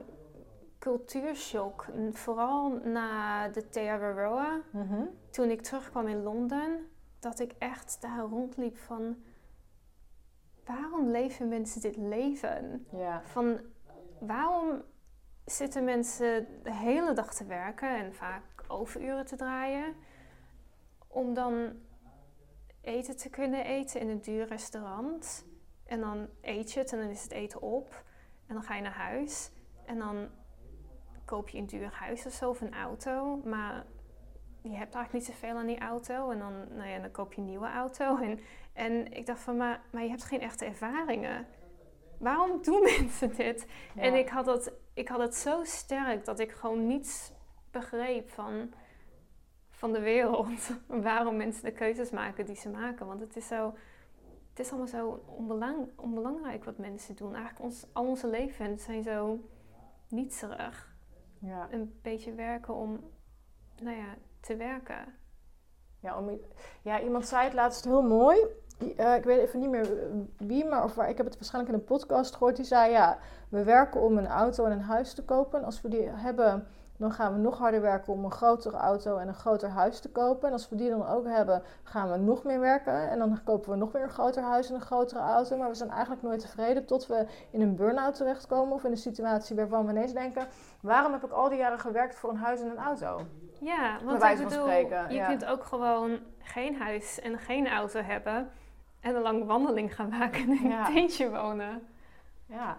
[0.81, 1.85] cultuurshock.
[2.11, 4.61] Vooral na de Teararoa.
[4.71, 6.89] Mm Toen ik terugkwam in Londen.
[7.19, 9.23] Dat ik echt daar rondliep van...
[10.65, 12.85] Waarom leven mensen dit leven?
[12.91, 13.21] Ja.
[13.23, 13.59] Van
[14.19, 14.81] waarom
[15.45, 19.95] zitten mensen de hele dag te werken en vaak overuren te draaien.
[21.07, 21.73] Om dan
[22.81, 25.45] eten te kunnen eten in een duur restaurant.
[25.85, 28.03] En dan eet je het en dan is het eten op.
[28.47, 29.51] En dan ga je naar huis.
[29.85, 30.29] En dan
[31.31, 33.41] koop je een duur huis of zo of een auto.
[33.43, 33.85] Maar
[34.61, 36.29] je hebt eigenlijk niet zoveel aan die auto.
[36.29, 38.17] En dan, nou ja, dan koop je een nieuwe auto.
[38.21, 38.39] En,
[38.73, 41.47] en ik dacht van, maar, maar je hebt geen echte ervaringen
[42.17, 43.67] waarom doen mensen dit?
[43.95, 47.31] En ik had, het, ik had het zo sterk dat ik gewoon niets
[47.71, 48.73] begreep van,
[49.69, 50.79] van de wereld.
[50.87, 53.05] waarom mensen de keuzes maken die ze maken.
[53.07, 53.73] Want het is zo.
[54.49, 57.35] Het is allemaal zo onbelang, onbelangrijk wat mensen doen.
[57.35, 59.39] Eigenlijk ons, al onze levens zijn zo
[60.07, 60.90] nietserig.
[61.41, 61.67] Ja.
[61.71, 62.99] Een beetje werken om,
[63.81, 65.13] nou ja, te werken.
[65.99, 66.39] Ja, om,
[66.81, 68.39] ja, iemand zei het laatst heel mooi.
[68.81, 69.87] Uh, ik weet even niet meer
[70.37, 72.55] wie, maar of waar, ik heb het waarschijnlijk in een podcast gehoord.
[72.55, 73.17] Die zei: Ja,
[73.49, 75.63] we werken om een auto en een huis te kopen.
[75.63, 76.67] Als we die hebben,
[77.01, 80.11] dan gaan we nog harder werken om een grotere auto en een groter huis te
[80.11, 80.47] kopen.
[80.47, 83.09] En als we die dan ook hebben, gaan we nog meer werken.
[83.09, 85.57] En dan kopen we nog weer een groter huis en een grotere auto.
[85.57, 88.73] Maar we zijn eigenlijk nooit tevreden tot we in een burn-out terechtkomen.
[88.73, 90.47] Of in een situatie waarvan we ineens denken:
[90.81, 93.21] waarom heb ik al die jaren gewerkt voor een huis en een auto?
[93.59, 98.49] Ja, want ik bedoel, je kunt ook gewoon geen huis en geen auto hebben
[98.99, 101.87] en een lange wandeling gaan maken en in een tentje wonen.
[102.45, 102.77] Ja.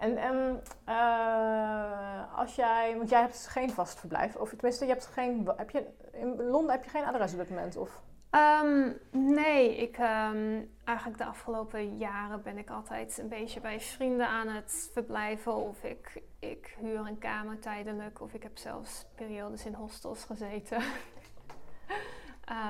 [0.00, 4.92] En, en uh, als jij, want jij hebt dus geen vast verblijf, of tenminste, je
[4.92, 8.02] hebt geen, heb je, in Londen heb je geen adres op dit moment, of?
[8.64, 14.28] Um, nee, ik, um, eigenlijk de afgelopen jaren ben ik altijd een beetje bij vrienden
[14.28, 15.54] aan het verblijven.
[15.54, 20.82] Of ik, ik huur een kamer tijdelijk, of ik heb zelfs periodes in hostels gezeten.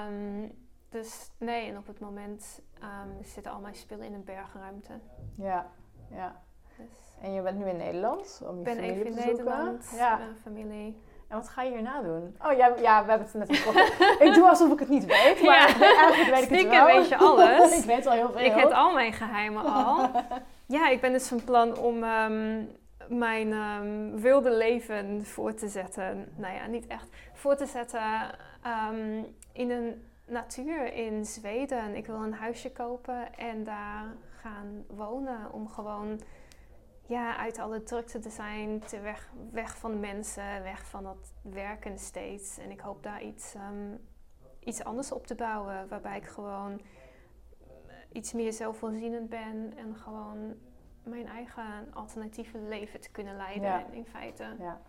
[0.09, 0.53] um,
[0.91, 2.61] Dus nee, en op het moment
[3.23, 5.01] zitten al mijn spullen in een bergruimte.
[5.37, 5.71] Ja,
[6.11, 6.43] ja.
[6.77, 7.10] Dus.
[7.21, 9.27] En je bent nu in Nederland om je ben familie even te in?
[9.27, 10.17] Nederland, Ja.
[10.17, 11.01] mijn familie.
[11.29, 12.37] En wat ga je hierna doen?
[12.47, 13.93] Oh ja, ja we hebben het net over.
[14.27, 15.81] ik doe alsof ik het niet weet, maar Ja.
[15.81, 16.87] eigenlijk weet ik het wel.
[16.87, 17.79] weet je alles.
[17.79, 18.41] ik weet al heel veel.
[18.41, 20.11] Ik heb al mijn geheimen al.
[20.67, 22.65] ja, ik ben dus van plan om ehm,
[23.09, 26.33] mijn ehm, wilde leven voor te zetten.
[26.37, 27.09] Nou ja, niet echt.
[27.33, 28.01] Voor te zetten
[28.63, 31.95] ehm, in een natuur in Zweden.
[31.97, 34.05] Ik wil een huisje kopen en daar
[34.43, 35.53] gaan wonen.
[35.53, 36.21] Om gewoon
[37.11, 38.81] ja, uit alle drukte te zijn.
[38.81, 42.59] Te weg, weg van de mensen, weg van dat werken steeds.
[42.59, 43.95] En ik hoop daar iets, ehm,
[44.61, 45.89] iets anders op te bouwen.
[45.89, 46.81] Waarbij ik gewoon
[48.13, 50.55] iets meer zelfvoorzienend ben en gewoon
[51.03, 53.87] mijn eigen alternatieve leven te kunnen leiden Ja.
[53.91, 54.45] in feite.
[54.59, 54.81] Ja.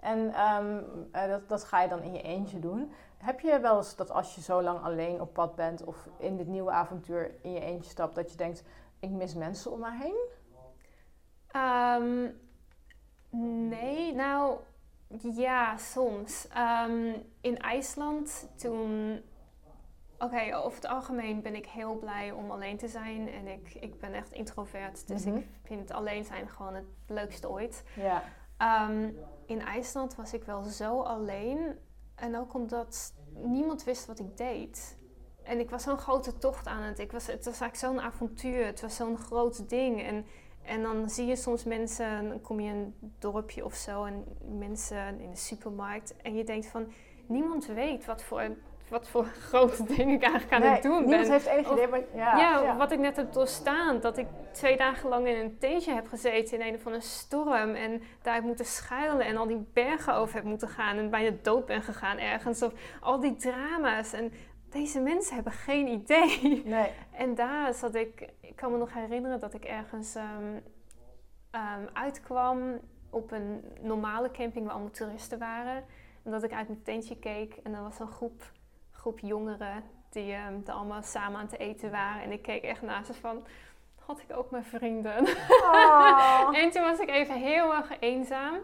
[0.00, 0.82] En ehm,
[1.12, 2.92] eh, dat, dat ga je dan in je eentje doen.
[3.16, 6.36] Heb je wel eens dat als je zo lang alleen op pad bent of in
[6.36, 8.62] dit nieuwe avontuur in je eentje stapt, dat je denkt,
[9.00, 10.28] ik mis mensen om mij heen?
[11.54, 12.28] Ehm,
[13.68, 14.58] nee, nou
[15.18, 16.48] ja, soms.
[16.48, 19.22] Ehm, in IJsland toen.
[20.18, 23.28] Oké, over het algemeen ben ik heel blij om alleen te zijn.
[23.28, 25.08] En ik, ik ben echt introvert.
[25.08, 25.36] Dus Mhm.
[25.36, 27.84] ik vind het alleen zijn gewoon het leukste ooit.
[27.96, 28.22] Ja.
[28.56, 29.10] Ehm,
[29.46, 31.78] in IJsland was ik wel zo alleen.
[32.14, 34.98] En ook omdat niemand wist wat ik deed.
[35.42, 36.98] En ik was zo'n grote tocht aan het.
[36.98, 38.66] Ik was, het was eigenlijk zo'n avontuur.
[38.66, 40.02] Het was zo'n groot ding.
[40.02, 40.26] En,
[40.64, 44.04] en dan zie je soms mensen, dan kom je in een dorpje of zo.
[44.04, 44.24] En
[44.58, 46.14] mensen in de supermarkt.
[46.22, 46.92] En je denkt van,
[47.26, 48.42] niemand weet wat voor,
[48.88, 51.30] wat voor grote dingen ik eigenlijk aan Nee, het doen niemand ben.
[51.30, 51.86] heeft enig idee.
[51.88, 52.76] Maar, ja, Ja, ja.
[52.76, 54.00] wat ik net heb doorstaan.
[54.00, 57.74] Dat ik twee dagen lang in een tentje heb gezeten in een of andere storm.
[57.74, 60.96] En daar heb moeten schuilen en al die bergen over heb moeten gaan.
[60.96, 62.62] En bijna dood ben gegaan ergens.
[62.62, 64.12] Of al die drama's.
[64.12, 64.32] En
[64.74, 66.62] deze mensen hebben geen idee.
[66.64, 66.90] Nee.
[67.12, 68.32] En daar zat ik...
[68.40, 70.58] Ik kan me nog herinneren dat ik ergens ehm,
[71.50, 75.84] ehm, uitkwam op een normale camping waar allemaal toeristen waren.
[76.22, 78.52] En dat ik uit mijn tentje keek en er was een groep,
[78.92, 82.22] groep jongeren die ehm, er allemaal samen aan het eten waren.
[82.22, 83.46] En ik keek echt naar ze van,
[83.98, 85.26] had ik ook mijn vrienden?
[85.48, 86.50] Oh.
[86.62, 88.54] En toen was ik even heel erg eenzaam.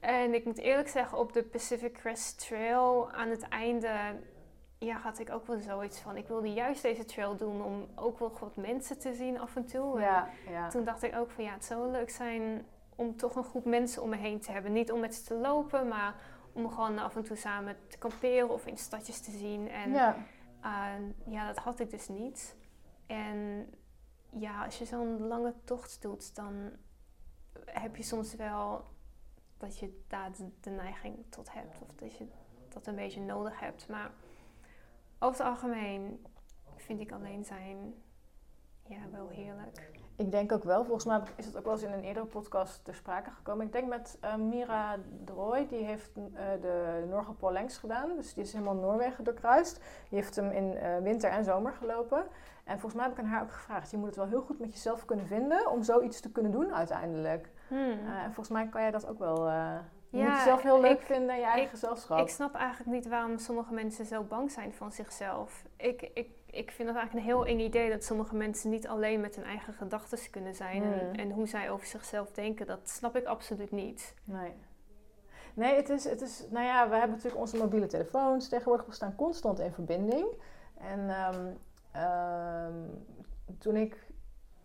[0.00, 3.90] En ik moet eerlijk zeggen, op de Pacific Crest Trail aan het einde
[4.78, 6.16] ja, had ik ook wel zoiets van...
[6.16, 9.66] Ik wilde juist deze trail doen om ook wel wat mensen te zien af en
[9.66, 9.96] toe.
[9.96, 10.68] En Ja, ja.
[10.68, 12.66] toen dacht ik ook van ja, het zou wel leuk zijn
[12.96, 14.72] om toch een groep mensen om me heen te hebben.
[14.72, 16.14] Niet om met ze te lopen, maar
[16.52, 19.68] om gewoon af en toe samen te kamperen of in stadjes te zien.
[19.68, 20.16] En ja.
[20.64, 22.56] uh, ja, dat had ik dus niet.
[23.06, 23.70] En
[24.30, 26.70] ja, als je zo'n lange tocht doet, dan
[27.64, 28.84] heb je soms wel
[29.58, 31.78] dat je daar de, de neiging tot hebt.
[31.80, 32.26] Of dat je
[32.68, 33.88] dat een beetje nodig hebt.
[33.88, 34.10] Maar
[35.18, 36.26] over het algemeen
[36.76, 37.94] vind ik alleen zijn
[38.88, 39.90] ja, wel heerlijk.
[40.16, 42.84] Ik denk ook wel, volgens mij is het ook wel eens in een eerdere podcast
[42.84, 43.66] ter sprake gekomen.
[43.66, 46.24] Ik denk met uh, Mira Droy, die heeft uh,
[46.60, 48.16] de Noorderpool lengst gedaan.
[48.16, 49.76] Dus die is helemaal Noorwegen doorkruist.
[50.08, 52.26] Die heeft hem in uh, winter en zomer gelopen.
[52.64, 54.58] En volgens mij heb ik aan haar ook gevraagd, je moet het wel heel goed
[54.58, 57.50] met jezelf kunnen vinden om zoiets te kunnen doen uiteindelijk.
[57.68, 57.98] Hmm.
[58.06, 59.48] en volgens mij kan jij dat ook wel...
[60.10, 62.18] je Ja, moet jezelf heel leuk ik- vinden en je eigen ik- gezelschap.
[62.18, 65.64] Ik snap eigenlijk niet waarom sommige mensen zo bang zijn van zichzelf.
[65.76, 69.20] Ik, ik, ik vind het eigenlijk een heel eng idee dat sommige mensen niet alleen
[69.20, 70.82] met hun eigen gedachten kunnen zijn.
[70.82, 71.14] En, Hmm.
[71.14, 74.14] en hoe zij over zichzelf denken, dat snap ik absoluut niet.
[74.24, 74.52] Nee.
[75.54, 78.48] Nee, het is, het is, nou ja, we hebben natuurlijk onze mobiele telefoons.
[78.48, 80.26] Tegenwoordig, we staan constant in verbinding.
[80.78, 81.46] En ehm,
[81.92, 82.74] ehm,
[83.58, 84.06] toen ik,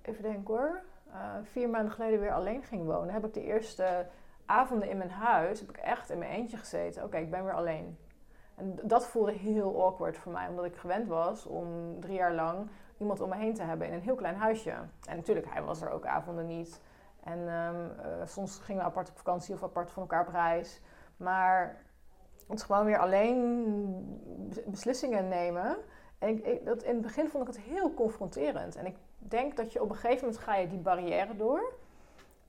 [0.02, 0.82] even denken hoor,
[1.14, 4.08] eh, vier maanden geleden weer alleen ging wonen, heb ik de eerste
[4.46, 7.04] avonden in mijn huis, heb ik echt in mijn eentje gezeten.
[7.04, 7.98] Oké, ik ben weer alleen.
[8.56, 12.70] En dat voelde heel awkward voor mij, omdat ik gewend was om drie jaar lang
[12.98, 14.72] iemand om me heen te hebben in een heel klein huisje.
[15.08, 16.82] En natuurlijk, hij was er ook avonden niet.
[17.24, 20.82] En ehm, eh, soms gingen we apart op vakantie of apart van elkaar op reis.
[21.18, 21.82] Maar
[22.48, 23.66] het gewoon weer alleen
[24.50, 25.78] bes- beslissingen nemen.
[26.20, 28.76] En ik- dat, in het begin vond ik het heel confronterend.
[28.76, 31.74] En ik denk dat je op een gegeven moment ga je die barrière door.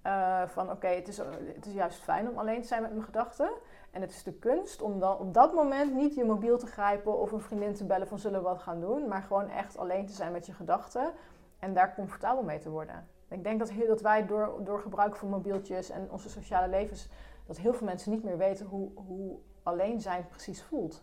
[0.05, 1.17] Eh, van oké, het, is,
[1.55, 3.51] het is juist fijn om alleen te zijn met mijn gedachten.
[3.91, 7.19] En het is de kunst om dan op dat moment niet je mobiel te grijpen
[7.19, 9.09] of een vriendin te bellen van zullen we wat gaan doen.
[9.09, 11.13] Maar gewoon echt alleen te zijn met je gedachten
[11.59, 13.09] en daar comfortabel mee te worden.
[13.29, 17.09] Ik denk dat, heel, dat wij door, door gebruik van mobieltjes en onze sociale levens,
[17.47, 21.03] dat heel veel mensen niet meer weten hoe, hoe alleen zijn precies voelt.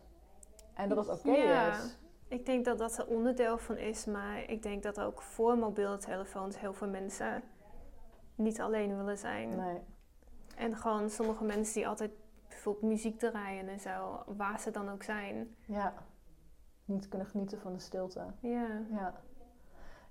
[0.74, 1.70] En dat het oké Ja.
[1.72, 1.98] is.
[2.28, 5.98] Ik denk dat dat er onderdeel van is, maar ik denk dat ook voor mobiele
[5.98, 7.44] telefoons heel veel mensen
[8.42, 9.56] niet alleen willen zijn.
[9.56, 9.80] Nee.
[10.56, 12.12] En gewoon sommige mensen die altijd
[12.48, 15.56] bijvoorbeeld muziek draaien en zo, waar ze dan ook zijn.
[15.66, 15.94] Ja.
[16.86, 18.26] niet kunnen genieten van de stilte.
[18.40, 18.68] Ja.
[18.92, 19.14] Ja.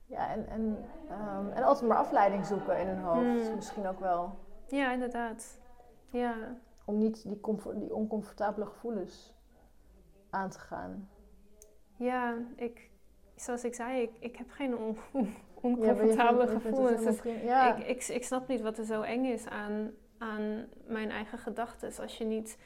[0.07, 3.47] Ja, en, en, ehm, en altijd maar afleiding zoeken in hun hoofd.
[3.47, 3.55] Hmm.
[3.55, 4.39] Misschien ook wel.
[4.69, 5.59] Ja, inderdaad.
[6.11, 6.35] Ja.
[6.85, 9.35] Om niet die, comfort, die oncomfortabele gevoelens
[10.31, 11.09] aan te gaan.
[11.97, 12.91] Ja, ik,
[13.35, 14.97] zoals ik zei, ik, ik heb geen on,
[15.63, 17.05] Ja, oncomfortabele het gevoelens.
[17.05, 17.43] Dus.
[17.43, 17.77] Ja.
[17.77, 22.03] ik, ik, ik snap niet wat er zo eng is aan, aan mijn eigen gedachten.
[22.03, 22.59] Als je niet...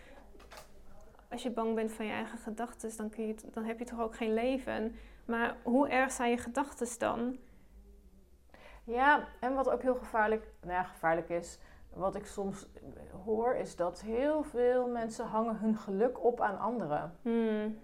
[1.31, 4.01] Als je bang bent van je eigen gedachten, dan, kun je, dan heb je toch
[4.01, 4.97] ook geen leven.
[5.25, 7.37] Maar hoe erg zijn je gedachten dan?
[8.85, 11.59] Ja, en wat ook heel gevaarlijk, nou ja, gevaarlijk is,
[11.93, 12.67] wat ik soms
[13.25, 17.17] hoor, is dat heel veel mensen hangen hun geluk op aan anderen.
[17.23, 17.79] Hmm.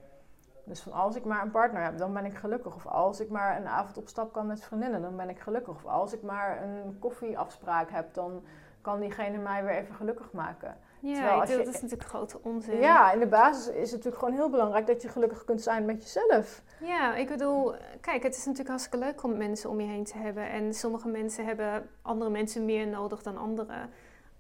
[0.65, 2.75] Dus van als ik maar een partner heb, dan ben ik gelukkig.
[2.75, 5.75] Of als ik maar een avond op stap kan met vriendinnen, dan ben ik gelukkig.
[5.75, 8.45] Of als ik maar een koffieafspraak heb, dan
[8.81, 10.77] kan diegene mij weer even gelukkig maken.
[11.01, 12.79] Ja, Terwijl als je- dat is natuurlijk grote onzin.
[12.79, 15.85] Ja, in de basis is het natuurlijk gewoon heel belangrijk dat je gelukkig kunt zijn
[15.85, 16.63] met jezelf.
[16.81, 20.19] Ja, ik bedoel, kijk, het is natuurlijk hartstikke leuk om mensen om je heen te
[20.19, 20.51] hebben.
[20.51, 23.91] En sommige mensen hebben andere mensen meer nodig dan anderen.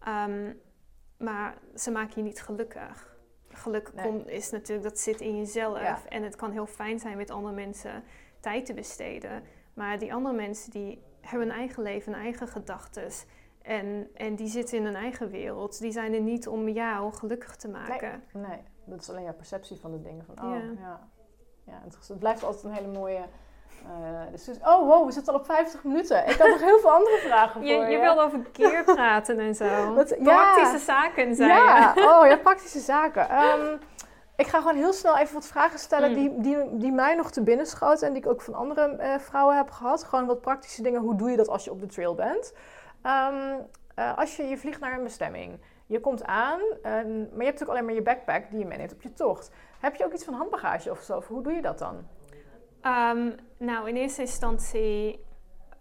[0.04, 0.52] Ehm,
[1.18, 3.09] maar ze maken je niet gelukkig.
[3.60, 4.04] Geluk Nee.
[4.06, 5.80] komt- is natuurlijk, dat zit in jezelf.
[5.80, 5.98] Ja.
[6.08, 8.02] En het kan heel fijn zijn met andere mensen
[8.40, 9.42] tijd te besteden.
[9.74, 13.10] Maar die andere mensen die hebben een eigen leven, een eigen gedachten.
[13.62, 15.80] En, en die zitten in een eigen wereld.
[15.80, 18.22] Die zijn er niet om jou gelukkig te maken.
[18.32, 20.24] Nee, dat is alleen jouw perceptie van de dingen.
[20.24, 20.62] Van, oh, Ja.
[20.80, 21.08] ja.
[21.64, 21.82] ja.
[22.08, 23.24] het blijft altijd een hele mooie...
[23.84, 24.64] eh discussie.
[24.66, 26.26] oh, wow, we zitten al op 50 minuten.
[26.28, 27.88] Ik had nog heel veel andere vragen voor Je, je.
[27.88, 29.64] je wilde over keer praten en zo.
[30.18, 30.22] Ja.
[30.22, 31.48] Praktische zaken zijn.
[31.48, 33.28] Ja, oh ja, praktische zaken.
[33.28, 33.76] Ehm,
[34.36, 36.14] ik ga gewoon heel snel even wat vragen stellen Mm.
[36.16, 39.18] die, die, die mij nog te binnen schoten en die ik ook van andere eh,
[39.18, 40.04] vrouwen heb gehad.
[40.04, 41.00] Gewoon wat praktische dingen.
[41.00, 42.52] Hoe doe je dat als je op de trail bent?
[43.02, 43.54] Ehm,
[43.94, 47.36] eh, als je, je vliegt naar een bestemming, je komt aan, en- maar je hebt
[47.36, 49.50] natuurlijk alleen maar je backpack die je meeneemt op je tocht.
[49.80, 51.16] Heb je ook iets van handbagage of zo?
[51.16, 52.06] Of hoe doe je dat dan?
[52.80, 55.24] Ehm, nou, in eerste instantie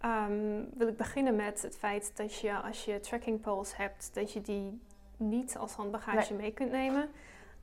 [0.00, 4.32] ehm, wil ik beginnen met het feit dat je als je tracking poles hebt, dat
[4.32, 4.80] je die
[5.16, 7.10] niet als handbagage mee kunt nemen.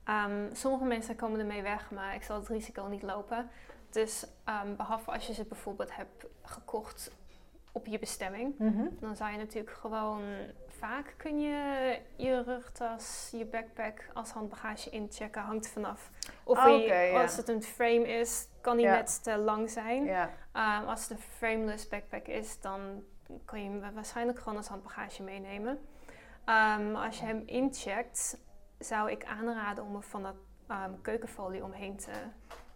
[0.04, 3.50] Ehm, sommige mensen komen ermee weg, maar ik zal het risico niet lopen.
[3.90, 4.26] Dus
[4.76, 7.12] behalve als je ze bijvoorbeeld hebt gekocht
[7.72, 8.54] op je bestemming,
[9.00, 10.22] dan zou je natuurlijk gewoon
[10.78, 15.42] vaak kun je je rugtas, je backpack als handbagage inchecken.
[15.42, 16.10] Hangt vanaf
[16.44, 17.22] of Ah, je- oké, ja.
[17.22, 18.92] als het een frame is, kan die Ja.
[18.94, 20.04] net te lang zijn.
[20.04, 23.04] Ja, Ehm, als het een frameless backpack is, dan
[23.44, 25.78] kan je hem wa- waarschijnlijk gewoon als handbagage meenemen.
[26.44, 28.38] Ehm, als je hem incheckt,
[28.78, 30.34] zou ik aanraden om er van dat
[30.68, 32.10] ehm, keukenfolie omheen te,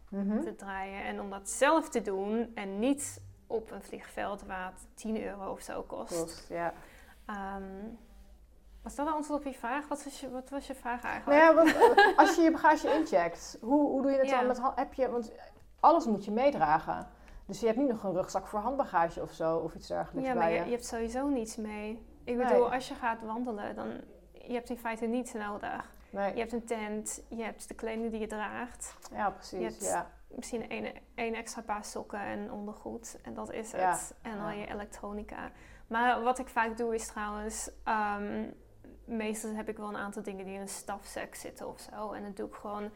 [0.08, 0.40] Mhm.
[0.40, 1.04] te draaien.
[1.04, 5.50] En om dat zelf te doen en niet op een vliegveld waar het 10 euro
[5.50, 6.12] of zo kost.
[6.14, 6.72] Klopt, ja.
[7.26, 7.62] Ehm,
[8.82, 9.88] was dat een antwoord op je vraag?
[9.88, 11.40] Wat was je, wat was je vraag Nou eigenlijk?
[11.42, 14.38] ja, want, eh, als je je bagage incheckt, hoe, hoe doe je Ja.
[14.38, 15.32] dan met heb je, Want
[15.80, 17.06] alles moet je meedragen.
[17.46, 20.34] Dus je hebt niet nog een rugzak voor handbagage of zo, of iets dergelijks Ja,
[20.34, 20.64] maar bij je, je.
[20.64, 22.06] je hebt sowieso niets mee.
[22.24, 22.46] Ik Nee.
[22.46, 24.00] bedoel, als je gaat wandelen, dan
[24.32, 25.94] je hebt in feite niets nodig.
[26.10, 28.96] Nee, Je hebt een tent, je hebt de kleding die je draagt.
[29.12, 29.58] ja, precies.
[29.58, 30.10] je hebt- ja.
[30.28, 33.18] Misschien één, één extra paar sokken en ondergoed.
[33.22, 34.14] En dat is het.
[34.22, 34.60] En dan ja.
[34.60, 35.50] je elektronica.
[35.92, 37.70] Maar wat ik vaak doe is trouwens...
[37.84, 38.44] ehm,
[39.04, 42.12] meestal heb ik wel een aantal dingen die in een stafzak zitten of zo.
[42.12, 42.90] En dan doe ik gewoon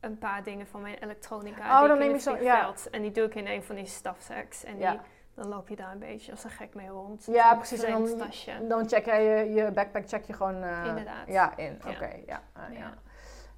[0.00, 1.72] een paar dingen van mijn elektronica.
[1.74, 2.72] Oh, die dan ik in neem je zo- ja.
[2.90, 4.64] En die doe ik in een van die stafzaks.
[4.64, 4.90] En Ja.
[4.90, 5.00] die,
[5.34, 7.26] dan loop je daar een beetje als een gek mee rond.
[7.30, 7.82] Ja, precies.
[7.82, 8.66] En dan, tasje.
[8.66, 11.26] dan check jij je, je backpack check je gewoon Inderdaad.
[11.26, 11.80] Ja, in.
[11.88, 12.42] Oké, ja.
[12.52, 12.78] ah, ja.
[12.78, 12.94] Ja.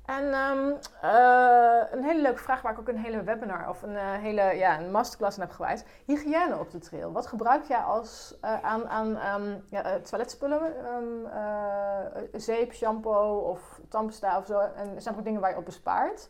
[0.08, 3.96] En ehm, eh, een hele leuke vraag waar ik ook een hele webinar of een
[3.96, 5.86] eh, hele ja, een masterclass aan heb gewijd.
[6.04, 7.12] Hygiëne op de trail.
[7.12, 10.86] Wat gebruik jij als eh, aan, aan ehm, ja, toiletspullen?
[10.86, 14.58] Ehm, eh, zeep, shampoo of tandpasta of zo?
[14.58, 16.28] En zijn er ook dingen waar je op bespaart?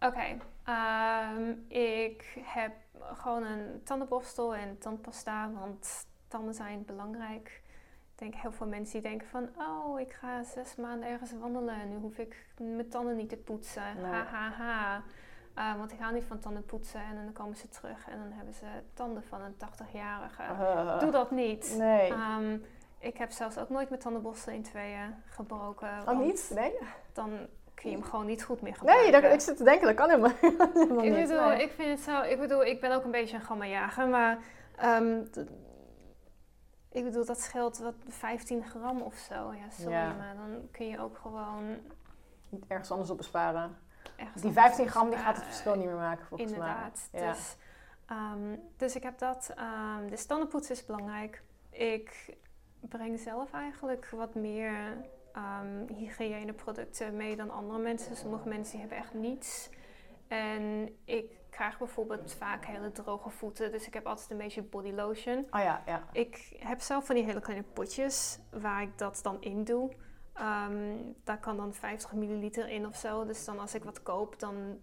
[0.00, 0.38] Oké,
[1.68, 2.72] ik heb
[3.12, 7.62] gewoon een tandenborstel en tandpasta, want tanden zijn belangrijk.
[8.16, 11.74] Ik denk heel veel mensen die denken van, oh, ik ga zes maanden ergens wandelen
[11.80, 13.82] en nu hoef ik mijn tanden niet te poetsen.
[14.02, 14.12] Nee.
[14.12, 15.02] Ha, ha, ha.
[15.54, 18.32] Eh, want ik hou niet van tanden poetsen en dan komen ze terug en dan
[18.32, 18.64] hebben ze
[18.94, 20.42] tanden van een 80-jarige.
[20.42, 21.74] Eh, Doe dat niet.
[21.78, 22.12] Nee.
[22.12, 22.56] Ehm,
[22.98, 25.88] ik heb zelfs ook nooit mijn tandenborstel in tweeën gebroken.
[26.08, 26.50] oh, niet?
[26.54, 26.72] Nee?
[27.12, 27.30] Dan
[27.74, 29.10] kun je hem gewoon niet goed meer gebruiken.
[29.12, 30.30] Nee, dat, ik zit te denken, dat kan helemaal,
[30.74, 31.28] helemaal Ik niet.
[31.28, 31.62] bedoel, Nee.
[31.62, 32.22] ik vind het zo.
[32.22, 34.38] Ik bedoel, ik ben ook een beetje een gammajager, maar
[34.76, 35.22] ehm,
[36.96, 39.34] ik bedoel, dat scheelt wat 15 gram of zo.
[39.52, 40.12] Ja, sorry, Ja.
[40.14, 41.76] maar dan kun je ook gewoon
[42.48, 43.76] Niet ergens anders op besparen.
[44.16, 47.08] ergens Die anders 15 gram die gaat het verschil niet meer maken, volgens Inderdaad.
[47.12, 47.20] mij.
[47.22, 47.30] Ja.
[47.32, 47.56] Dus,
[48.06, 49.52] ehm, dus ik heb dat.
[49.56, 51.42] ehm de standaardpoets is belangrijk.
[51.70, 52.36] Ik
[52.80, 54.96] breng zelf eigenlijk wat meer
[55.32, 58.16] ehm hygiëneproducten mee dan andere mensen.
[58.16, 59.68] Sommige mensen die hebben echt niets.
[60.28, 63.72] En ik krijg bijvoorbeeld vaak hele droge voeten.
[63.72, 65.38] Dus ik heb altijd een beetje body lotion.
[65.50, 66.02] Oh ja, ja.
[66.12, 69.92] Ik heb zelf van die hele kleine potjes waar ik dat dan in doe.
[70.32, 73.24] Ehm, daar kan dan 50 milliliter in of zo.
[73.24, 74.78] Dus dan als ik wat koop, dan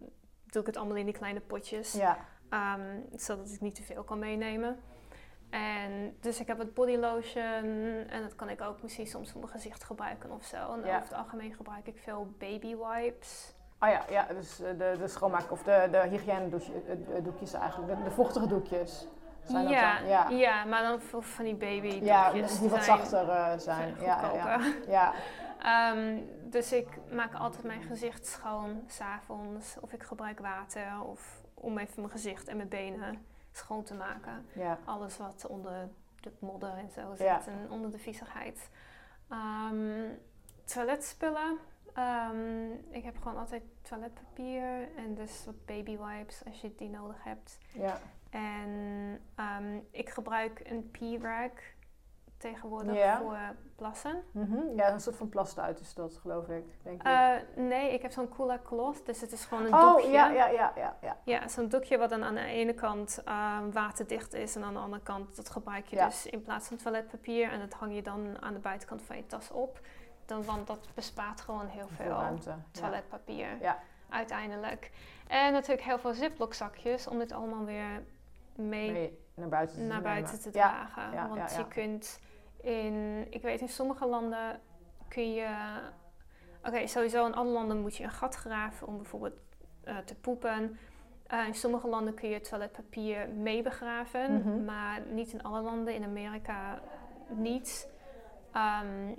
[0.45, 1.93] doe ik het allemaal in die kleine potjes.
[1.93, 2.17] Ja,
[2.49, 4.79] Ehm, zodat ik niet te veel kan meenemen.
[5.49, 7.43] En dus ik heb het body lotion
[8.07, 10.57] en dat kan ik ook misschien soms voor mijn gezicht gebruiken of zo.
[10.73, 10.95] En Ja.
[10.95, 13.53] over het algemeen gebruik ik veel baby wipes.
[13.83, 16.49] Oh ja, ja dus eh, de, de schoonmaak of de, de hygiëne
[17.23, 19.07] doekjes eigenlijk, de, de vochtige doekjes.
[19.43, 20.07] Zijn dat Ja, dan?
[20.07, 23.59] Ja, ja, maar dan van die baby ja die wat zijn- zachter eh, zijn.
[23.59, 24.59] zijn Ja, ja,
[24.97, 25.13] ja.
[25.59, 29.75] Ehm, dus ik maak altijd mijn gezicht schoon s'avonds.
[29.81, 34.45] Of ik gebruik water of om even mijn gezicht en mijn benen schoon te maken.
[34.53, 34.77] ja.
[34.85, 35.89] Alles wat onder
[36.21, 38.69] de modder en zo zit en onder de viezigheid.
[39.29, 40.09] Ehm,
[40.65, 41.57] toiletspullen.
[41.93, 47.23] Ehm, ik heb gewoon altijd toiletpapier en dus wat baby wipes als je die nodig
[47.23, 47.57] hebt.
[47.73, 47.97] ja.
[48.29, 48.69] En
[49.35, 51.51] ehm, ik gebruik een pee-rag
[52.37, 53.17] tegenwoordig Ja.
[53.17, 53.37] voor
[53.75, 54.23] plassen.
[54.31, 54.75] Mhm.
[54.75, 56.63] Ja, een soort van plastuit is dat, geloof ik.
[56.83, 57.07] Denk ik.
[57.07, 60.09] Eh, nee, ik heb zo'n Coola Cloth, dus het is gewoon een oh, doekje.
[60.11, 61.17] ja, ja, ja, ja, ja.
[61.23, 64.79] Ja, zo'n doekje wat dan aan de ene kant ehm, waterdicht is en aan de
[64.79, 66.05] andere kant dat gebruik je Ja.
[66.05, 69.25] dus in plaats van toiletpapier en dat hang je dan aan de buitenkant van je
[69.25, 69.79] tas op.
[70.25, 72.53] Dan, want dat bespaart gewoon heel Veel veel ruimte.
[72.71, 73.79] Toiletpapier Ja.
[74.09, 74.91] uiteindelijk.
[75.27, 78.03] En natuurlijk heel veel ziploc zakjes om dit allemaal weer
[78.55, 80.03] mee Mee naar buiten te naar nemen.
[80.13, 81.11] buiten te Ja, dragen.
[81.13, 82.19] ja, Want je kunt
[82.61, 84.59] in, ik weet in sommige landen
[85.07, 85.47] kun je,
[86.65, 89.39] oké sowieso in alle landen moet je een gat graven om bijvoorbeeld
[89.83, 90.77] eh, te poepen.
[91.27, 94.65] Eh, in sommige landen kun je toiletpapier mee begraven, Mhm.
[94.65, 95.93] maar niet in alle landen.
[95.95, 96.81] In Amerika
[97.27, 97.89] niet.
[98.51, 99.13] Ehm,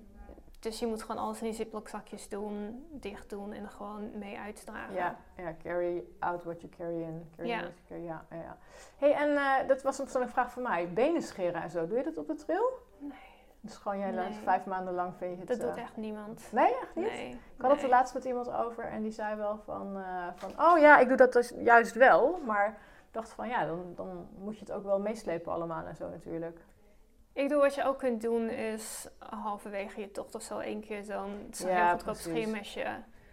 [0.65, 4.19] dus je moet gewoon alles in die ziploc zakjes doen, dicht doen en er gewoon
[4.19, 4.95] mee uitdragen.
[4.95, 7.31] Ja, ja, carry out what you carry in.
[7.37, 7.61] Carry Ja.
[7.89, 8.57] carry, ja, ja, ja.
[8.97, 10.93] hey, en eh, dat was een persoonlijke vraag van mij.
[10.93, 12.71] Benen scheren en zo, doe je dat op de trail?
[12.99, 13.33] Nee.
[13.61, 14.33] Dus gewoon jij Nee.
[14.33, 15.49] vijf maanden lang vind je het...
[15.49, 16.49] Dat doet eh, echt niemand.
[16.53, 17.05] Nee, echt niet?
[17.05, 17.31] Nee.
[17.31, 17.97] Ik had het er nee.
[17.97, 21.17] laatst met iemand over en die zei wel van, eh, van oh ja, ik doe
[21.17, 22.41] dat dus juist wel.
[22.47, 25.97] Maar ik dacht van ja, dan, dan moet je het ook wel meeslepen allemaal en
[25.97, 26.61] zo natuurlijk.
[27.35, 31.03] Ik doe wat je ook kunt doen is halverwege je tocht of zo één keer
[31.05, 32.85] zo'n Ja, heel goedkoop scheermesje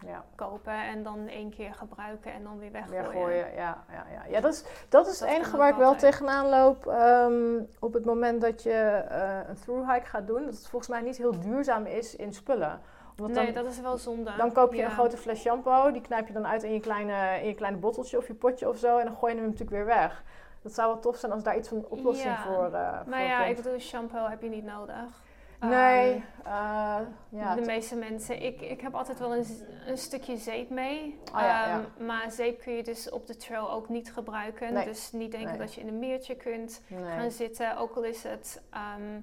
[0.06, 3.02] Ja, kopen en dan één keer gebruiken en dan weer weggooien.
[3.02, 3.54] weggooien.
[3.54, 4.24] Ja, ja, ja.
[4.28, 6.12] ja dat is, dat is Dat het enige waar ik wel altijd.
[6.12, 10.44] tegenaan loop ehm, op het moment dat je eh, een through-hike gaat doen.
[10.44, 12.80] Dat het volgens mij niet heel duurzaam is in spullen.
[13.16, 14.32] Nee, dan, dat is wel zonde.
[14.36, 14.84] dan koop je Ja.
[14.84, 17.78] een grote fles shampoo, die knijp je dan uit in je, kleine, in je kleine
[17.78, 20.22] botteltje of je potje of zo en dan gooi je hem natuurlijk weer weg.
[20.62, 22.42] Dat zou wel tof zijn als daar iets van een oplossing Ja.
[22.42, 25.22] voor, eh Maar voor ja, ik bedoel, shampoo heb je niet nodig.
[25.60, 26.98] Nee, Ehm, eh,
[27.28, 27.54] ja.
[27.54, 28.42] de meeste mensen.
[28.42, 29.46] Ik, ik heb altijd wel een,
[29.86, 31.18] een stukje zeep mee.
[31.34, 31.80] Oh ja, ja.
[31.96, 34.72] Ehm, Maar zeep kun je dus op de trail ook niet gebruiken.
[34.72, 34.84] Nee.
[34.84, 35.58] Dus niet denken Nee.
[35.58, 37.04] dat je in een meertje kunt nee.
[37.04, 37.76] gaan zitten.
[37.76, 39.20] Ook al is het ehm,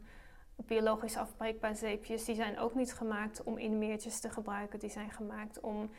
[0.55, 2.25] biologisch afbreekbaar zeepjes.
[2.25, 4.79] Die zijn ook niet gemaakt om in meertjes te gebruiken.
[4.79, 5.89] Die zijn gemaakt om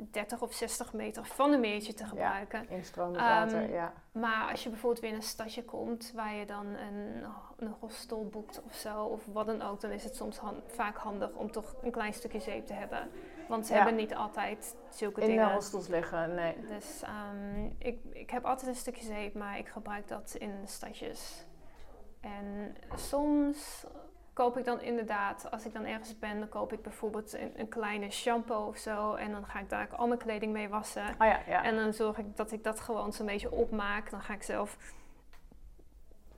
[0.00, 2.68] 30 of 60 meter van een meertje te gebruiken.
[2.68, 3.92] Instromend Ehm, water, ja.
[4.12, 7.24] Maar als je bijvoorbeeld weer in een stadje komt waar je dan een,
[7.56, 11.30] een hostel boekt of zo, of wat dan ook, dan is het soms vaak handig
[11.34, 13.10] om toch een klein stukje zeep te hebben.
[13.48, 13.78] Want ze Ja.
[13.78, 15.52] hebben niet altijd zulke In de dingen.
[15.52, 16.56] hostels liggen, nee.
[16.60, 21.46] Dus ehm, ik, ik heb altijd een stukje zeep, maar ik gebruik dat in stadjes.
[22.20, 23.84] En soms
[24.38, 27.68] koop ik dan inderdaad, als ik dan ergens ben, dan koop ik bijvoorbeeld een, een
[27.68, 29.14] kleine shampoo of zo.
[29.14, 31.02] En dan ga ik daar al mijn kleding mee wassen.
[31.02, 31.64] Oh ja, ja.
[31.64, 34.10] En dan zorg ik dat ik dat gewoon zo'n beetje opmaak.
[34.10, 34.76] Dan ga ik zelf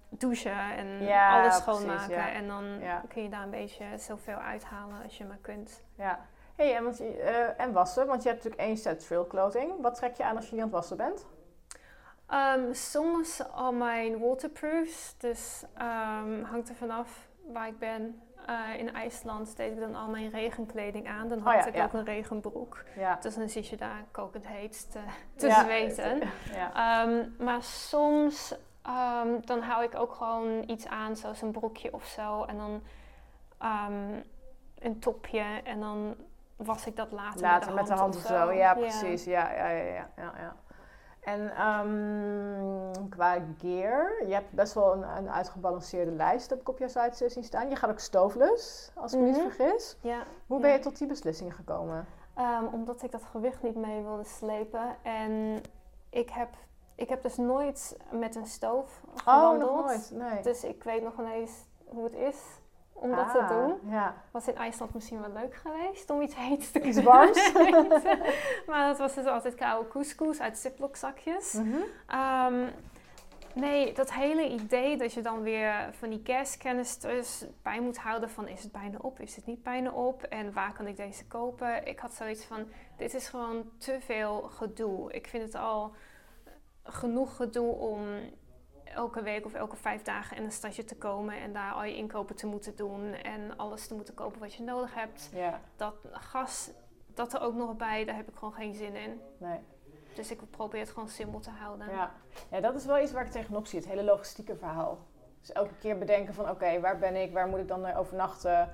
[0.08, 2.14] douchen en Ja, alles schoonmaken.
[2.14, 2.32] ja.
[2.32, 2.64] En dan
[3.08, 5.82] kun je daar een beetje zoveel uithalen als je maar kunt.
[5.94, 6.26] ja.
[6.56, 9.72] Hey, en, want, eh, en wassen, want je hebt natuurlijk één set trail clothing.
[9.80, 11.26] Wat trek je aan als je niet aan het wassen bent?
[12.26, 18.20] Ehm, soms al mijn waterproofs, dus ehm, hangt er vanaf waar ik ben.
[18.46, 21.28] Eh, in IJsland deed ik dan al mijn regenkleding aan.
[21.28, 21.84] Dan had Oh ja, ik ja.
[21.84, 22.84] ook een regenbroek.
[22.96, 23.18] Ja.
[23.20, 24.98] Dus dan zit je daar kokend heet te,
[25.36, 26.20] te Ja, zweten.
[26.52, 26.72] Ja.
[27.02, 32.04] Ehm, maar soms ehm, dan hou ik ook gewoon iets aan, zoals een broekje of
[32.06, 32.44] zo.
[32.44, 32.82] En dan
[33.58, 34.20] ehm,
[34.78, 36.14] een topje en dan
[36.56, 38.34] was ik dat later, Later met de hand of zo.
[38.34, 38.74] Ja, Ja.
[38.74, 39.24] precies.
[39.24, 40.56] Ja, ja, ja, ja, ja, ja.
[41.20, 46.78] En ehm, qua gear, je hebt best wel een, een uitgebalanceerde lijst, heb ik op
[46.78, 47.68] jouw site zien staan.
[47.68, 49.34] Je gaat ook stoveless, als ik me Mhm.
[49.40, 49.96] niet vergis.
[50.00, 50.22] Ja.
[50.46, 52.06] Hoe ben je tot die beslissing gekomen?
[52.34, 54.96] Ehm, omdat ik dat gewicht niet mee wilde slepen.
[55.02, 55.60] En
[56.10, 56.48] ik heb,
[56.94, 59.70] ik heb dus nooit met een stoof Oh, gewandeld.
[59.70, 60.10] nog nooit.
[60.14, 60.42] Nee.
[60.42, 61.52] Dus ik weet nog ineens
[61.88, 62.36] hoe het is.
[63.00, 63.78] Om dat te Ah, doen.
[63.90, 64.14] Ja.
[64.30, 67.52] Was in IJsland misschien wel leuk geweest om iets heets te Iets kunnen warms?
[68.66, 71.52] maar dat was dus altijd koude couscous uit ziploc zakjes.
[71.52, 71.76] Mhm.
[72.06, 72.66] Ehm,
[73.54, 76.98] nee, dat hele idee dat je dan weer van die kerstkennis
[77.62, 80.72] bij moet houden van is het bijna op, is het niet bijna op en waar
[80.72, 81.86] kan ik deze kopen?
[81.86, 85.12] Ik had zoiets van, dit is gewoon te veel gedoe.
[85.12, 85.94] Ik vind het al
[86.84, 88.00] genoeg gedoe om
[88.94, 91.96] elke week of elke vijf dagen in een stadje te komen en daar al je
[91.96, 95.30] inkopen te moeten doen en alles te moeten kopen wat je nodig hebt.
[95.32, 96.70] Ja, Dat gas,
[97.14, 99.20] dat er ook nog bij, daar heb ik gewoon geen zin in.
[99.38, 99.58] nee.
[100.14, 101.90] Dus ik probeer het gewoon simpel te houden.
[101.90, 102.10] Ja.
[102.50, 104.98] ja, dat is wel iets waar ik tegenop zie, het hele logistieke verhaal.
[105.40, 108.70] Dus elke keer bedenken van oké, waar ben ik, waar moet ik dan eh, overnachten,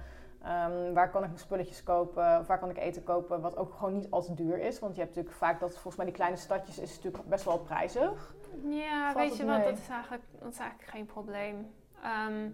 [0.47, 3.75] Ehm, waar kan ik mijn spulletjes kopen, of waar kan ik eten kopen, wat ook
[3.75, 4.79] gewoon niet al te duur is.
[4.79, 7.59] Want je hebt natuurlijk vaak dat, volgens mij die kleine stadjes is natuurlijk best wel
[7.59, 8.35] prijzig.
[8.65, 9.67] Ja, Valt weet het je wat, mee?
[9.69, 11.75] dat is, eigenlijk, dat is eigenlijk geen probleem.
[12.03, 12.49] Ehm,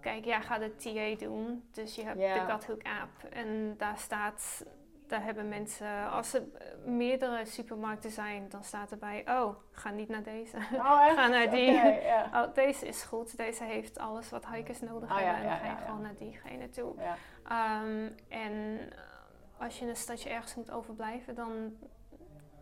[0.00, 3.32] kijk, jij gaat de TA doen, dus je hebt de Gathook app.
[3.32, 4.64] En daar staat,
[5.06, 6.42] daar hebben mensen, als er
[6.84, 10.56] meerdere supermarkten zijn, dan staat erbij, oh, ga niet naar deze.
[10.56, 11.14] Oh, echt?
[11.16, 11.80] Ga naar die.
[12.34, 15.42] Oh, deze is goed, deze heeft alles wat hikers nodig Oh, ja, hebben.
[15.42, 16.94] En dan ja, ga je ja, gewoon naar diegene toe.
[17.44, 18.78] Ehm, en
[19.58, 21.76] als je een stadje ergens moet overblijven, dan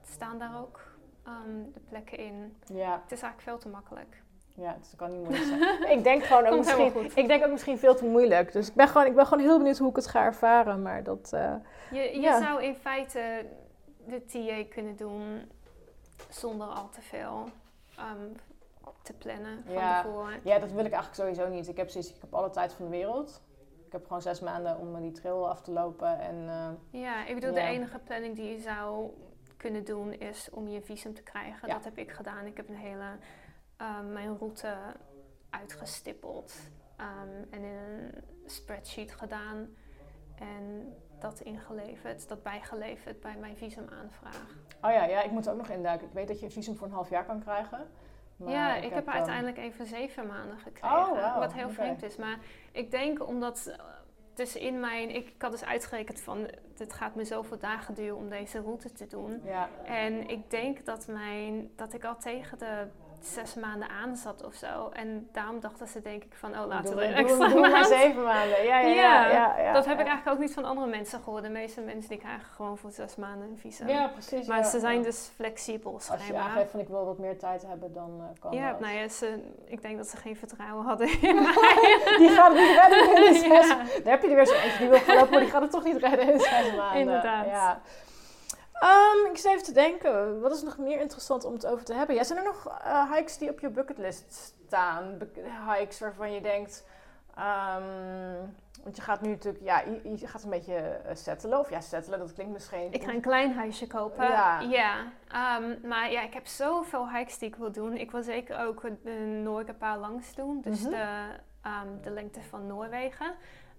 [0.03, 0.81] staan daar ook
[1.27, 2.57] ehm, de plekken in.
[2.75, 4.23] ja, Het is eigenlijk veel te makkelijk.
[4.55, 5.45] ja, het kan niet moeilijk
[5.81, 5.91] zijn.
[5.99, 8.53] ik denk gewoon ook misschien, ik denk ook misschien veel te moeilijk.
[8.53, 10.83] Dus ik ben gewoon, ik ben gewoon heel benieuwd hoe ik het ga ervaren.
[10.83, 11.55] Maar dat, eh,
[11.91, 12.41] Je, je Ja.
[12.41, 13.47] zou in feite
[14.07, 15.51] de TA kunnen doen
[16.29, 17.49] zonder al te veel
[17.97, 18.29] ehm,
[19.03, 20.03] te plannen van Ja.
[20.03, 20.41] tevoren.
[20.43, 21.69] ja, dat wil ik eigenlijk sowieso niet.
[21.69, 23.43] Ik heb ik heb alle tijd van de wereld.
[23.87, 26.19] Ik heb gewoon zes maanden om die trail af te lopen.
[26.19, 27.55] En eh, Ja, ik bedoel, Ja.
[27.67, 29.11] de enige planning die je zou
[29.67, 31.69] kunnen doen is om je visum te krijgen.
[31.69, 31.75] Ja.
[31.75, 32.47] Dat heb ik gedaan.
[32.47, 33.17] Ik heb een hele,
[33.77, 34.77] ehm, mijn route
[35.51, 36.55] uitgestippeld
[36.97, 38.13] ehm, en in een
[38.47, 39.77] spreadsheet gedaan.
[40.39, 44.57] En dat ingeleverd, dat bijgeleverd bij mijn visumaanvraag.
[44.83, 46.07] oh ja, ja, ik moet er ook nog induiken.
[46.07, 47.89] Ik weet dat je een visum voor een half jaar kan krijgen.
[48.37, 50.99] Maar ja, ik, heb uiteindelijk even zeven maanden gekregen.
[50.99, 52.17] Oh, wauw, Wat heel vreemd is.
[52.17, 52.39] Maar
[52.73, 53.85] ik denk omdat eh,
[54.37, 55.15] dus in mijn...
[55.15, 56.51] Ik, ik had dus uitgerekend van...
[56.75, 59.41] Dit gaat me zoveel dagen duren om deze route te doen.
[59.45, 62.87] Ja, En ik denk dat, mijn, dat ik al tegen de
[63.27, 64.89] zes maanden aan zat of zo.
[64.93, 66.59] En daarom dachten ze denk ik van...
[66.59, 68.65] Oh, laten we extra doe maar zeven maanden.
[68.65, 69.29] Ja, ja, ja.
[69.31, 71.43] Ja, ja, dat heb ik eigenlijk ook niet van andere mensen gehoord.
[71.43, 73.89] De meeste mensen die krijgen gewoon voor zes maanden een visum.
[73.89, 74.47] Ja, precies.
[74.47, 76.43] maar ze zijn dus flexibel Als je schijnbaar.
[76.43, 78.81] aangeeft van ik wil wat meer tijd hebben, dan eh, kan Ja, dat.
[78.81, 82.15] nou ja, ze, ik denk dat ze geen vertrouwen hadden in mij.
[82.19, 83.69] Die gaat het niet redden in zes.
[83.69, 85.71] Dan heb je er weer zo eentje die wil gaan lopen, maar die gaat het
[85.71, 87.01] toch niet redden in zes maanden.
[87.01, 87.47] Inderdaad.
[87.47, 87.81] Ja.
[88.81, 91.95] Ehm, ik zit even te denken, wat is nog meer interessant om het over te
[91.95, 92.15] hebben?
[92.17, 95.19] Ja, zijn er nog eh, hikes die op je bucketlist staan?
[95.19, 95.45] Be-
[95.77, 96.85] hikes waarvan je denkt,
[97.35, 98.37] ehm,
[98.83, 101.59] want je gaat nu natuurlijk, ja, je, je gaat een beetje eh, settelen.
[101.59, 102.93] Of ja, settelen, dat klinkt misschien...
[102.93, 104.25] Ik ga een klein huisje kopen.
[104.29, 104.61] Ja.
[104.61, 104.95] Ja.
[105.29, 107.97] ehm, maar ja, ik heb zoveel hikes die ik wil doen.
[107.97, 110.61] Ik wil zeker ook de Noorderpaal langs doen.
[110.61, 110.91] Dus Mhm.
[110.91, 111.27] de,
[112.03, 113.35] de lengte van Noorwegen.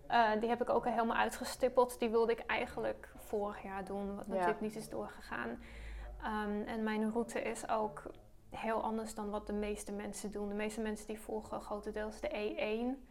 [0.08, 2.00] Eh, die heb ik ook al helemaal uitgestippeld.
[2.00, 4.32] Die wilde ik eigenlijk vorig jaar doen, wat Ja.
[4.34, 5.60] natuurlijk niet is doorgegaan.
[6.24, 8.04] Ehm, en mijn route is ook
[8.50, 10.48] heel anders dan wat de meeste mensen doen.
[10.50, 13.06] De meeste mensen die volgen grotendeels de E1.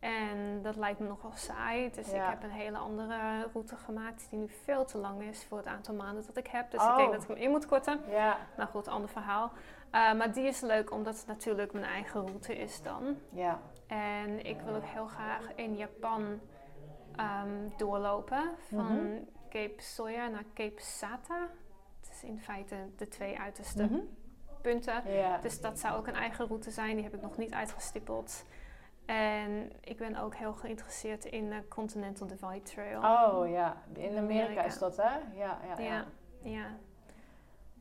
[0.00, 1.90] En dat lijkt me nogal saai.
[1.90, 2.24] Dus Ja.
[2.24, 5.66] ik heb een hele andere route gemaakt die nu veel te lang is voor het
[5.66, 6.70] aantal maanden dat ik heb.
[6.70, 6.90] Dus Oh.
[6.90, 8.00] ik denk dat ik hem in moet korten.
[8.08, 9.52] Ja, Nou goed, ander verhaal.
[9.92, 13.16] Uh, maar die is leuk omdat het natuurlijk mijn eigen route is dan.
[13.30, 13.60] ja.
[13.86, 16.40] En ik wil ook heel graag in Japan
[17.16, 18.50] ehm, doorlopen.
[18.68, 19.22] Van Mhm.
[19.52, 21.48] Cape Soya naar Cape Sata.
[22.00, 23.98] Het is in feite de twee uiterste Mhm.
[24.60, 25.12] punten.
[25.12, 25.38] ja.
[25.38, 26.94] Dus dat zou ook een eigen route zijn.
[26.94, 28.44] Die heb ik nog niet uitgestippeld.
[29.06, 32.98] En ik ben ook heel geïnteresseerd in de Continental Divide Trail.
[32.98, 34.62] Oh ja, in Amerika Amerika.
[34.64, 35.02] is dat hè?
[35.34, 35.84] Ja, ja, ja.
[35.84, 36.04] Ja,
[36.42, 36.66] ja.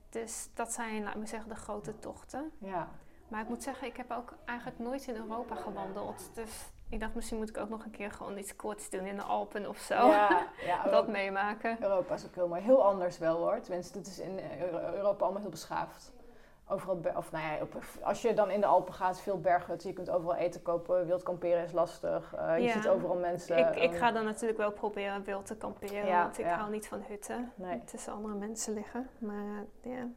[0.09, 2.51] Dus dat zijn, laat me zeggen, de grote tochten.
[2.57, 2.89] ja.
[3.27, 6.29] Maar ik moet zeggen, ik heb ook eigenlijk nooit in Europa gewandeld.
[6.33, 9.15] Dus ik dacht, misschien moet ik ook nog een keer gewoon iets korts doen in
[9.15, 9.93] de Alpen of zo.
[10.07, 11.77] Ja, ja, dat meemaken.
[11.81, 12.61] Europa is ook heel mooi.
[12.61, 13.59] Heel anders wel hoor.
[13.61, 16.13] Tenminste, het is in Euro- Europa allemaal heel beschaafd.
[16.67, 19.89] Overal, of nou ja, op, als je dan in de Alpen gaat, veel berghutten.
[19.89, 21.05] Je kunt overal eten kopen.
[21.05, 22.33] Wild kamperen is lastig.
[22.35, 22.71] Eh, je Ja.
[22.71, 23.57] ziet overal mensen.
[23.57, 26.71] Ik, ik ehm, ga dan natuurlijk wel proberen wild te kamperen, Ja, want ik hou
[26.71, 27.51] niet van hutten.
[27.55, 27.83] Nee.
[27.83, 29.09] Tussen andere mensen liggen.
[29.17, 30.07] Maar eh, ja,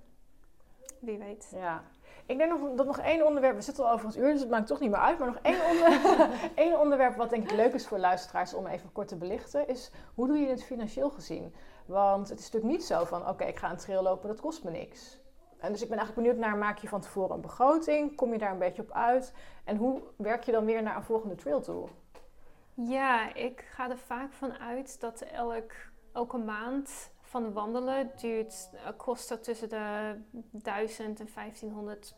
[0.98, 1.52] wie weet.
[1.56, 1.82] Ja.
[2.26, 4.50] Ik denk nog, dat nog één onderwerp, we zitten al over het uur, dus het
[4.50, 5.18] maakt toch niet meer uit.
[5.18, 6.00] Maar nog één, onder,
[6.54, 9.90] één onderwerp wat denk ik leuk is voor luisteraars om even kort te belichten, is
[10.14, 11.54] hoe doe je het financieel gezien?
[11.86, 14.64] Want het is natuurlijk niet zo van, oké, ik ga een trail lopen, dat kost
[14.64, 15.22] me niks.
[15.58, 18.16] En dus ik ben eigenlijk benieuwd naar, maak je van tevoren een begroting?
[18.16, 19.34] Kom je daar een beetje op uit?
[19.64, 21.88] En hoe werk je dan weer naar een volgende trail toe?
[22.74, 25.72] Ja, ik ga er vaak van uit dat elk,
[26.12, 30.16] elke maand van wandelen duurt, uh, kost er tussen de
[30.50, 32.14] 1000 en 1500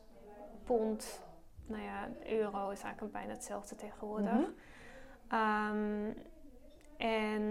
[0.64, 1.22] pond.
[1.66, 4.32] Nou ja, euro is eigenlijk bijna hetzelfde tegenwoordig.
[4.32, 4.50] Mhm.
[5.28, 6.12] Ehm,
[6.96, 7.42] en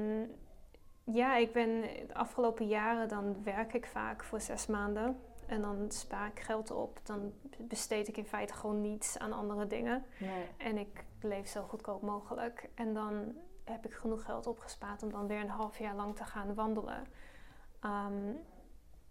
[1.04, 5.20] ja, ik ben de afgelopen jaren, dan werk ik vaak voor zes maanden.
[5.46, 7.00] En dan spaar ik geld op.
[7.04, 10.06] Dan besteed ik in feite gewoon niets aan andere dingen.
[10.20, 10.46] Nee.
[10.58, 12.70] En ik leef zo goedkoop mogelijk.
[12.76, 16.24] En dan heb ik genoeg geld opgespaard om dan weer een half jaar lang te
[16.24, 17.08] gaan wandelen.
[17.86, 18.34] Ehm,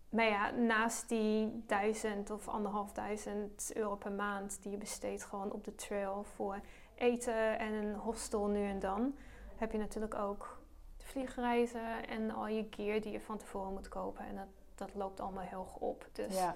[0.09, 5.53] maar ja, naast die duizend of anderhalf duizend euro per maand die je besteedt gewoon
[5.53, 6.61] op de trail voor
[6.95, 9.15] eten en een hostel nu en dan,
[9.57, 10.61] heb je natuurlijk ook
[10.97, 14.25] de vliegreizen en al je gear die je van tevoren moet kopen.
[14.27, 16.09] En dat, dat loopt allemaal heel erg op.
[16.13, 16.55] Dus Ja.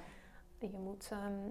[0.58, 1.48] je moet, ehm,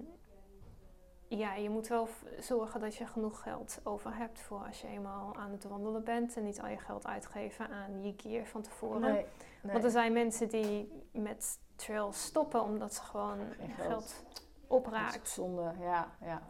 [1.28, 2.08] ja, je moet wel
[2.40, 6.36] zorgen dat je genoeg geld over hebt voor als je eenmaal aan het wandelen bent.
[6.36, 9.00] En niet al je geld uitgeven aan je gear van tevoren.
[9.00, 9.26] Nee.
[9.62, 9.72] Nee.
[9.72, 15.28] Want er zijn mensen die met trails stoppen omdat ze gewoon Geen geld, is opraakt.
[15.28, 16.08] zonde, ja.
[16.20, 16.42] ja.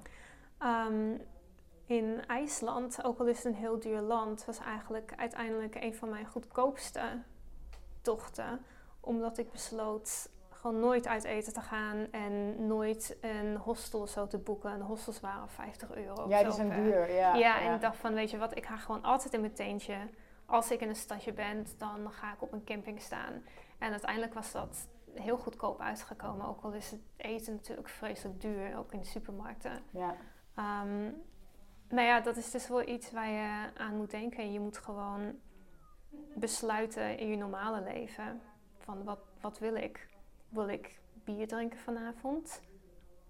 [0.58, 1.18] Ehm,
[1.86, 6.08] in IJsland, ook al is het een heel duur land, was eigenlijk uiteindelijk een van
[6.08, 7.22] mijn goedkoopste
[8.02, 8.64] tochten.
[9.00, 14.38] Omdat ik besloot gewoon nooit uit eten te gaan en nooit een hostel zo te
[14.38, 14.70] boeken.
[14.70, 16.28] En hostels waren 50 euro.
[16.28, 17.12] Ja, die zijn duur.
[17.12, 19.52] Ja, Ja, en ik dacht van, weet je wat, ik ga gewoon altijd in mijn
[19.54, 19.96] teentje.
[20.50, 23.32] Als ik in een stadje ben, dan ga ik op een camping staan.
[23.78, 26.46] En uiteindelijk was dat heel goedkoop uitgekomen.
[26.46, 29.82] Ook al is het eten natuurlijk vreselijk duur, ook in de supermarkten.
[29.90, 30.16] Ja.
[31.88, 34.52] Nou ja, dat is dus wel iets waar je aan moet denken.
[34.52, 35.38] Je moet gewoon
[36.34, 38.40] besluiten in je normale leven.
[38.78, 40.08] Van wat, wat wil ik?
[40.48, 42.60] Wil ik bier drinken vanavond?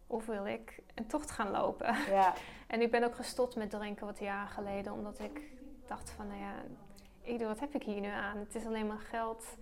[0.07, 1.97] Of wil ik een tocht gaan lopen?
[2.11, 2.35] ja.
[2.67, 4.93] En ik ben ook gestopt met drinken wat jaren geleden.
[4.93, 5.41] Omdat ik
[5.87, 6.53] dacht van, nou ja,
[7.29, 8.37] ik doe, wat heb ik hier nu aan?
[8.37, 9.57] Het is alleen maar geld.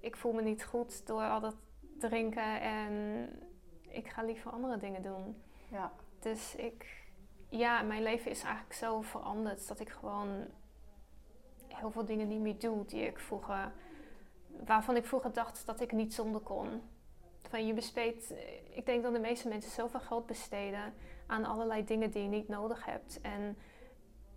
[0.00, 1.56] Ik voel me niet goed door al dat
[1.98, 2.60] drinken.
[2.60, 3.28] En
[3.88, 5.42] ik ga liever andere dingen doen.
[5.68, 5.92] ja.
[6.18, 7.06] Dus ik,
[7.48, 10.46] ja, mijn leven is eigenlijk zo veranderd dat ik gewoon
[11.68, 13.72] heel veel dingen niet meer doe die ik vroeger,
[14.64, 16.82] waarvan ik vroeger dacht dat ik niet zonder kon.
[17.48, 18.34] Van je besteedt,
[18.70, 20.94] ik denk dat de meeste mensen zoveel geld besteden
[21.26, 23.20] aan allerlei dingen die je niet nodig hebt.
[23.20, 23.56] En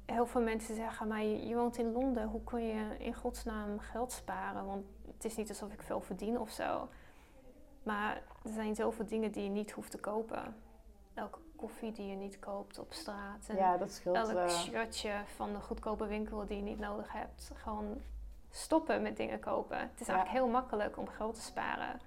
[0.06, 3.80] heel veel mensen zeggen, maar je, je woont in Londen, hoe kun je in godsnaam
[3.80, 4.66] geld sparen?
[4.66, 6.90] Want het is niet alsof ik veel verdien of zo.
[7.84, 10.56] Maar er zijn zoveel dingen die je niet hoeft te kopen.
[11.14, 13.48] Elke koffie die je niet koopt op straat.
[13.48, 14.16] En ja, dat scheelt.
[14.16, 17.52] elk eh, shirtje van de goedkope winkel die je niet nodig hebt.
[17.56, 18.02] Gewoon
[18.50, 19.80] stoppen met dingen kopen.
[19.80, 20.14] Het is Ja.
[20.14, 22.00] eigenlijk heel makkelijk om geld te sparen.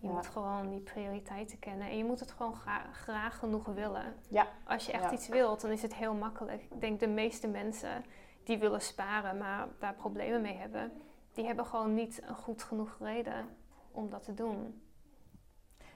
[0.00, 0.12] Je Ja.
[0.12, 1.88] moet gewoon die prioriteiten kennen.
[1.88, 4.14] En je moet het gewoon gra- graag genoeg willen.
[4.28, 4.46] Ja.
[4.64, 5.12] Als je echt Ja.
[5.12, 6.62] iets wilt, dan is het heel makkelijk.
[6.62, 8.04] Ik denk de meeste mensen
[8.44, 10.92] die willen sparen, maar daar problemen mee hebben...
[11.32, 13.48] die hebben gewoon niet een goed genoeg reden
[13.90, 14.80] om dat te doen.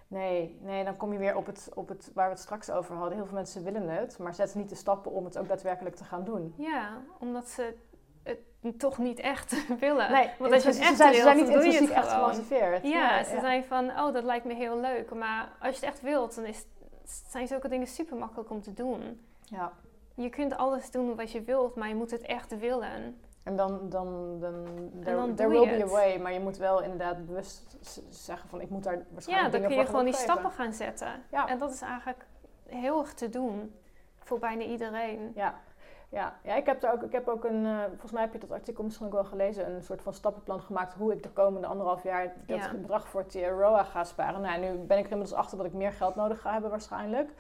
[0.06, 2.94] Nee, nee, dan kom je weer op het, op het waar we het straks over
[2.96, 3.14] hadden.
[3.16, 6.04] Heel veel mensen willen het, maar zetten niet de stappen om het ook daadwerkelijk te
[6.04, 6.54] gaan doen.
[6.56, 7.76] Ja, omdat ze
[8.76, 10.12] toch niet echt willen.
[10.12, 11.70] Nee, Want als je het ze, echt zijn, ze wilt, zijn niet dan doe je
[11.72, 12.86] het intrinsiek echt gemotiveerd.
[12.86, 15.14] Ja, ze zijn van, oh, dat lijkt me heel leuk.
[15.14, 16.64] Maar als je het echt wilt, dan is,
[17.28, 19.20] zijn zulke dingen super makkelijk om te doen.
[19.44, 19.72] Ja.
[20.14, 23.20] Je kunt alles doen wat je wilt, maar je moet het echt willen.
[23.42, 24.64] En dan, dan, dan,
[25.02, 27.76] there, dan there will be a way, maar je moet wel inderdaad bewust
[28.08, 30.72] zeggen van ik moet daar Ja, waarschijnlijk dan dingen kun je gewoon die stappen gaan
[30.72, 31.22] zetten.
[31.30, 31.48] Ja.
[31.48, 32.26] En dat is eigenlijk
[32.66, 33.74] heel erg te doen
[34.18, 35.32] voor bijna iedereen.
[35.34, 35.60] Ja,
[36.10, 36.32] ja.
[36.42, 38.50] ja ik, heb er ook, ik heb ook een, eh, volgens mij heb je dat
[38.52, 42.02] artikel misschien ook wel gelezen, een soort van stappenplan gemaakt hoe ik de komende anderhalf
[42.02, 42.70] jaar dat Ja.
[42.74, 44.40] bedrag voor TROA ga sparen.
[44.40, 47.30] Nou, nu ben ik er inmiddels achter dat ik meer geld nodig ga hebben waarschijnlijk.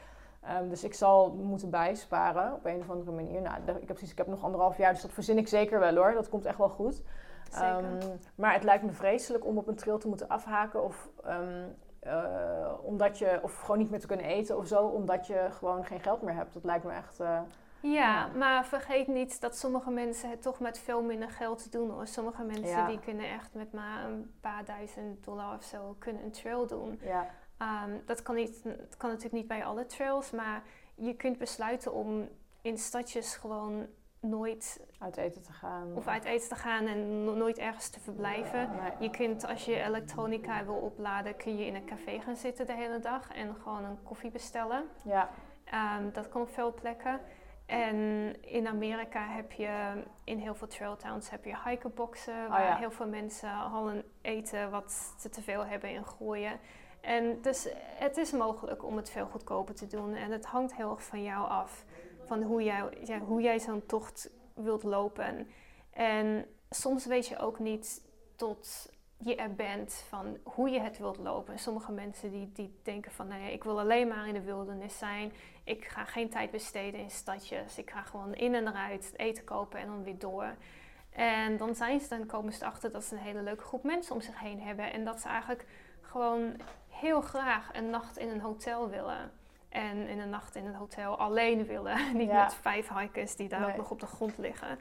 [0.40, 3.40] Ehm, dus ik zal moeten bijsparen op een of andere manier.
[3.42, 5.94] Nou, ik heb precies, ik heb nog anderhalf jaar, dus dat verzin ik zeker wel
[5.96, 6.12] hoor.
[6.12, 7.02] Dat komt echt wel goed.
[7.50, 7.68] Zeker.
[7.68, 11.64] Ehm, maar het lijkt me vreselijk om op een trail te moeten afhaken of ehm,
[12.00, 15.84] eh, omdat je of gewoon niet meer te kunnen eten of zo, omdat je gewoon
[15.84, 16.54] geen geld meer hebt.
[16.54, 17.20] Dat lijkt me echt.
[17.20, 17.40] eh,
[17.82, 22.06] Ja, maar vergeet niet dat sommige mensen het toch met veel minder geld doen hoor.
[22.06, 22.86] Sommige mensen Ja.
[22.86, 27.00] die kunnen echt met maar een paar duizend dollar of zo kunnen een trail doen.
[27.02, 27.26] ja,
[27.58, 30.62] Ehm, dat, kan niet, dat kan natuurlijk niet bij alle trails, maar
[30.94, 32.28] je kunt besluiten om
[32.62, 33.86] in stadjes gewoon
[34.20, 35.94] nooit uit eten te gaan.
[35.94, 38.70] of uit eten te gaan en no- nooit ergens te verblijven.
[38.70, 38.92] Nee.
[38.98, 42.72] Je kunt, als je elektronica wil opladen, kun je in een café gaan zitten de
[42.74, 44.84] hele dag en gewoon een koffie bestellen.
[45.04, 45.30] Ja,
[45.64, 47.20] Ehm, dat kan op veel plekken.
[47.70, 52.66] En in Amerika heb je in heel veel trail towns heb je hikerboxen waar Oh
[52.66, 52.76] ja.
[52.76, 56.60] heel veel mensen al een eten wat ze te veel hebben in gooien.
[57.00, 60.14] En dus het is mogelijk om het veel goedkoper te doen.
[60.14, 61.84] En het hangt heel erg van jou af.
[62.26, 65.48] Van hoe jij, ja, hoe jij zo'n tocht wilt lopen.
[65.90, 68.02] En soms weet je ook niet
[68.36, 71.58] tot je er bent van hoe je het wilt lopen.
[71.58, 74.98] Sommige mensen die, die denken van, nou ja, ik wil alleen maar in de wildernis
[74.98, 75.32] zijn.
[75.64, 77.78] Ik ga geen tijd besteden in stadjes.
[77.78, 80.54] Ik ga gewoon in en eruit eten kopen en dan weer door.
[81.10, 84.14] En dan, zijn ze, dan komen ze erachter dat ze een hele leuke groep mensen
[84.14, 84.92] om zich heen hebben.
[84.92, 85.64] En dat ze eigenlijk
[86.00, 86.56] gewoon
[86.88, 89.32] heel graag een nacht in een hotel willen.
[89.68, 91.96] En in een nacht in een hotel alleen willen.
[92.16, 94.78] Niet met vijf hikers die daar ook nog op de grond liggen.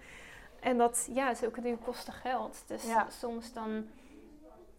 [0.59, 2.63] En dat, ja, zulke dingen kosten geld.
[2.67, 2.83] Dus
[3.19, 3.87] soms dan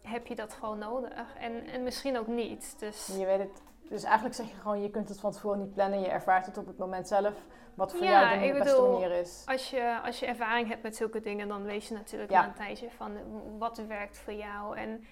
[0.01, 1.35] heb je dat gewoon nodig.
[1.39, 2.75] En, en misschien ook niet.
[2.79, 3.07] Dus...
[3.07, 3.61] Je weet het.
[3.91, 5.99] Dus eigenlijk zeg je gewoon, je kunt het van tevoren niet plannen.
[5.99, 7.33] Je ervaart het op het moment zelf.
[7.73, 9.43] Wat voor jou de beste manier is.
[9.45, 12.53] Als je, als je ervaring hebt met zulke dingen, dan weet je natuurlijk na een
[12.53, 13.11] tijdje van
[13.57, 14.77] wat werkt voor jou.
[14.77, 15.05] En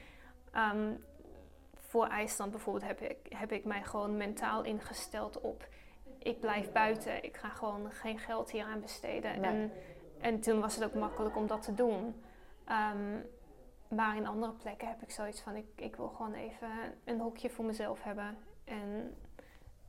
[0.51, 0.93] ehm,
[1.75, 5.67] voor IJsland bijvoorbeeld heb ik, heb ik mij gewoon mentaal ingesteld op...
[6.19, 7.23] Ik blijf buiten.
[7.23, 9.43] Ik ga gewoon geen geld hier aan besteden.
[9.43, 9.71] En,
[10.19, 12.23] en toen was het ook makkelijk om dat te doen.
[12.93, 13.25] Um,
[13.89, 16.69] maar in andere plekken heb ik zoiets van: ik, ik wil gewoon even
[17.05, 18.37] een hokje voor mezelf hebben.
[18.69, 19.15] En,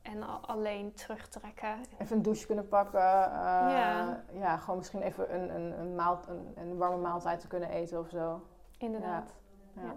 [0.01, 1.75] en alleen terugtrekken.
[1.97, 2.99] Even een douche kunnen pakken.
[2.99, 3.35] Uh,
[3.71, 4.23] ja.
[4.31, 8.09] ja, gewoon misschien even een, een, een, een, een warme maaltijd te kunnen eten of
[8.09, 8.41] zo.
[8.77, 9.33] Inderdaad.
[9.73, 9.95] ja.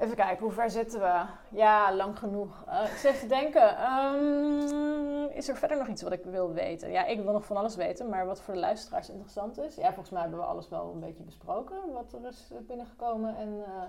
[0.00, 1.24] Even kijken, hoe ver zitten we?
[1.48, 2.64] Ja, lang genoeg.
[2.68, 6.90] Uh, ik zit te denken, ehm, is er verder nog iets wat ik wil weten?
[6.90, 9.74] Ja, ik wil nog van alles weten, maar wat voor de luisteraars interessant is.
[9.74, 13.36] Ja, volgens mij hebben we alles wel een beetje besproken, wat er is binnengekomen.
[13.36, 13.82] En, uh,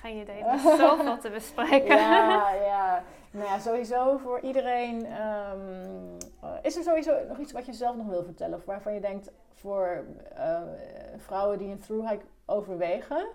[0.00, 1.96] geen idee, er is zoveel te bespreken.
[1.96, 3.02] ja, ja.
[3.30, 5.06] Nou ja, sowieso voor iedereen.
[5.22, 6.16] Um,
[6.62, 8.58] is er sowieso nog iets wat je zelf nog wil vertellen?
[8.58, 10.04] Of waarvan je denkt voor
[10.36, 10.60] uh,
[11.16, 13.26] vrouwen die een throughhike overwegen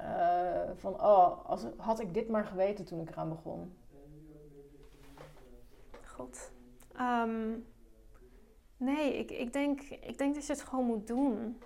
[0.00, 3.76] uh, van, oh, als, had ik dit maar geweten toen ik eraan begon?
[6.04, 6.50] God.
[7.00, 7.66] Um,
[8.76, 11.58] nee, ik, ik, denk, ik denk dat je het gewoon moet doen.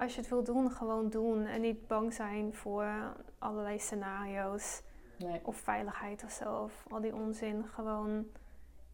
[0.00, 1.46] Als je het wil doen, gewoon doen.
[1.46, 2.86] En niet bang zijn voor
[3.38, 4.82] allerlei scenario's.
[5.18, 5.40] Nee.
[5.44, 6.62] Of veiligheid of zo.
[6.62, 7.64] Of al die onzin.
[7.66, 8.26] Gewoon,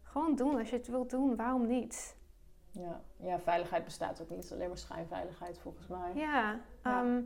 [0.03, 0.57] gewoon doen.
[0.57, 2.15] Als je het wilt doen, waarom niet?
[2.71, 3.01] Ja.
[3.17, 4.51] ja, veiligheid bestaat ook niet.
[4.51, 6.11] Alleen maar schijnveiligheid volgens mij.
[6.13, 7.01] Ja, ja.
[7.01, 7.21] Ehm,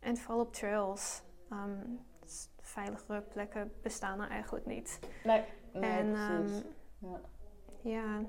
[0.00, 1.22] en vooral op trails.
[1.52, 2.00] Um,
[2.60, 4.98] veiligere plekken bestaan er eigenlijk niet.
[5.24, 6.64] Nee, nee en, precies.
[7.02, 7.20] Um, ja.
[7.80, 8.24] ja,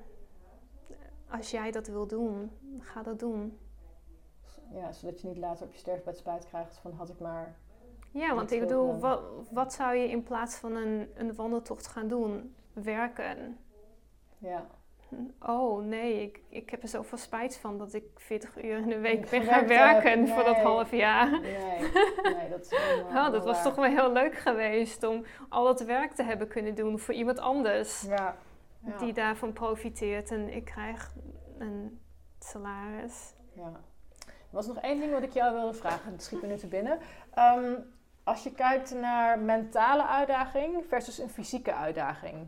[1.30, 3.58] als jij dat wil doen, ga dat doen.
[4.74, 7.56] Ja, zodat je niet later op je sterfbed spijt krijgt van had ik maar...
[8.12, 9.22] Ja, want ik bedoel, wat,
[9.52, 12.56] wat zou je in plaats van een, een wandeltocht gaan doen?
[12.74, 13.58] Werken.
[14.38, 14.66] Ja
[15.40, 19.00] oh nee, ik, ik heb er zoveel spijt van dat ik 40 uur in de
[19.00, 21.42] week ben gaan werken voor dat half jaar.
[21.42, 21.80] Nee,
[22.24, 25.82] nee dat is helemaal oh, Dat was toch wel heel leuk geweest om al dat
[25.82, 28.02] werk te hebben kunnen doen voor iemand anders.
[28.02, 28.36] Ja.
[29.00, 31.14] Die daarvan profiteert en ik krijg
[31.58, 32.00] een
[32.40, 33.34] salaris.
[33.54, 33.80] Ja.
[34.54, 36.68] Er was nog één ding wat ik jou wilde vragen, het schiet me nu te
[36.68, 37.00] binnen.
[37.34, 37.74] Ehm,
[38.24, 42.48] als je kijkt naar mentale uitdaging versus een fysieke uitdaging.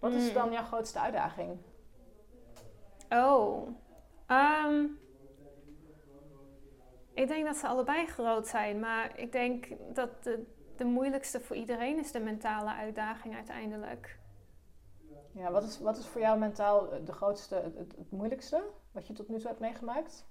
[0.00, 0.34] Wat is mm.
[0.34, 1.58] dan jouw grootste uitdaging?
[3.08, 3.68] Oh.
[4.28, 4.98] Um,
[7.14, 8.80] ik denk dat ze allebei groot zijn.
[8.80, 10.44] Maar ik denk dat de,
[10.76, 14.18] de moeilijkste voor iedereen is de mentale uitdaging uiteindelijk.
[15.32, 18.62] Ja, wat is, wat is voor jou mentaal de grootste, het, het, moeilijkste
[18.92, 20.26] wat je tot nu toe hebt meegemaakt?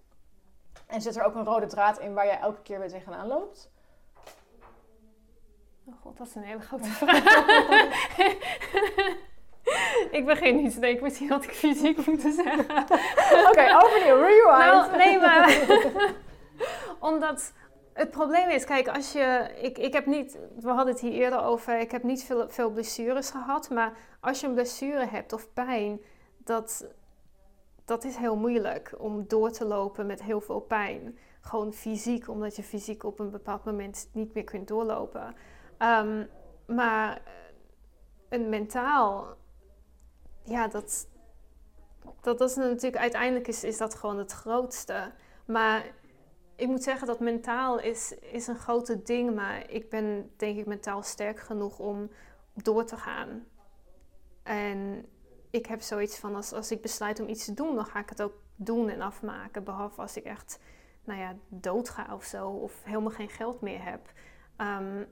[0.85, 3.69] En zit er ook een rode draad in waar jij elke keer weer tegenaan loopt?
[5.85, 7.23] Oh god, dat is een hele grote vraag.
[10.17, 12.59] ik begin niet te denken, misschien had ik fysiek moeten zeggen.
[12.59, 12.97] Oké,
[13.49, 14.91] okay, overnieuw, rewind.
[14.91, 15.57] Nou, nee, maar...
[17.09, 17.53] Omdat
[17.93, 19.49] het probleem is, kijk, als je...
[19.61, 20.37] Ik, ik heb niet...
[20.59, 23.69] We hadden het hier eerder over, ik heb niet veel, veel blessures gehad.
[23.69, 26.01] Maar als je een blessure hebt of pijn,
[26.37, 26.85] dat,
[27.85, 31.17] dat is heel moeilijk om door te lopen met heel veel pijn.
[31.41, 35.35] Gewoon fysiek, omdat je fysiek op een bepaald moment niet meer kunt doorlopen.
[35.79, 36.29] Um,
[36.65, 37.21] maar
[38.29, 39.37] een mentaal
[40.45, 41.07] ja, dat,
[42.21, 45.11] dat, is natuurlijk uiteindelijk is, is dat gewoon het grootste.
[45.45, 45.85] Maar
[46.55, 50.65] ik moet zeggen dat mentaal is, is een grote ding, maar ik ben denk ik
[50.65, 52.11] mentaal sterk genoeg om
[52.53, 53.45] door te gaan.
[54.43, 55.05] En
[55.55, 58.09] ik heb zoiets van als, als ik besluit om iets te doen, dan ga ik
[58.09, 59.63] het ook doen en afmaken.
[59.63, 60.59] Behalve als ik echt,
[61.03, 64.11] nou ja, doodga of zo, of helemaal geen geld meer heb.
[64.55, 65.03] Ehm,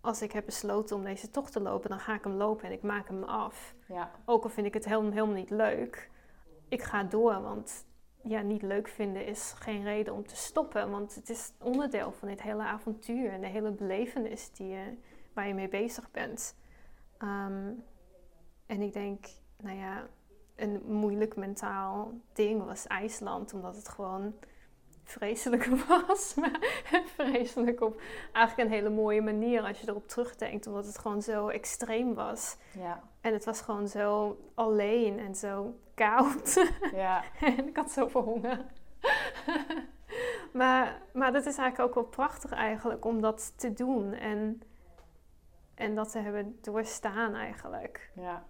[0.00, 2.72] als ik heb besloten om deze tocht te lopen, dan ga ik hem lopen en
[2.72, 3.74] ik maak hem af.
[3.88, 4.10] Ja.
[4.24, 6.10] Ook al vind ik het helemaal, helemaal niet leuk.
[6.68, 7.86] Ik ga door, want
[8.22, 10.90] ja, niet leuk vinden is geen reden om te stoppen.
[10.90, 14.96] Want het is onderdeel van dit hele avontuur en de hele belevenis die je,
[15.32, 16.56] waar je mee bezig bent.
[17.18, 17.72] Ehm,
[18.66, 19.26] en ik denk,
[19.62, 20.06] nou ja,
[20.56, 24.34] een moeilijk mentaal ding was IJsland, omdat het gewoon
[25.04, 26.34] vreselijk was.
[26.34, 26.58] Maar
[27.04, 28.00] vreselijk op
[28.32, 32.56] eigenlijk een hele mooie manier als je erop terugdenkt, omdat het gewoon zo extreem was.
[32.78, 33.02] Ja.
[33.20, 36.72] En het was gewoon zo alleen en zo koud.
[36.92, 37.22] Ja.
[37.40, 38.64] en ik had zoveel honger.
[40.52, 44.62] maar, maar dat is eigenlijk ook wel prachtig eigenlijk om dat te doen en,
[45.74, 48.10] en dat te hebben doorstaan eigenlijk.
[48.14, 48.44] Ja.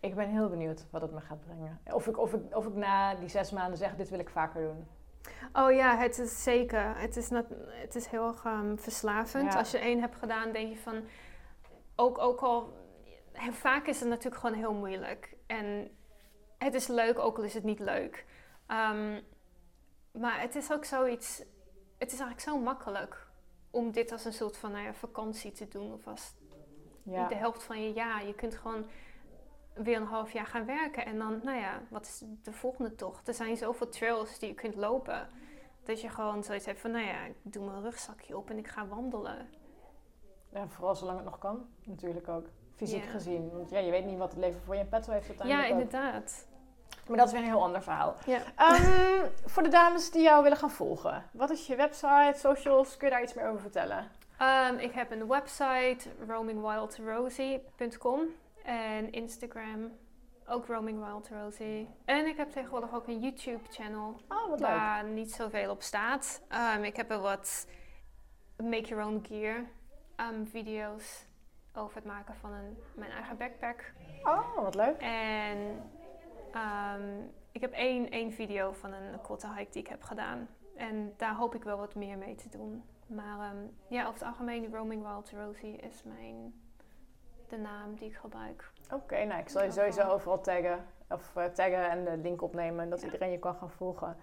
[0.00, 1.80] Ik ben heel benieuwd wat het me gaat brengen.
[1.92, 4.62] Of ik, of ik, of ik na die zes maanden zeg, dit wil ik vaker
[4.62, 4.86] doen.
[5.52, 6.98] Oh ja, het is zeker.
[6.98, 7.30] Het is,
[7.70, 9.52] het is heel erg ehm, verslavend.
[9.52, 9.58] Ja.
[9.58, 11.04] Als je één hebt gedaan, denk je van...
[11.96, 12.72] Ook, ook al...
[13.50, 15.36] Vaak is het natuurlijk gewoon heel moeilijk.
[15.46, 15.90] En
[16.58, 18.26] het is leuk, ook al is het niet leuk.
[18.66, 19.20] Ehm,
[20.12, 21.38] maar het is ook zoiets...
[21.98, 23.26] Het is eigenlijk zo makkelijk
[23.70, 25.92] om dit als een soort van nou ja, vakantie te doen.
[25.92, 26.34] Of als
[27.02, 27.28] Ja.
[27.28, 28.26] de helft van je jaar.
[28.26, 28.86] Je kunt gewoon
[29.82, 31.06] weer een half jaar gaan werken.
[31.06, 33.28] En dan, nou ja, wat is de volgende tocht?
[33.28, 35.28] Er zijn zoveel trails die je kunt lopen.
[35.84, 38.68] Dat je gewoon zoiets hebt van, nou ja, ik doe mijn rugzakje op en ik
[38.68, 39.48] ga wandelen.
[40.52, 42.46] ja, vooral zolang het nog kan, natuurlijk ook.
[42.76, 43.10] Fysiek Ja.
[43.10, 43.50] gezien.
[43.52, 45.72] Want ja, je weet niet wat het leven voor je in petto heeft Ja, uiteindelijk
[45.74, 45.80] ook.
[45.80, 46.46] inderdaad.
[47.08, 48.14] Maar dat is weer een heel ander verhaal.
[48.26, 48.40] Ja.
[48.56, 51.24] Ehm, voor de dames die jou willen gaan volgen.
[51.32, 52.96] Wat is je website, socials?
[52.96, 54.08] Kun je daar iets meer over vertellen?
[54.38, 58.20] Ehm, ik heb een website, roamingwildrosie.com.
[58.68, 59.92] En Instagram,
[60.46, 61.88] ook roamingwildrosie.
[62.04, 64.20] En ik heb tegenwoordig ook een YouTube-channel.
[64.28, 64.68] Oh, wat leuk.
[64.68, 66.42] waar niet zoveel op staat.
[66.48, 67.68] Ehm, ik heb er wat
[68.56, 69.64] make your own gear
[70.16, 71.26] ehm, video's
[71.74, 73.92] over het maken van een, mijn eigen backpack.
[74.22, 75.00] Oh, wat leuk.
[75.00, 75.82] En
[76.52, 77.20] ehm,
[77.52, 80.48] ik heb één, één video van een korte hike die ik heb gedaan.
[80.76, 82.84] En daar hoop ik wel wat meer mee te doen.
[83.06, 83.54] Maar
[83.88, 86.54] ja, over het algemeen, Roaming Wild Rosie is mijn,
[87.48, 88.70] de naam die ik gebruik.
[88.92, 90.84] Oké, nou ik zal je sowieso overal taggen.
[91.08, 92.90] Of eh, taggen en de link opnemen.
[92.90, 94.16] Dat iedereen je kan gaan volgen.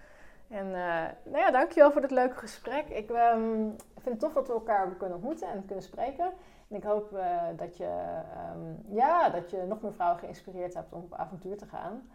[0.48, 2.90] En eh, nou ja, dankjewel voor dit leuke gesprek.
[2.90, 6.32] Ik ehm, vind het tof dat we elkaar kunnen ontmoeten en kunnen spreken.
[6.68, 10.94] En ik hoop eh, dat, je, ehm, ja, dat je nog meer vrouwen geïnspireerd hebt
[10.94, 12.10] om op avontuur te gaan.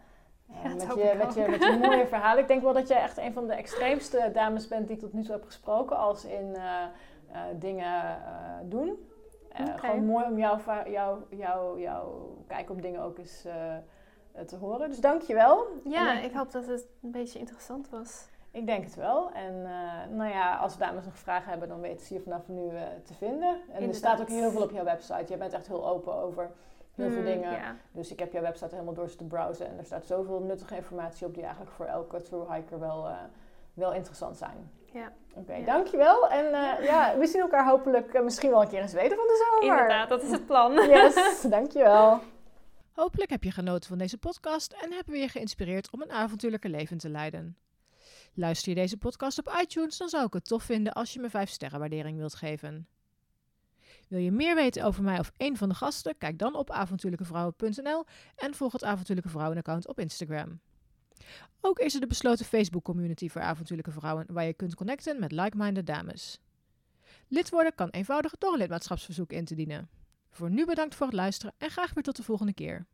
[0.45, 1.49] Ja, met, je, met, je, ook.
[1.49, 2.41] met je mooie verhalen.
[2.41, 5.13] Ik denk wel dat jij echt een van de extreemste dames bent die ik tot
[5.13, 5.97] nu toe heb gesproken.
[5.97, 6.57] Als in
[7.59, 8.17] dingen
[8.63, 9.10] doen.
[9.53, 9.65] Eh.
[9.77, 13.81] Gewoon mooi om jouw jou, jou, jou kijk op dingen ook eens eh, eh,
[14.45, 14.89] te horen.
[14.89, 15.65] Dus dank je wel.
[15.83, 18.29] Ja, ik hoop dat het een beetje interessant was.
[18.51, 19.31] ik denk het wel.
[19.31, 19.61] En
[20.15, 22.69] nou ja, als dames nog vragen hebben, dan weten ze je vanaf nu
[23.03, 23.57] te vinden.
[23.71, 25.33] En er staat ook heel veel op jouw website.
[25.33, 26.51] Je bent echt heel open over
[26.91, 27.77] heel veel Hmm, dingen.
[27.91, 29.67] Dus ik heb jouw website helemaal door te browsen.
[29.67, 33.07] En er staat zoveel nuttige informatie op die eigenlijk voor elke true hiker wel,
[33.73, 34.71] wel interessant zijn.
[34.93, 35.11] Ja.
[35.33, 35.65] Oké, Ja.
[35.65, 36.29] dankjewel.
[36.29, 39.27] En eh, ja, we zien elkaar hopelijk eh, misschien wel een keer in Zweden van
[39.27, 39.75] de zomer.
[39.75, 40.73] Inderdaad, dat is het plan.
[40.89, 42.19] Yes, dankjewel.
[42.91, 46.69] Hopelijk heb je genoten van deze podcast en hebben we je geïnspireerd om een avontuurlijke
[46.69, 47.57] leven te leiden.
[48.33, 51.29] Luister je deze podcast op iTunes, dan zou ik het tof vinden als je me
[51.29, 52.87] 5 sterren waardering wilt geven.
[54.07, 56.17] Wil je meer weten over mij of een van de gasten?
[56.17, 58.05] Kijk dan op avontuurlijkevrouwen.nl
[58.35, 60.59] en volg het Avontuurlijke Vrouwen account op Instagram.
[61.61, 65.31] Ook is er de besloten Facebook community voor avontuurlijke vrouwen waar je kunt connecten met
[65.31, 66.39] like-minded dames.
[67.27, 69.89] Lid worden kan eenvoudig door een lidmaatschapsverzoek in te dienen.
[70.29, 72.85] Voor nu bedankt voor het luisteren en graag weer tot de volgende keer.